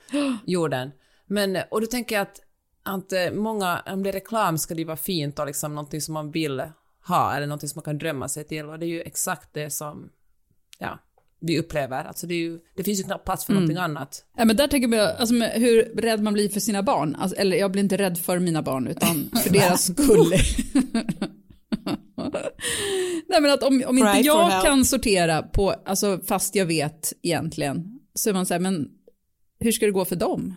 jorden. 0.45 0.91
Men, 1.25 1.57
och 1.71 1.81
då 1.81 1.87
tänker 1.87 2.15
jag 2.15 2.21
att, 2.21 2.39
att 2.83 3.13
eh, 3.13 3.31
många, 3.31 3.83
om 3.85 4.03
det 4.03 4.09
är 4.09 4.13
reklam 4.13 4.57
ska 4.57 4.75
det 4.75 4.85
vara 4.85 4.97
fint 4.97 5.39
och 5.39 5.45
liksom 5.45 5.75
någonting 5.75 6.01
som 6.01 6.13
man 6.13 6.31
vill 6.31 6.63
ha 7.07 7.35
eller 7.35 7.47
någonting 7.47 7.69
som 7.69 7.77
man 7.77 7.83
kan 7.83 7.97
drömma 7.97 8.29
sig 8.29 8.43
till 8.43 8.65
och 8.65 8.79
det 8.79 8.85
är 8.85 8.87
ju 8.87 9.01
exakt 9.01 9.53
det 9.53 9.69
som, 9.69 10.09
ja, 10.77 10.99
vi 11.39 11.59
upplever. 11.59 12.05
Alltså 12.05 12.27
det, 12.27 12.35
ju, 12.35 12.59
det 12.75 12.83
finns 12.83 12.99
ju 12.99 13.03
knappt 13.03 13.25
plats 13.25 13.45
för 13.45 13.53
mm. 13.53 13.63
någonting 13.63 13.83
annat. 13.83 14.25
Ja, 14.37 14.45
men 14.45 14.55
där 14.55 14.67
tänker 14.67 14.97
jag 14.97 15.15
alltså, 15.15 15.35
hur 15.35 15.83
rädd 15.83 16.23
man 16.23 16.33
blir 16.33 16.49
för 16.49 16.59
sina 16.59 16.83
barn. 16.83 17.15
Alltså, 17.15 17.37
eller 17.37 17.57
jag 17.57 17.71
blir 17.71 17.83
inte 17.83 17.97
rädd 17.97 18.17
för 18.17 18.39
mina 18.39 18.61
barn, 18.61 18.87
utan 18.87 19.29
för 19.43 19.49
deras 19.53 19.83
skull. 19.83 20.33
Nej 23.27 23.41
men 23.41 23.51
att 23.51 23.63
om, 23.63 23.83
om 23.87 23.97
inte 23.97 24.19
jag 24.23 24.63
kan 24.63 24.85
sortera 24.85 25.41
på, 25.41 25.69
alltså 25.85 26.19
fast 26.27 26.55
jag 26.55 26.65
vet 26.65 27.13
egentligen, 27.21 27.99
så 28.13 28.29
är 28.29 28.33
man 28.33 28.45
så 28.45 28.53
här, 28.53 28.61
men 28.61 28.89
hur 29.59 29.71
ska 29.71 29.85
det 29.85 29.91
gå 29.91 30.05
för 30.05 30.15
dem? 30.15 30.55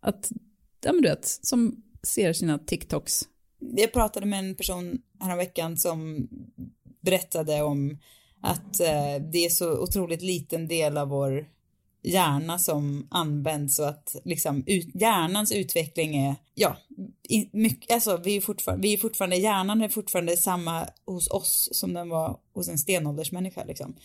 Att, 0.00 0.30
ja 0.84 0.92
men 0.92 1.02
du 1.02 1.08
vet, 1.08 1.26
som 1.42 1.76
ser 2.02 2.32
sina 2.32 2.58
TikToks. 2.58 3.22
Jag 3.58 3.92
pratade 3.92 4.26
med 4.26 4.38
en 4.38 4.54
person 4.54 4.98
häromveckan 5.20 5.76
som 5.76 6.28
berättade 7.00 7.62
om 7.62 7.98
att 8.40 8.80
eh, 8.80 9.22
det 9.32 9.44
är 9.44 9.50
så 9.50 9.82
otroligt 9.82 10.22
liten 10.22 10.68
del 10.68 10.96
av 10.96 11.08
vår 11.08 11.48
hjärna 12.02 12.58
som 12.58 13.08
används 13.10 13.78
och 13.78 13.88
att 13.88 14.16
liksom 14.24 14.64
ut, 14.66 14.94
hjärnans 14.94 15.52
utveckling 15.52 16.16
är, 16.16 16.36
ja, 16.54 16.76
in, 17.22 17.48
mycket, 17.52 17.92
alltså 17.92 18.16
vi 18.16 18.36
är 18.36 18.40
fortfarande, 18.40 18.88
vi 18.88 18.94
är 18.94 18.98
fortfarande, 18.98 19.36
hjärnan 19.36 19.80
är 19.80 19.88
fortfarande 19.88 20.36
samma 20.36 20.88
hos 21.06 21.30
oss 21.30 21.68
som 21.72 21.94
den 21.94 22.08
var 22.08 22.38
hos 22.54 22.68
en 22.68 22.78
stenåldersmänniska 22.78 23.64
liksom. 23.64 23.96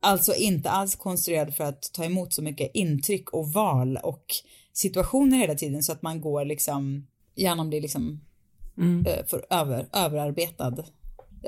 Alltså 0.00 0.34
inte 0.34 0.70
alls 0.70 0.96
konstruerad 0.96 1.54
för 1.54 1.64
att 1.64 1.92
ta 1.92 2.04
emot 2.04 2.32
så 2.32 2.42
mycket 2.42 2.70
intryck 2.74 3.30
och 3.30 3.52
val 3.52 3.96
och 4.02 4.24
situationer 4.72 5.38
hela 5.38 5.54
tiden 5.54 5.82
så 5.82 5.92
att 5.92 6.02
man 6.02 6.20
går 6.20 6.44
liksom, 6.44 7.06
hjärnan 7.34 7.68
blir 7.68 7.80
liksom 7.80 8.20
mm. 8.78 9.06
Eh, 9.06 9.26
för 9.26 9.46
över, 9.50 9.88
överarbetad 9.92 10.84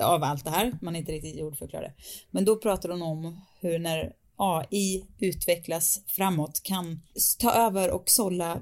av 0.02 0.22
allt 0.22 0.44
det 0.44 0.50
här. 0.50 0.78
Man 0.82 0.96
är 0.96 1.00
inte 1.00 1.12
riktigt 1.12 1.36
jordförklarad. 1.36 1.92
Men 2.30 2.44
då 2.44 2.56
pratar 2.56 2.88
hon 2.88 3.02
om 3.02 3.40
hur 3.60 3.78
när 3.78 4.12
AI 4.36 5.04
utvecklas 5.18 6.02
framåt 6.06 6.60
kan 6.62 7.00
ta 7.38 7.52
över 7.52 7.90
och 7.90 8.04
sålla 8.06 8.60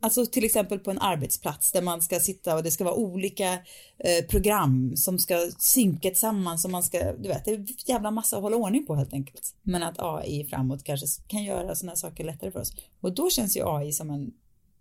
Alltså 0.00 0.26
till 0.26 0.44
exempel 0.44 0.78
på 0.78 0.90
en 0.90 0.98
arbetsplats 0.98 1.72
där 1.72 1.82
man 1.82 2.02
ska 2.02 2.20
sitta 2.20 2.56
och 2.56 2.62
det 2.62 2.70
ska 2.70 2.84
vara 2.84 2.94
olika 2.94 3.52
eh, 3.98 4.24
program 4.28 4.96
som 4.96 5.18
ska 5.18 5.50
synka 5.58 6.08
tillsammans 6.08 6.64
och 6.64 6.70
man 6.70 6.82
ska, 6.82 7.12
du 7.12 7.28
vet, 7.28 7.44
det 7.44 7.50
är 7.50 7.54
en 7.54 7.66
jävla 7.86 8.10
massa 8.10 8.36
att 8.36 8.42
hålla 8.42 8.56
ordning 8.56 8.86
på 8.86 8.94
helt 8.94 9.12
enkelt. 9.12 9.54
Men 9.62 9.82
att 9.82 9.98
AI 9.98 10.46
framåt 10.50 10.84
kanske 10.84 11.06
kan 11.26 11.44
göra 11.44 11.74
sådana 11.74 11.96
saker 11.96 12.24
lättare 12.24 12.50
för 12.50 12.60
oss. 12.60 12.72
Och 13.00 13.14
då 13.14 13.30
känns 13.30 13.56
ju 13.56 13.62
AI 13.66 13.92
som 13.92 14.10
en 14.10 14.32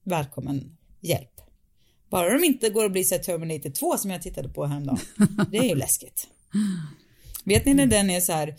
välkommen 0.04 0.78
hjälp. 1.02 1.42
Bara 2.10 2.34
de 2.34 2.44
inte 2.44 2.70
går 2.70 2.86
och 2.86 2.92
blir 2.92 3.04
så 3.04 3.18
Terminator 3.18 3.70
2 3.70 3.98
som 3.98 4.12
jag 4.12 4.22
tittade 4.22 4.50
på 4.50 4.66
häromdagen. 4.66 5.00
Det 5.52 5.58
är 5.58 5.64
ju 5.64 5.76
läskigt. 5.76 6.28
Vet 7.44 7.66
ni 7.66 7.74
när 7.74 7.86
den 7.86 8.10
är 8.10 8.22
så 8.22 8.32
här, 8.32 8.56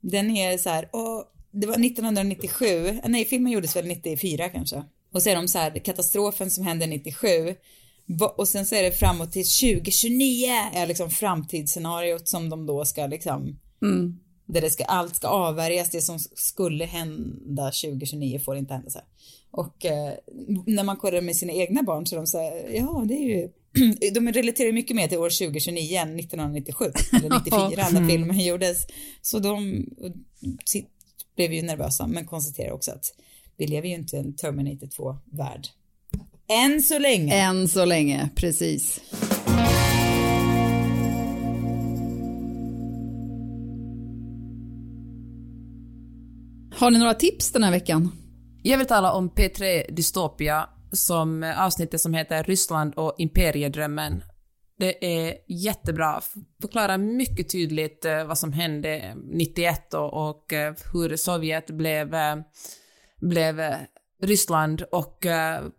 den 0.00 0.36
är 0.36 0.58
så 0.58 0.70
här, 0.70 0.88
och 0.92 1.24
det 1.50 1.66
var 1.66 1.74
1997, 1.74 3.00
nej 3.04 3.24
filmen 3.24 3.52
gjordes 3.52 3.76
väl 3.76 3.86
94 3.86 4.48
kanske. 4.48 4.84
Och 5.12 5.22
så 5.22 5.30
är 5.30 5.36
de 5.36 5.48
så 5.48 5.58
här, 5.58 5.78
katastrofen 5.78 6.50
som 6.50 6.64
hände 6.64 6.86
97 6.86 7.54
och 8.36 8.48
sen 8.48 8.66
så 8.66 8.74
är 8.74 8.82
det 8.82 8.92
framåt 8.92 9.32
till 9.32 9.44
2029 9.44 10.46
är 10.72 10.86
liksom 10.86 11.10
framtidsscenariot 11.10 12.28
som 12.28 12.50
de 12.50 12.66
då 12.66 12.84
ska 12.84 13.06
liksom 13.06 13.58
mm. 13.82 14.18
där 14.46 14.60
det 14.60 14.70
ska, 14.70 14.84
allt 14.84 15.16
ska 15.16 15.28
avvärjas, 15.28 15.90
det 15.90 16.00
som 16.00 16.18
skulle 16.18 16.84
hända 16.84 17.64
2029 17.64 18.38
får 18.38 18.56
inte 18.56 18.74
hända 18.74 18.90
så 18.90 18.98
här. 18.98 19.08
Och 19.56 19.84
eh, 19.84 20.12
när 20.66 20.84
man 20.84 20.96
kollar 20.96 21.20
med 21.20 21.36
sina 21.36 21.52
egna 21.52 21.82
barn 21.82 22.06
så 22.06 22.14
är 22.14 22.16
de 22.16 22.26
så 22.26 22.38
här, 22.38 22.74
ja 22.74 23.04
det 23.08 23.14
är 23.14 23.28
ju 23.28 23.48
de 24.12 24.32
relaterar 24.32 24.72
mycket 24.72 24.96
mer 24.96 25.08
till 25.08 25.18
år 25.18 25.30
2029 25.30 25.96
än 25.96 26.18
1997 26.18 26.84
eller 27.12 27.38
94 27.44 27.88
när 27.92 28.08
filmen 28.08 28.40
gjordes. 28.40 28.86
Så 29.22 29.38
de 29.38 29.84
blev 31.36 31.52
ju 31.52 31.62
nervösa 31.62 32.06
men 32.06 32.26
konstaterar 32.26 32.72
också 32.72 32.90
att 32.90 33.14
vi 33.56 33.66
lever 33.66 33.88
ju 33.88 33.94
inte 33.94 34.16
i 34.16 34.18
en 34.18 34.36
Terminator 34.36 34.86
2-värld. 34.86 35.68
Än 36.48 36.82
så 36.82 36.98
länge. 36.98 37.34
Än 37.34 37.68
så 37.68 37.84
länge, 37.84 38.28
precis. 38.34 39.00
Har 46.74 46.90
ni 46.90 46.98
några 46.98 47.14
tips 47.14 47.50
den 47.50 47.64
här 47.64 47.70
veckan? 47.70 48.23
Jag 48.66 48.78
vill 48.78 48.86
tala 48.86 49.12
om 49.12 49.30
P3 49.30 49.92
Dystopia, 49.92 50.68
som 50.92 51.54
avsnittet 51.58 52.00
som 52.00 52.14
heter 52.14 52.44
Ryssland 52.44 52.94
och 52.94 53.14
imperiedrömmen. 53.18 54.24
Det 54.78 55.24
är 55.24 55.34
jättebra, 55.48 56.20
förklarar 56.60 56.98
mycket 56.98 57.52
tydligt 57.52 58.04
eh, 58.04 58.24
vad 58.24 58.38
som 58.38 58.52
hände 58.52 59.14
91 59.16 59.94
och, 59.94 60.28
och 60.28 60.52
eh, 60.52 60.74
hur 60.92 61.16
Sovjet 61.16 61.70
blev, 61.70 62.14
eh, 62.14 62.36
blev 63.20 63.74
Ryssland 64.22 64.82
och 64.82 65.26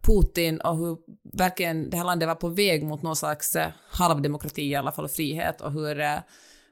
Putin 0.02 0.62
och 0.62 0.78
hur 0.78 0.98
verkligen 1.38 1.90
det 1.90 1.98
här 1.98 2.06
landet 2.06 2.28
var 2.28 2.36
på 2.36 2.50
väg 2.50 2.84
mot 2.84 3.02
någon 3.02 3.16
slags 3.16 3.58
halvdemokrati 3.90 4.62
i 4.62 4.76
alla 4.76 4.92
fall, 4.92 5.06
och 5.06 5.12
frihet 5.12 5.62
och 5.62 5.72
hur, 5.72 6.22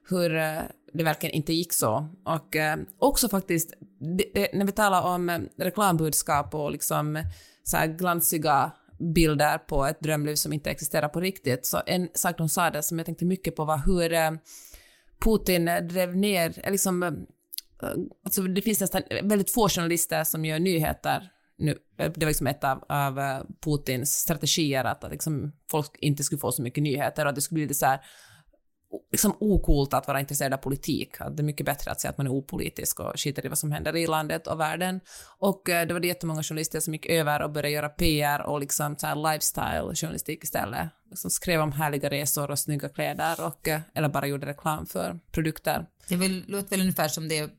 hur 0.09 0.61
det 0.93 1.03
verkligen 1.03 1.35
inte 1.35 1.53
gick 1.53 1.73
så. 1.73 2.07
Och 2.25 2.55
eh, 2.55 2.77
också 2.99 3.29
faktiskt 3.29 3.73
det, 4.17 4.31
det, 4.33 4.49
när 4.53 4.65
vi 4.65 4.71
talar 4.71 5.01
om 5.01 5.29
eh, 5.29 5.39
reklambudskap 5.57 6.55
och 6.55 6.71
liksom 6.71 7.15
eh, 7.15 7.25
så 7.63 7.77
här 7.77 7.87
glansiga 7.87 8.71
bilder 9.15 9.57
på 9.57 9.85
ett 9.85 9.99
drömliv 9.99 10.35
som 10.35 10.53
inte 10.53 10.71
existerar 10.71 11.09
på 11.09 11.19
riktigt, 11.19 11.65
så 11.65 11.81
en 11.85 12.09
sak 12.13 12.37
de 12.37 12.49
sa 12.49 12.69
där 12.69 12.81
som 12.81 12.97
jag 12.97 13.05
tänkte 13.05 13.25
mycket 13.25 13.55
på 13.55 13.65
var 13.65 13.81
hur 13.85 14.13
eh, 14.13 14.31
Putin 15.23 15.65
drev 15.65 16.15
ner, 16.15 16.69
liksom 16.71 17.25
alltså 18.25 18.41
det 18.41 18.61
finns 18.61 18.81
nästan 18.81 19.01
väldigt 19.23 19.51
få 19.51 19.69
journalister 19.69 20.23
som 20.23 20.45
gör 20.45 20.59
nyheter 20.59 21.31
nu. 21.57 21.77
Det 21.97 22.17
var 22.17 22.27
liksom 22.27 22.47
ett 22.47 22.63
av, 22.63 22.83
av 22.89 23.43
Putins 23.63 24.11
strategier 24.11 24.83
att, 24.83 25.03
att 25.03 25.11
liksom 25.11 25.51
folk 25.71 25.97
inte 25.99 26.23
skulle 26.23 26.39
få 26.39 26.51
så 26.51 26.61
mycket 26.61 26.83
nyheter 26.83 27.25
och 27.25 27.29
att 27.29 27.35
det 27.35 27.41
skulle 27.41 27.55
bli 27.55 27.63
lite 27.63 27.73
så 27.73 27.85
här 27.85 27.99
liksom 29.11 29.35
okult 29.39 29.93
att 29.93 30.07
vara 30.07 30.19
intresserad 30.19 30.53
av 30.53 30.57
politik. 30.57 31.21
Att 31.21 31.37
det 31.37 31.41
är 31.41 31.45
mycket 31.45 31.65
bättre 31.65 31.91
att 31.91 32.01
säga 32.01 32.09
att 32.09 32.17
man 32.17 32.27
är 32.27 32.31
opolitisk 32.31 32.99
och 32.99 33.19
skiter 33.19 33.45
i 33.45 33.49
vad 33.49 33.57
som 33.57 33.71
händer 33.71 33.95
i 33.95 34.07
landet 34.07 34.47
och 34.47 34.59
världen. 34.59 34.99
Och 35.39 35.69
eh, 35.69 35.87
det 35.87 35.93
var 35.93 35.99
det 35.99 36.07
jättemånga 36.07 36.43
journalister 36.43 36.79
som 36.79 36.93
gick 36.93 37.05
över 37.05 37.41
och 37.41 37.51
började 37.51 37.69
göra 37.69 37.89
PR 37.89 38.41
och 38.41 38.59
liksom 38.59 38.95
så 38.97 39.07
här 39.07 39.15
lifestyle-journalistik 39.15 40.43
istället. 40.43 40.89
Liksom 41.09 41.31
skrev 41.31 41.61
om 41.61 41.71
härliga 41.71 42.09
resor 42.09 42.51
och 42.51 42.59
snygga 42.59 42.89
kläder 42.89 43.45
och, 43.45 43.67
eh, 43.67 43.81
eller 43.93 44.09
bara 44.09 44.27
gjorde 44.27 44.47
reklam 44.47 44.85
för 44.85 45.19
produkter. 45.31 45.85
Det 46.07 46.15
väl, 46.15 46.43
låter 46.47 46.69
väl 46.69 46.81
ungefär 46.81 47.07
som 47.07 47.27
det 47.27 47.49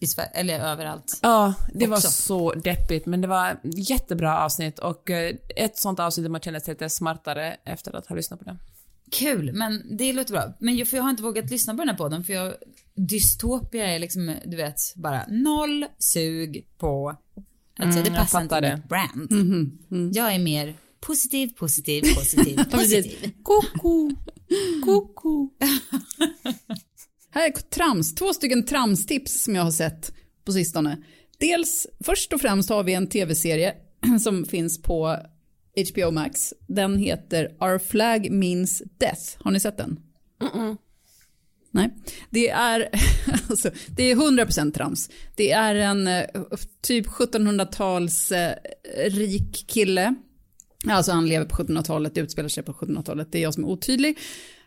i 0.00 0.06
Sverige, 0.06 0.30
eller 0.30 0.60
överallt. 0.60 1.18
Ja, 1.22 1.54
det 1.74 1.86
var 1.86 1.96
Också. 1.96 2.10
så 2.10 2.52
deppigt, 2.52 3.06
men 3.06 3.20
det 3.20 3.28
var 3.28 3.60
jättebra 3.62 4.44
avsnitt 4.44 4.78
och 4.78 5.10
eh, 5.10 5.34
ett 5.56 5.76
sånt 5.76 6.00
avsnitt 6.00 6.24
där 6.24 6.30
man 6.30 6.40
känner 6.40 6.60
sig 6.60 6.74
lite 6.74 6.88
smartare 6.88 7.56
efter 7.64 7.96
att 7.96 8.06
ha 8.06 8.16
lyssnat 8.16 8.40
på 8.40 8.44
det. 8.44 8.56
Kul, 9.10 9.52
men 9.52 9.96
det 9.96 10.12
låter 10.12 10.32
bra. 10.32 10.52
Men 10.58 10.76
jag, 10.76 10.88
för 10.88 10.96
jag 10.96 11.04
har 11.04 11.10
inte 11.10 11.22
vågat 11.22 11.50
lyssna 11.50 11.74
på 11.74 11.78
den 11.80 11.88
här 11.88 11.96
podden 11.96 12.24
för 12.24 12.32
jag, 12.32 12.54
dystopia 12.94 13.86
är 13.94 13.98
liksom, 13.98 14.34
du 14.46 14.56
vet, 14.56 14.76
bara 14.96 15.26
noll 15.28 15.86
sug 15.98 16.66
på, 16.78 17.16
alltså 17.78 18.00
Mm, 18.00 18.12
det 18.12 18.18
passar 18.18 18.42
inte 18.42 18.60
det. 18.60 18.76
mitt 18.76 18.88
brand. 18.88 20.16
Jag 20.16 20.34
är 20.34 20.38
mer 20.38 20.74
positiv, 21.00 21.48
positiv, 21.48 22.02
positiv, 22.14 22.64
positiv. 22.70 23.32
Koko, 23.42 24.10
koko. 24.84 25.48
Här 27.30 27.46
är 27.46 27.50
trams, 27.50 28.14
två 28.14 28.34
stycken 28.34 28.66
tramstips 28.66 29.42
som 29.42 29.54
jag 29.54 29.62
har 29.62 29.70
sett 29.70 30.12
på 30.44 30.52
sistone. 30.52 31.02
Dels, 31.38 31.86
först 32.04 32.32
och 32.32 32.40
främst 32.40 32.70
har 32.70 32.82
vi 32.82 32.94
en 32.94 33.06
tv-serie 33.06 33.74
som 34.20 34.44
finns 34.44 34.82
på 34.82 35.16
HBO 35.88 36.10
Max. 36.10 36.54
Den 36.66 36.98
heter 36.98 37.44
Our 37.60 37.78
Flag 37.78 38.30
Means 38.30 38.82
Death. 38.98 39.22
Har 39.38 39.50
ni 39.50 39.60
sett 39.60 39.76
den? 39.76 40.00
Nej. 41.70 41.90
Det 42.30 42.48
är, 42.48 42.88
alltså, 43.50 43.70
det 43.96 44.10
är 44.10 44.16
100% 44.16 44.72
trams. 44.72 45.10
Det 45.36 45.50
är 45.50 45.74
en 45.74 46.06
eh, 46.06 46.24
typ 46.82 47.06
1700-tals 47.06 48.32
eh, 48.32 48.54
rik 49.04 49.64
kille. 49.68 50.14
Alltså 50.88 51.12
han 51.12 51.26
lever 51.26 51.46
på 51.46 51.56
1700-talet, 51.56 52.14
det 52.14 52.20
utspelar 52.20 52.48
sig 52.48 52.62
på 52.62 52.72
1700-talet. 52.72 53.32
Det 53.32 53.38
är 53.38 53.42
jag 53.42 53.54
som 53.54 53.64
är 53.64 53.68
otydlig. 53.68 54.18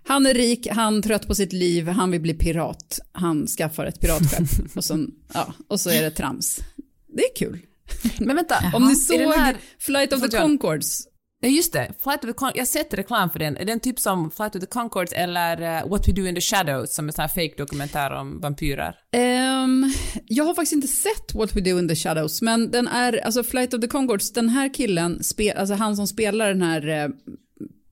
Han 0.06 0.26
är 0.26 0.34
rik, 0.34 0.68
han 0.72 0.98
är 0.98 1.02
trött 1.02 1.28
på 1.28 1.36
sitt 1.36 1.54
liv, 1.54 1.88
han 1.88 2.12
vill 2.12 2.22
bli 2.22 2.34
pirat. 2.34 3.00
Han 3.12 3.48
skaffar 3.48 3.86
ett 3.86 4.02
piratskepp 4.02 4.76
och, 4.76 4.84
sen, 4.84 5.12
ja, 5.34 5.54
och 5.68 5.80
så 5.80 5.90
är 5.90 6.02
det 6.02 6.12
trams. 6.12 6.60
Det 7.08 7.24
är 7.24 7.36
kul. 7.36 7.60
Men 8.20 8.36
vänta, 8.36 8.56
Om 8.74 8.88
ni 8.88 8.96
såg 8.96 9.20
här... 9.20 9.58
Flight 9.80 10.14
of 10.14 10.22
the. 10.22 10.38
Concords. 10.38 11.08
Ja, 11.44 11.50
just 11.50 11.74
det. 11.74 11.92
Flight 12.04 12.24
of 12.24 12.30
the 12.30 12.34
Con- 12.34 12.52
jag 12.54 12.62
har 12.62 12.66
sett 12.66 12.94
reklam 12.94 13.30
för 13.30 13.40
den. 13.40 13.58
Är 13.58 13.66
den 13.66 13.80
typ 13.80 14.00
som 14.00 14.32
Flight 14.32 14.56
of 14.56 14.62
the 14.62 14.68
Concords 14.68 15.14
eller 15.14 15.62
eh, 15.62 15.90
What 15.90 16.08
We 16.08 16.12
Do 16.12 16.26
in 16.28 16.36
the 16.36 16.42
Shadows 16.42 16.96
som 16.96 17.06
är 17.06 17.10
en 17.10 17.14
sån 17.14 17.22
här 17.22 17.28
fake 17.28 17.54
dokumentär 17.58 18.12
om 18.12 18.40
vampyrer? 18.42 18.96
Ehm, 19.12 19.94
jag 20.26 20.44
har 20.44 20.54
faktiskt 20.54 20.74
inte 20.74 20.88
sett 20.88 21.34
What 21.34 21.56
We 21.56 21.62
Do 21.62 21.80
in 21.80 21.88
the 21.88 21.96
Shadows, 21.96 22.42
men 22.42 22.72
den 22.72 22.88
är, 22.88 23.26
alltså 23.26 23.44
Flight 23.44 23.74
of 23.74 23.82
the 23.82 23.88
Concords, 23.88 24.34
den 24.34 24.50
här 24.50 24.74
killen, 24.74 25.24
spe, 25.24 25.54
alltså 25.54 25.76
han 25.76 25.96
som 25.96 26.08
spelar 26.08 26.48
den 26.48 26.62
här 26.62 26.88
eh, 26.88 27.10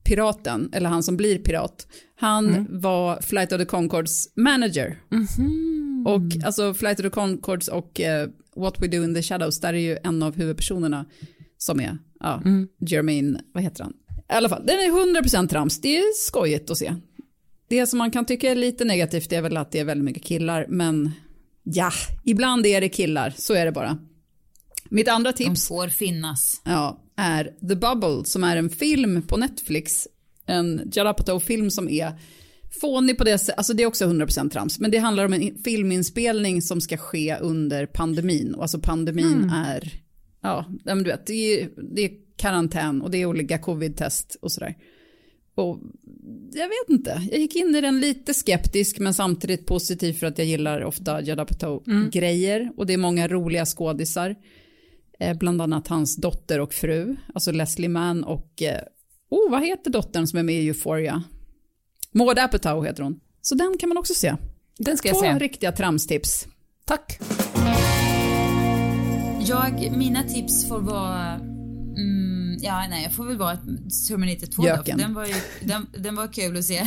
piraten, 0.04 0.70
eller 0.72 0.88
han 0.88 1.02
som 1.02 1.16
blir 1.16 1.38
pirat, 1.38 1.86
han 2.20 2.66
var 2.80 3.20
Flight 3.22 3.52
of 3.52 3.58
the 3.58 3.64
Concords 3.64 4.36
manager. 4.36 4.98
Och 6.06 6.44
alltså 6.46 6.74
Flight 6.74 7.00
of 7.00 7.04
the 7.04 7.10
Concords 7.10 7.68
och 7.68 8.00
eh, 8.00 8.28
What 8.56 8.82
We 8.82 8.86
Do 8.88 9.04
in 9.04 9.14
the 9.14 9.22
Shadows, 9.22 9.60
där 9.60 9.74
är 9.74 9.78
ju 9.78 9.98
en 10.04 10.22
av 10.22 10.36
huvudpersonerna 10.36 11.06
som 11.58 11.80
är, 11.80 11.98
ja, 12.20 12.42
Jermaine, 12.78 13.40
vad 13.52 13.62
heter 13.62 13.84
han? 13.84 13.92
I 14.28 14.32
alla 14.32 14.48
fall, 14.48 14.66
den 14.66 14.76
är 14.76 15.22
100% 15.22 15.48
trams, 15.48 15.80
det 15.80 15.96
är 15.96 16.02
skojigt 16.14 16.70
att 16.70 16.78
se. 16.78 16.94
Det 17.68 17.86
som 17.86 17.98
man 17.98 18.10
kan 18.10 18.24
tycka 18.24 18.50
är 18.50 18.54
lite 18.54 18.84
negativt 18.84 19.32
är 19.32 19.42
väl 19.42 19.56
att 19.56 19.72
det 19.72 19.78
är 19.78 19.84
väldigt 19.84 20.04
mycket 20.04 20.24
killar, 20.24 20.66
men 20.68 21.10
ja, 21.62 21.90
ibland 22.24 22.66
är 22.66 22.80
det 22.80 22.88
killar, 22.88 23.34
så 23.36 23.54
är 23.54 23.64
det 23.64 23.72
bara. 23.72 23.98
Mitt 24.88 25.08
andra 25.08 25.32
De 25.32 25.44
tips 25.44 25.68
får 25.68 25.88
finnas. 25.88 26.62
ja, 26.64 27.02
är 27.16 27.44
The 27.44 27.74
Bubble, 27.74 28.24
som 28.24 28.44
är 28.44 28.56
en 28.56 28.70
film 28.70 29.22
på 29.22 29.36
Netflix. 29.36 30.08
En 30.46 30.90
Judd 30.94 31.06
Apatow-film 31.06 31.70
som 31.70 31.88
är 31.88 32.12
fånig 32.80 33.18
på 33.18 33.24
det 33.24 33.38
sättet, 33.38 33.58
alltså 33.58 33.74
det 33.74 33.82
är 33.82 33.86
också 33.86 34.04
100% 34.04 34.50
trams, 34.50 34.80
men 34.80 34.90
det 34.90 34.98
handlar 34.98 35.24
om 35.24 35.32
en 35.32 35.42
in- 35.42 35.58
filminspelning 35.64 36.62
som 36.62 36.80
ska 36.80 36.96
ske 36.96 37.36
under 37.40 37.86
pandemin. 37.86 38.54
Och 38.54 38.62
alltså 38.62 38.78
pandemin 38.78 39.50
är, 39.50 39.92
ja, 40.42 40.66
men 40.84 40.98
du 40.98 41.10
vet, 41.10 41.26
det 41.26 41.32
är, 41.60 41.68
det 41.94 42.02
är 42.02 42.10
karantän 42.36 43.02
och 43.02 43.10
det 43.10 43.18
är 43.18 43.26
olika 43.26 43.58
covid-test 43.58 44.36
och 44.42 44.52
sådär. 44.52 44.74
Och 45.54 45.80
jag 46.52 46.68
vet 46.68 46.90
inte, 46.98 47.22
jag 47.30 47.40
gick 47.40 47.56
in 47.56 47.74
i 47.74 47.80
den 47.80 48.00
lite 48.00 48.34
skeptisk 48.34 48.98
men 48.98 49.14
samtidigt 49.14 49.66
positiv 49.66 50.12
för 50.12 50.26
att 50.26 50.38
jag 50.38 50.46
gillar 50.46 50.84
ofta 50.84 51.22
Judd 51.22 51.40
Apatow-grejer 51.40 52.70
och 52.76 52.86
det 52.86 52.92
är 52.92 52.98
många 52.98 53.28
roliga 53.28 53.64
skådisar. 53.66 54.36
Eh, 55.20 55.36
bland 55.38 55.62
annat 55.62 55.88
hans 55.88 56.16
dotter 56.16 56.60
och 56.60 56.72
fru, 56.74 57.16
alltså 57.34 57.52
Leslie 57.52 57.88
Mann 57.88 58.24
och, 58.24 58.62
eh, 58.62 58.80
oh 59.30 59.50
vad 59.50 59.66
heter 59.66 59.90
dottern 59.90 60.26
som 60.26 60.38
är 60.38 60.42
med 60.42 60.62
i 60.62 60.68
Euphoria? 60.68 61.22
Maud 62.12 62.38
Apatow 62.38 62.84
heter 62.84 63.02
hon. 63.02 63.20
Så 63.42 63.54
den 63.54 63.78
kan 63.80 63.88
man 63.88 63.98
också 63.98 64.14
se. 64.14 64.36
Den 64.78 64.98
ska 64.98 65.08
jag 65.08 65.18
Två 65.18 65.22
se. 65.22 65.38
riktiga 65.38 65.72
tramstips. 65.72 66.46
Tack. 66.84 67.18
Jag, 69.40 69.96
mina 69.96 70.22
tips 70.22 70.68
får 70.68 70.80
vara 70.80 71.40
Mm, 71.96 72.58
ja, 72.60 72.86
nej, 72.90 73.02
jag 73.02 73.12
får 73.12 73.24
väl 73.24 73.36
vara 73.36 73.56
Terminator 74.08 74.46
2 74.46 74.62
då, 74.62 74.84
för 74.84 74.98
den 74.98 75.14
var 75.14 75.26
ju, 75.26 75.34
den, 75.60 75.86
den 75.98 76.14
var 76.14 76.32
kul 76.32 76.56
att 76.56 76.64
se. 76.64 76.86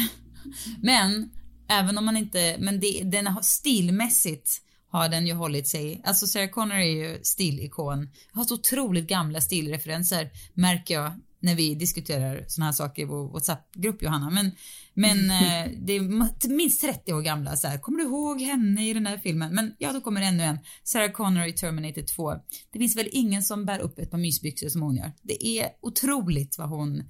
Men, 0.81 1.29
även 1.69 1.97
om 1.97 2.05
man 2.05 2.17
inte, 2.17 2.55
men 2.59 2.79
det, 2.79 3.01
den 3.03 3.27
har 3.27 3.41
stilmässigt 3.41 4.61
har 4.89 5.09
den 5.09 5.27
ju 5.27 5.33
hållit 5.33 5.67
sig, 5.67 6.01
alltså 6.03 6.27
Sarah 6.27 6.49
Connor 6.49 6.75
är 6.75 7.09
ju 7.09 7.19
stilikon. 7.23 8.09
Jag 8.31 8.39
har 8.39 8.45
så 8.45 8.53
otroligt 8.53 9.07
gamla 9.07 9.41
stilreferenser 9.41 10.29
märker 10.53 10.93
jag 10.93 11.11
när 11.45 11.55
vi 11.55 11.75
diskuterar 11.75 12.45
såna 12.47 12.65
här 12.65 12.73
saker 12.73 13.01
i 13.01 13.05
vår 13.05 13.27
WhatsApp-grupp 13.27 14.01
Johanna. 14.01 14.29
Men, 14.29 14.51
men 14.93 15.29
eh, 15.29 15.71
det 15.77 15.93
är 15.93 16.49
minst 16.49 16.81
30 16.81 17.13
år 17.13 17.21
gamla 17.21 17.55
så 17.55 17.67
här. 17.67 17.77
Kommer 17.77 17.97
du 17.97 18.03
ihåg 18.03 18.41
henne 18.41 18.89
i 18.89 18.93
den 18.93 19.05
här 19.05 19.17
filmen? 19.17 19.55
Men 19.55 19.75
ja, 19.77 19.93
då 19.93 20.01
kommer 20.01 20.21
ännu 20.21 20.43
en. 20.43 20.59
Sarah 20.83 21.11
Connor 21.11 21.45
i 21.45 21.53
Terminator 21.53 22.01
2. 22.01 22.33
Det 22.71 22.79
finns 22.79 22.97
väl 22.97 23.09
ingen 23.11 23.43
som 23.43 23.65
bär 23.65 23.79
upp 23.79 23.99
ett 23.99 24.11
par 24.11 24.17
mysbyxor 24.17 24.69
som 24.69 24.81
hon 24.81 24.95
gör. 24.95 25.11
Det 25.21 25.47
är 25.47 25.69
otroligt 25.81 26.57
vad 26.57 26.69
hon 26.69 27.03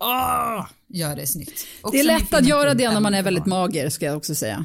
Åh, 0.00 0.66
gör 0.88 1.16
det 1.16 1.26
snyggt. 1.26 1.66
Också 1.82 1.92
Det 1.92 2.00
är 2.00 2.04
lätt 2.04 2.34
att 2.34 2.46
göra 2.48 2.74
det 2.74 2.90
när 2.90 3.00
man 3.00 3.14
är 3.14 3.22
väldigt 3.22 3.46
mager 3.46 3.88
ska 3.90 4.06
jag 4.06 4.16
också 4.16 4.34
säga. 4.34 4.64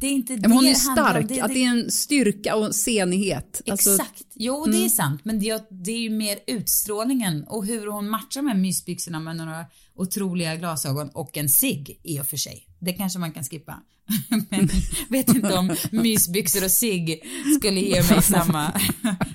Det 0.00 0.06
är 0.06 0.10
inte 0.10 0.32
det 0.36 0.40
Men 0.40 0.52
hon 0.52 0.64
är 0.64 0.68
det 0.68 0.74
stark, 0.76 1.28
Det- 1.28 1.40
att 1.40 1.48
det- 1.48 1.54
det 1.54 1.64
är 1.64 1.68
en 1.68 1.90
styrka 1.90 2.56
och 2.56 2.74
senighet. 2.74 3.62
Alltså, 3.70 3.90
Exakt. 3.90 4.24
Jo, 4.34 4.66
det 4.66 4.84
är 4.84 4.88
sant. 4.88 5.20
Men 5.24 5.40
det, 5.40 5.66
det 5.70 5.90
är 5.92 5.98
ju 5.98 6.10
mer 6.10 6.38
utstrålningen 6.46 7.44
och 7.48 7.66
hur 7.66 7.86
hon 7.86 8.10
matchar 8.10 8.42
här 8.42 8.54
mysbyxorna 8.54 9.20
med 9.20 9.36
några 9.36 9.64
otroliga 9.94 10.56
glasögon 10.56 11.08
och 11.08 11.36
en 11.36 11.48
cigg 11.48 12.00
i 12.04 12.20
och 12.20 12.26
för 12.26 12.36
sig. 12.36 12.66
Det 12.78 12.92
kanske 12.92 13.18
man 13.18 13.32
kan 13.32 13.44
skippa. 13.44 13.80
Men 14.50 14.68
vet 15.08 15.28
inte 15.28 15.54
om 15.54 15.76
mysbyxor 15.90 16.64
och 16.64 16.70
cigg 16.70 17.22
skulle 17.56 17.80
ge 17.80 18.02
mig 18.02 18.22
samma 18.22 18.80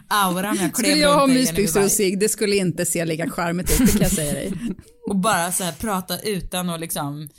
aura 0.07 0.49
om 0.49 0.57
jag 0.61 0.73
klev 0.73 0.89
Skulle 0.89 1.01
jag 1.01 1.15
ha 1.15 1.27
mysbyxor 1.27 1.83
och 1.83 1.91
cigg, 1.91 2.19
det 2.19 2.29
skulle 2.29 2.55
inte 2.55 2.85
se 2.85 3.05
lika 3.05 3.29
charmigt 3.29 3.71
ut, 3.71 3.85
det 3.85 3.91
kan 3.91 4.01
jag 4.01 4.11
säga 4.11 4.33
dig. 4.33 4.53
Och 5.09 5.15
bara 5.15 5.51
så 5.51 5.63
här 5.63 5.71
prata 5.71 6.19
utan 6.19 6.69
att 6.69 6.79
liksom 6.79 7.29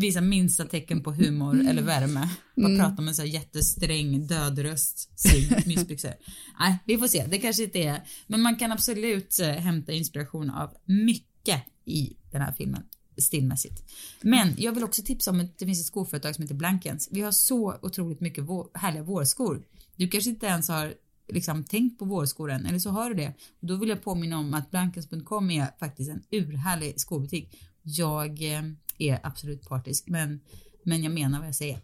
visa 0.00 0.20
minsta 0.20 0.64
tecken 0.64 1.02
på 1.02 1.12
humor 1.12 1.68
eller 1.68 1.82
värme. 1.82 2.28
Bara 2.56 2.76
prata 2.76 3.02
med 3.02 3.08
en 3.08 3.14
så 3.14 3.22
här 3.22 3.28
jättesträng 3.28 4.26
dödröst, 4.26 5.18
cigg, 5.18 5.52
mysbyxor. 5.66 6.12
Nej, 6.60 6.78
vi 6.86 6.98
får 6.98 7.08
se. 7.08 7.26
Det 7.30 7.38
kanske 7.38 7.62
inte 7.62 7.78
är. 7.78 8.02
Men 8.26 8.40
man 8.40 8.56
kan 8.56 8.72
absolut 8.72 9.40
eh, 9.40 9.48
hämta 9.48 9.92
inspiration 9.92 10.50
av 10.50 10.70
mycket 10.84 11.62
i 11.86 12.16
den 12.32 12.42
här 12.42 12.52
filmen 12.52 12.82
stilmässigt. 13.20 13.92
Men 14.20 14.54
jag 14.58 14.72
vill 14.72 14.84
också 14.84 15.02
tipsa 15.02 15.30
om 15.30 15.40
att 15.40 15.58
det 15.58 15.66
finns 15.66 15.80
ett 15.80 15.86
skoföretag 15.86 16.34
som 16.34 16.42
heter 16.42 16.54
Blankens. 16.54 17.08
Vi 17.10 17.20
har 17.20 17.32
så 17.32 17.74
otroligt 17.82 18.20
mycket 18.20 18.44
vår, 18.44 18.68
härliga 18.74 19.02
vårskor. 19.02 19.62
Du 19.96 20.08
kanske 20.08 20.30
inte 20.30 20.46
ens 20.46 20.68
har 20.68 20.94
liksom 21.28 21.64
tänkt 21.64 21.98
på 21.98 22.04
vårskor 22.04 22.50
än, 22.50 22.66
eller 22.66 22.78
så 22.78 22.90
har 22.90 23.08
du 23.08 23.14
det. 23.14 23.34
Och 23.60 23.66
då 23.66 23.76
vill 23.76 23.88
jag 23.88 24.02
påminna 24.02 24.38
om 24.38 24.54
att 24.54 24.70
blankens.com 24.70 25.50
är 25.50 25.66
faktiskt 25.78 26.10
en 26.10 26.22
urhärlig 26.30 27.00
skobutik. 27.00 27.58
Jag 27.82 28.42
eh, 28.42 28.62
är 28.98 29.20
absolut 29.22 29.68
partisk, 29.68 30.04
men, 30.08 30.40
men 30.82 31.02
jag 31.02 31.12
menar 31.12 31.38
vad 31.38 31.48
jag 31.48 31.54
säger. 31.54 31.80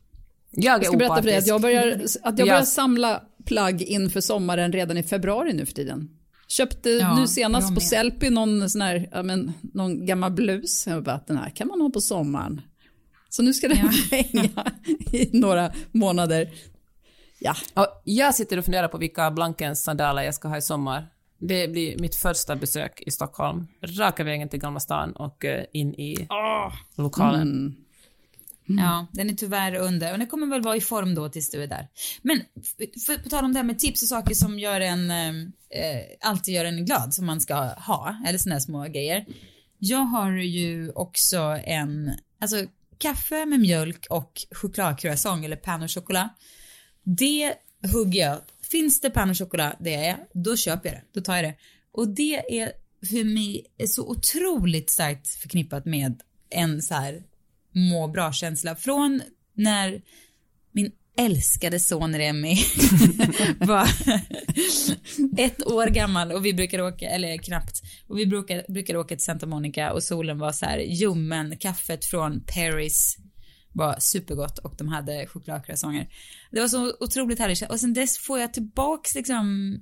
Jag 0.50 0.78
Jag 0.78 0.86
ska 0.86 0.96
berätta 0.96 1.14
för 1.14 1.22
dig 1.22 1.36
att 1.36 1.46
jag 1.46 1.60
börjar, 1.62 2.04
att 2.22 2.38
jag 2.38 2.48
börjar 2.48 2.60
Ja. 2.60 2.64
samla 2.64 3.22
plagg 3.44 3.82
inför 3.82 4.20
sommaren 4.20 4.72
redan 4.72 4.96
i 4.96 5.02
februari 5.02 5.52
nu 5.52 5.66
för 5.66 5.74
tiden. 5.74 6.18
Köpte 6.48 6.90
Ja, 6.90 7.16
nu 7.16 7.26
senast 7.26 7.74
på. 7.74 7.80
Sellpy 7.80 8.30
någon 8.30 8.70
sån 8.70 8.80
här, 8.80 9.08
ja, 9.12 9.22
men, 9.22 9.52
någon 9.62 10.06
gammal 10.06 10.32
blus. 10.32 10.86
Jag 10.86 11.02
bara, 11.02 11.20
den 11.26 11.36
här 11.36 11.50
kan 11.50 11.68
man 11.68 11.80
ha 11.80 11.90
på 11.90 12.00
sommaren. 12.00 12.60
Så 13.28 13.42
nu 13.42 13.54
ska 13.54 13.68
det 13.68 13.74
hänga 14.10 14.72
i 15.12 15.30
några 15.32 15.72
månader. 15.92 16.50
Ja. 17.38 17.54
Och 17.74 18.02
jag 18.04 18.34
sitter 18.34 18.58
och 18.58 18.64
funderar 18.64 18.88
på 18.88 18.98
vilka 18.98 19.30
Blankens 19.30 19.82
sandaler 19.84 20.22
jag 20.22 20.34
ska 20.34 20.48
ha 20.48 20.56
i 20.56 20.62
sommar. 20.62 21.06
Det 21.38 21.68
blir 21.68 21.98
mitt 21.98 22.14
första 22.14 22.56
besök 22.56 23.02
i 23.06 23.10
Stockholm. 23.10 23.66
Raka 23.98 24.24
vägen 24.24 24.48
till 24.48 24.60
Gamla 24.60 24.80
stan 24.80 25.12
och 25.12 25.44
eh, 25.44 25.64
in 25.72 25.94
i 25.94 26.28
lokalen. 26.96 27.42
Mm. 27.42 27.85
Mm. 28.68 28.84
Ja, 28.84 29.06
den 29.12 29.30
är 29.30 29.34
tyvärr 29.34 29.74
under 29.74 30.12
och 30.12 30.18
den 30.18 30.26
kommer 30.26 30.46
väl 30.46 30.62
vara 30.62 30.76
i 30.76 30.80
form 30.80 31.14
då 31.14 31.28
tills 31.28 31.50
du 31.50 31.62
är 31.62 31.66
där. 31.66 31.88
Men 32.22 32.40
för, 33.06 33.22
på 33.22 33.28
tal 33.28 33.44
om 33.44 33.52
det 33.52 33.58
här 33.58 33.64
med 33.64 33.78
tips 33.78 34.02
och 34.02 34.08
saker 34.08 34.34
som 34.34 34.58
gör 34.58 34.80
en, 34.80 35.10
eh, 35.10 35.28
eh 35.70 36.02
alltid 36.20 36.54
gör 36.54 36.64
en 36.64 36.84
glad 36.84 37.14
som 37.14 37.26
man 37.26 37.40
ska 37.40 37.54
ha, 37.64 38.16
eller 38.26 38.38
sådana 38.38 38.54
här 38.54 38.60
små 38.60 38.82
grejer. 38.82 39.26
Jag 39.78 39.98
har 40.04 40.32
ju 40.32 40.90
också 40.90 41.38
en, 41.64 42.12
alltså 42.40 42.66
kaffe 42.98 43.46
med 43.46 43.60
mjölk 43.60 44.06
och 44.10 44.32
chokladcroissant 44.50 45.44
eller 45.44 45.56
pain 45.56 45.82
au 45.82 45.88
chocolat. 45.88 46.30
Det 47.02 47.54
hugger 47.92 48.20
jag. 48.20 48.40
Finns 48.70 49.00
det 49.00 49.10
pain 49.10 49.28
au 49.28 49.34
chocolat, 49.34 49.76
det 49.80 49.94
är 49.94 50.16
då 50.32 50.56
köper 50.56 50.88
jag 50.88 50.98
det. 50.98 51.02
Då 51.12 51.20
tar 51.20 51.36
jag 51.36 51.44
det. 51.44 51.54
Och 51.92 52.08
det 52.08 52.60
är 52.60 52.72
för 53.08 53.24
mig 53.24 53.66
är 53.78 53.86
så 53.86 54.08
otroligt 54.08 54.90
starkt 54.90 55.28
förknippat 55.28 55.84
med 55.84 56.22
en 56.50 56.82
så 56.82 56.94
här 56.94 57.22
må 57.76 58.08
bra-känsla. 58.08 58.76
Från 58.76 59.22
när 59.54 60.02
min 60.72 60.92
älskade 61.18 61.80
son 61.80 62.16
Remi 62.16 62.56
var 63.58 63.88
ett 65.38 65.66
år 65.66 65.86
gammal 65.86 66.32
och 66.32 66.46
vi 66.46 66.54
brukade 66.54 66.82
åka, 66.82 67.08
eller 67.08 67.38
knappt, 67.38 67.82
och 68.06 68.18
vi 68.18 68.26
brukade, 68.26 68.64
brukade 68.68 68.98
åka 68.98 69.16
till 69.16 69.24
Santa 69.24 69.46
Monica 69.46 69.92
och 69.92 70.02
solen 70.02 70.38
var 70.38 70.52
så 70.52 70.66
här 70.66 70.78
ljummen, 70.78 71.56
kaffet 71.56 72.04
från 72.04 72.44
Paris 72.54 73.16
var 73.72 73.96
supergott 73.98 74.58
och 74.58 74.74
de 74.78 74.88
hade 74.88 75.26
chokladcroissanter. 75.26 76.08
Det 76.50 76.60
var 76.60 76.68
så 76.68 76.96
otroligt 77.00 77.38
härligt 77.38 77.62
och 77.62 77.80
sen 77.80 77.94
dess 77.94 78.18
får 78.18 78.38
jag 78.38 78.54
tillbaks 78.54 79.14
liksom 79.14 79.76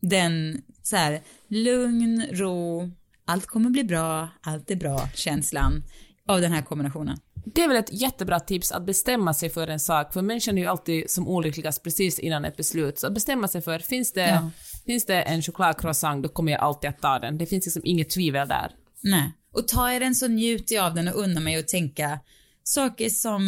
den 0.00 0.62
så 0.82 0.96
här 0.96 1.22
lugn, 1.48 2.26
ro, 2.30 2.90
allt 3.24 3.46
kommer 3.46 3.70
bli 3.70 3.84
bra, 3.84 4.28
allt 4.40 4.70
är 4.70 4.76
bra 4.76 5.08
känslan 5.14 5.82
av 6.28 6.40
den 6.40 6.52
här 6.52 6.62
kombinationen. 6.62 7.18
Det 7.54 7.62
är 7.62 7.68
väl 7.68 7.76
ett 7.76 7.92
jättebra 7.92 8.40
tips 8.40 8.72
att 8.72 8.86
bestämma 8.86 9.34
sig 9.34 9.50
för 9.50 9.68
en 9.68 9.80
sak, 9.80 10.12
för 10.12 10.22
människan 10.22 10.58
är 10.58 10.62
ju 10.62 10.68
alltid 10.68 11.10
som 11.10 11.28
olyckligast 11.28 11.82
precis 11.82 12.18
innan 12.18 12.44
ett 12.44 12.56
beslut. 12.56 12.98
Så 12.98 13.06
att 13.06 13.14
bestämma 13.14 13.48
sig 13.48 13.62
för, 13.62 13.78
finns 13.78 14.12
det, 14.12 14.28
Ja. 14.28 14.50
finns 14.86 15.06
det 15.06 15.22
en 15.22 15.42
chokladcroissant, 15.42 16.22
då 16.22 16.28
kommer 16.28 16.52
jag 16.52 16.60
alltid 16.60 16.90
att 16.90 17.00
ta 17.00 17.18
den. 17.18 17.38
Det 17.38 17.46
finns 17.46 17.66
liksom 17.66 17.82
inget 17.84 18.10
tvivel 18.10 18.48
där. 18.48 18.72
Nej. 19.02 19.32
Och 19.52 19.68
tar 19.68 19.88
jag 19.88 20.02
den 20.02 20.14
så 20.14 20.28
njuter 20.28 20.74
jag 20.74 20.84
av 20.84 20.94
den 20.94 21.08
och 21.08 21.14
unnar 21.20 21.40
mig 21.40 21.56
att 21.58 21.68
tänka 21.68 22.20
saker 22.62 23.08
som, 23.08 23.42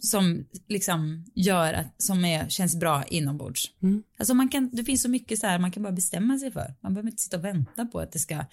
som 0.00 0.44
liksom 0.68 1.24
gör 1.34 1.74
att, 1.74 2.02
som 2.02 2.24
är, 2.24 2.48
känns 2.48 2.76
bra 2.80 3.04
inombords. 3.04 3.70
Alltså 4.18 4.34
man 4.34 4.48
kan, 4.48 4.70
det 4.72 4.84
finns 4.84 5.02
så 5.02 5.08
mycket 5.08 5.38
så 5.38 5.46
här 5.46 5.58
man 5.58 5.70
kan 5.70 5.82
bara 5.82 5.92
bestämma 5.92 6.38
sig 6.38 6.52
för. 6.52 6.74
Man 6.80 6.94
behöver 6.94 7.10
inte 7.10 7.22
sitta 7.22 7.36
och 7.36 7.44
vänta 7.44 7.84
på 7.86 8.00
att 8.00 8.12
det 8.12 8.18
ska, 8.18 8.44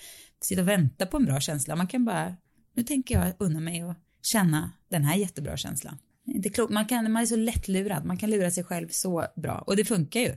sitta 0.41 0.61
och 0.61 0.67
vänta 0.67 1.05
på 1.05 1.17
en 1.17 1.25
bra 1.25 1.39
känsla. 1.39 1.75
Man 1.75 1.87
kan 1.87 2.05
bara, 2.05 2.35
nu 2.73 2.83
tänker 2.83 3.19
jag 3.19 3.33
unna 3.37 3.59
mig 3.59 3.81
att 3.81 3.97
känna 4.21 4.71
den 4.89 5.03
här 5.03 5.15
jättebra 5.15 5.57
känslan. 5.57 5.97
Inte 6.25 6.49
klokt, 6.49 6.73
man, 6.73 6.85
kan, 6.85 7.11
man 7.11 7.21
är 7.21 7.25
så 7.25 7.35
lättlurad, 7.35 8.05
man 8.05 8.17
kan 8.17 8.29
lura 8.29 8.51
sig 8.51 8.63
själv 8.63 8.87
så 8.87 9.25
bra 9.35 9.63
och 9.67 9.75
det 9.75 9.85
funkar 9.85 10.19
ju. 10.19 10.35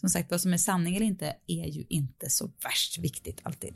Som 0.00 0.08
sagt, 0.08 0.30
vad 0.30 0.40
som 0.40 0.52
är 0.52 0.56
sanning 0.56 0.96
eller 0.96 1.06
inte 1.06 1.36
är 1.46 1.66
ju 1.66 1.84
inte 1.88 2.30
så 2.30 2.50
värst 2.64 2.98
viktigt 2.98 3.40
alltid. 3.42 3.74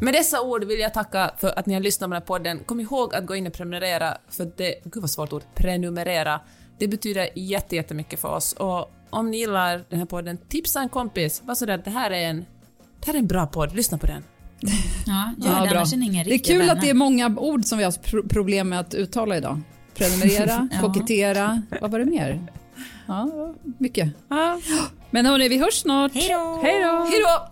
Med 0.00 0.14
dessa 0.14 0.42
ord 0.42 0.64
vill 0.64 0.80
jag 0.80 0.94
tacka 0.94 1.34
för 1.38 1.58
att 1.58 1.66
ni 1.66 1.74
har 1.74 1.80
lyssnat 1.80 2.08
på 2.08 2.14
den 2.14 2.22
här 2.22 2.26
podden. 2.26 2.64
Kom 2.64 2.80
ihåg 2.80 3.14
att 3.14 3.26
gå 3.26 3.36
in 3.36 3.46
och 3.46 3.52
prenumerera, 3.52 4.18
för 4.28 4.52
det... 4.56 4.74
Gud 4.84 5.00
vad 5.00 5.10
svårt 5.10 5.32
ord. 5.32 5.42
Prenumerera. 5.54 6.40
Det 6.78 6.88
betyder 6.88 7.28
jätte, 7.34 7.76
jättemycket 7.76 8.20
för 8.20 8.28
oss. 8.28 8.52
Och 8.52 8.90
om 9.10 9.30
ni 9.30 9.36
gillar 9.36 9.84
den 9.88 9.98
här 9.98 10.06
podden, 10.06 10.38
tipsa 10.48 10.80
en 10.80 10.88
kompis. 10.88 11.42
Var 11.44 11.54
sådär, 11.54 11.82
det 11.84 11.90
här 11.90 12.10
är 12.10 12.28
en... 12.30 12.44
Det 13.00 13.06
här 13.06 13.14
är 13.14 13.18
en 13.18 13.26
bra 13.26 13.46
podd, 13.46 13.74
lyssna 13.74 13.98
på 13.98 14.06
den. 14.06 14.24
Ja, 15.06 15.32
gör 15.38 15.52
det, 15.66 15.70
annars 15.78 15.92
är 15.92 15.96
Det 16.24 16.34
är 16.34 16.38
kul 16.38 16.58
vänner. 16.58 16.72
att 16.72 16.80
det 16.80 16.90
är 16.90 16.94
många 16.94 17.34
ord 17.36 17.64
som 17.64 17.78
vi 17.78 17.84
har 17.84 17.92
pro- 17.92 18.28
problem 18.28 18.68
med 18.68 18.80
att 18.80 18.94
uttala 18.94 19.36
idag. 19.36 19.60
Prenumerera, 19.94 20.68
Ja. 20.72 20.80
kokettera, 20.80 21.62
vad 21.80 21.90
var 21.90 21.98
det 21.98 22.04
mer? 22.04 22.46
Ja, 23.06 23.54
mycket. 23.78 24.08
Men 25.10 25.26
hörni, 25.26 25.48
vi 25.48 25.58
hörs 25.58 25.74
snart. 25.74 26.12
Då! 26.14 26.60
Hej 26.62 26.82
då! 27.24 27.48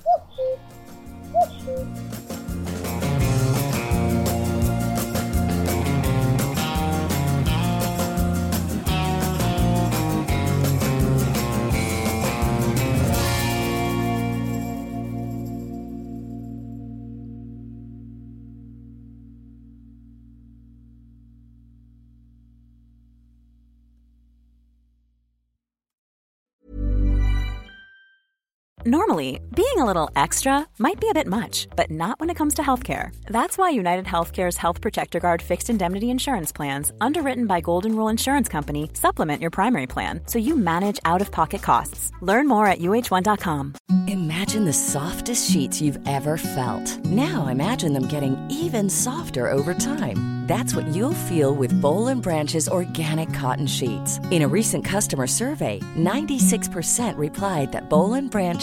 Normally, 28.86 29.40
being 29.52 29.78
a 29.78 29.84
little 29.84 30.10
extra 30.14 30.64
might 30.78 31.00
be 31.00 31.08
a 31.08 31.12
bit 31.12 31.26
much, 31.26 31.66
but 31.74 31.90
not 31.90 32.20
when 32.20 32.30
it 32.30 32.36
comes 32.36 32.54
to 32.54 32.62
healthcare. 32.62 33.10
That's 33.26 33.58
why 33.58 33.70
United 33.70 34.04
Healthcare's 34.04 34.56
Health 34.56 34.80
Protector 34.80 35.18
Guard 35.18 35.42
fixed 35.42 35.68
indemnity 35.68 36.08
insurance 36.08 36.52
plans, 36.52 36.92
underwritten 37.00 37.48
by 37.48 37.60
Golden 37.60 37.96
Rule 37.96 38.06
Insurance 38.06 38.48
Company, 38.48 38.90
supplement 38.92 39.42
your 39.42 39.50
primary 39.50 39.88
plan 39.88 40.20
so 40.26 40.38
you 40.38 40.54
manage 40.54 41.00
out 41.04 41.20
of 41.20 41.32
pocket 41.32 41.62
costs. 41.62 42.12
Learn 42.20 42.46
more 42.46 42.68
at 42.68 42.78
uh1.com. 42.78 43.74
Imagine 44.06 44.64
the 44.64 44.72
softest 44.72 45.50
sheets 45.50 45.80
you've 45.80 45.98
ever 46.06 46.36
felt. 46.36 47.04
Now 47.06 47.48
imagine 47.48 47.92
them 47.92 48.06
getting 48.06 48.36
even 48.48 48.88
softer 48.88 49.50
over 49.50 49.74
time. 49.74 50.36
That's 50.46 50.76
what 50.76 50.86
you'll 50.94 51.24
feel 51.26 51.56
with 51.56 51.74
Bowl 51.82 52.06
and 52.06 52.22
Branch's 52.22 52.68
organic 52.68 53.32
cotton 53.34 53.66
sheets. 53.66 54.20
In 54.30 54.42
a 54.42 54.48
recent 54.48 54.84
customer 54.84 55.26
survey, 55.26 55.80
96% 55.98 57.18
replied 57.18 57.72
that 57.72 57.90
Bowl 57.90 58.14
and 58.14 58.30
Branch 58.30 58.62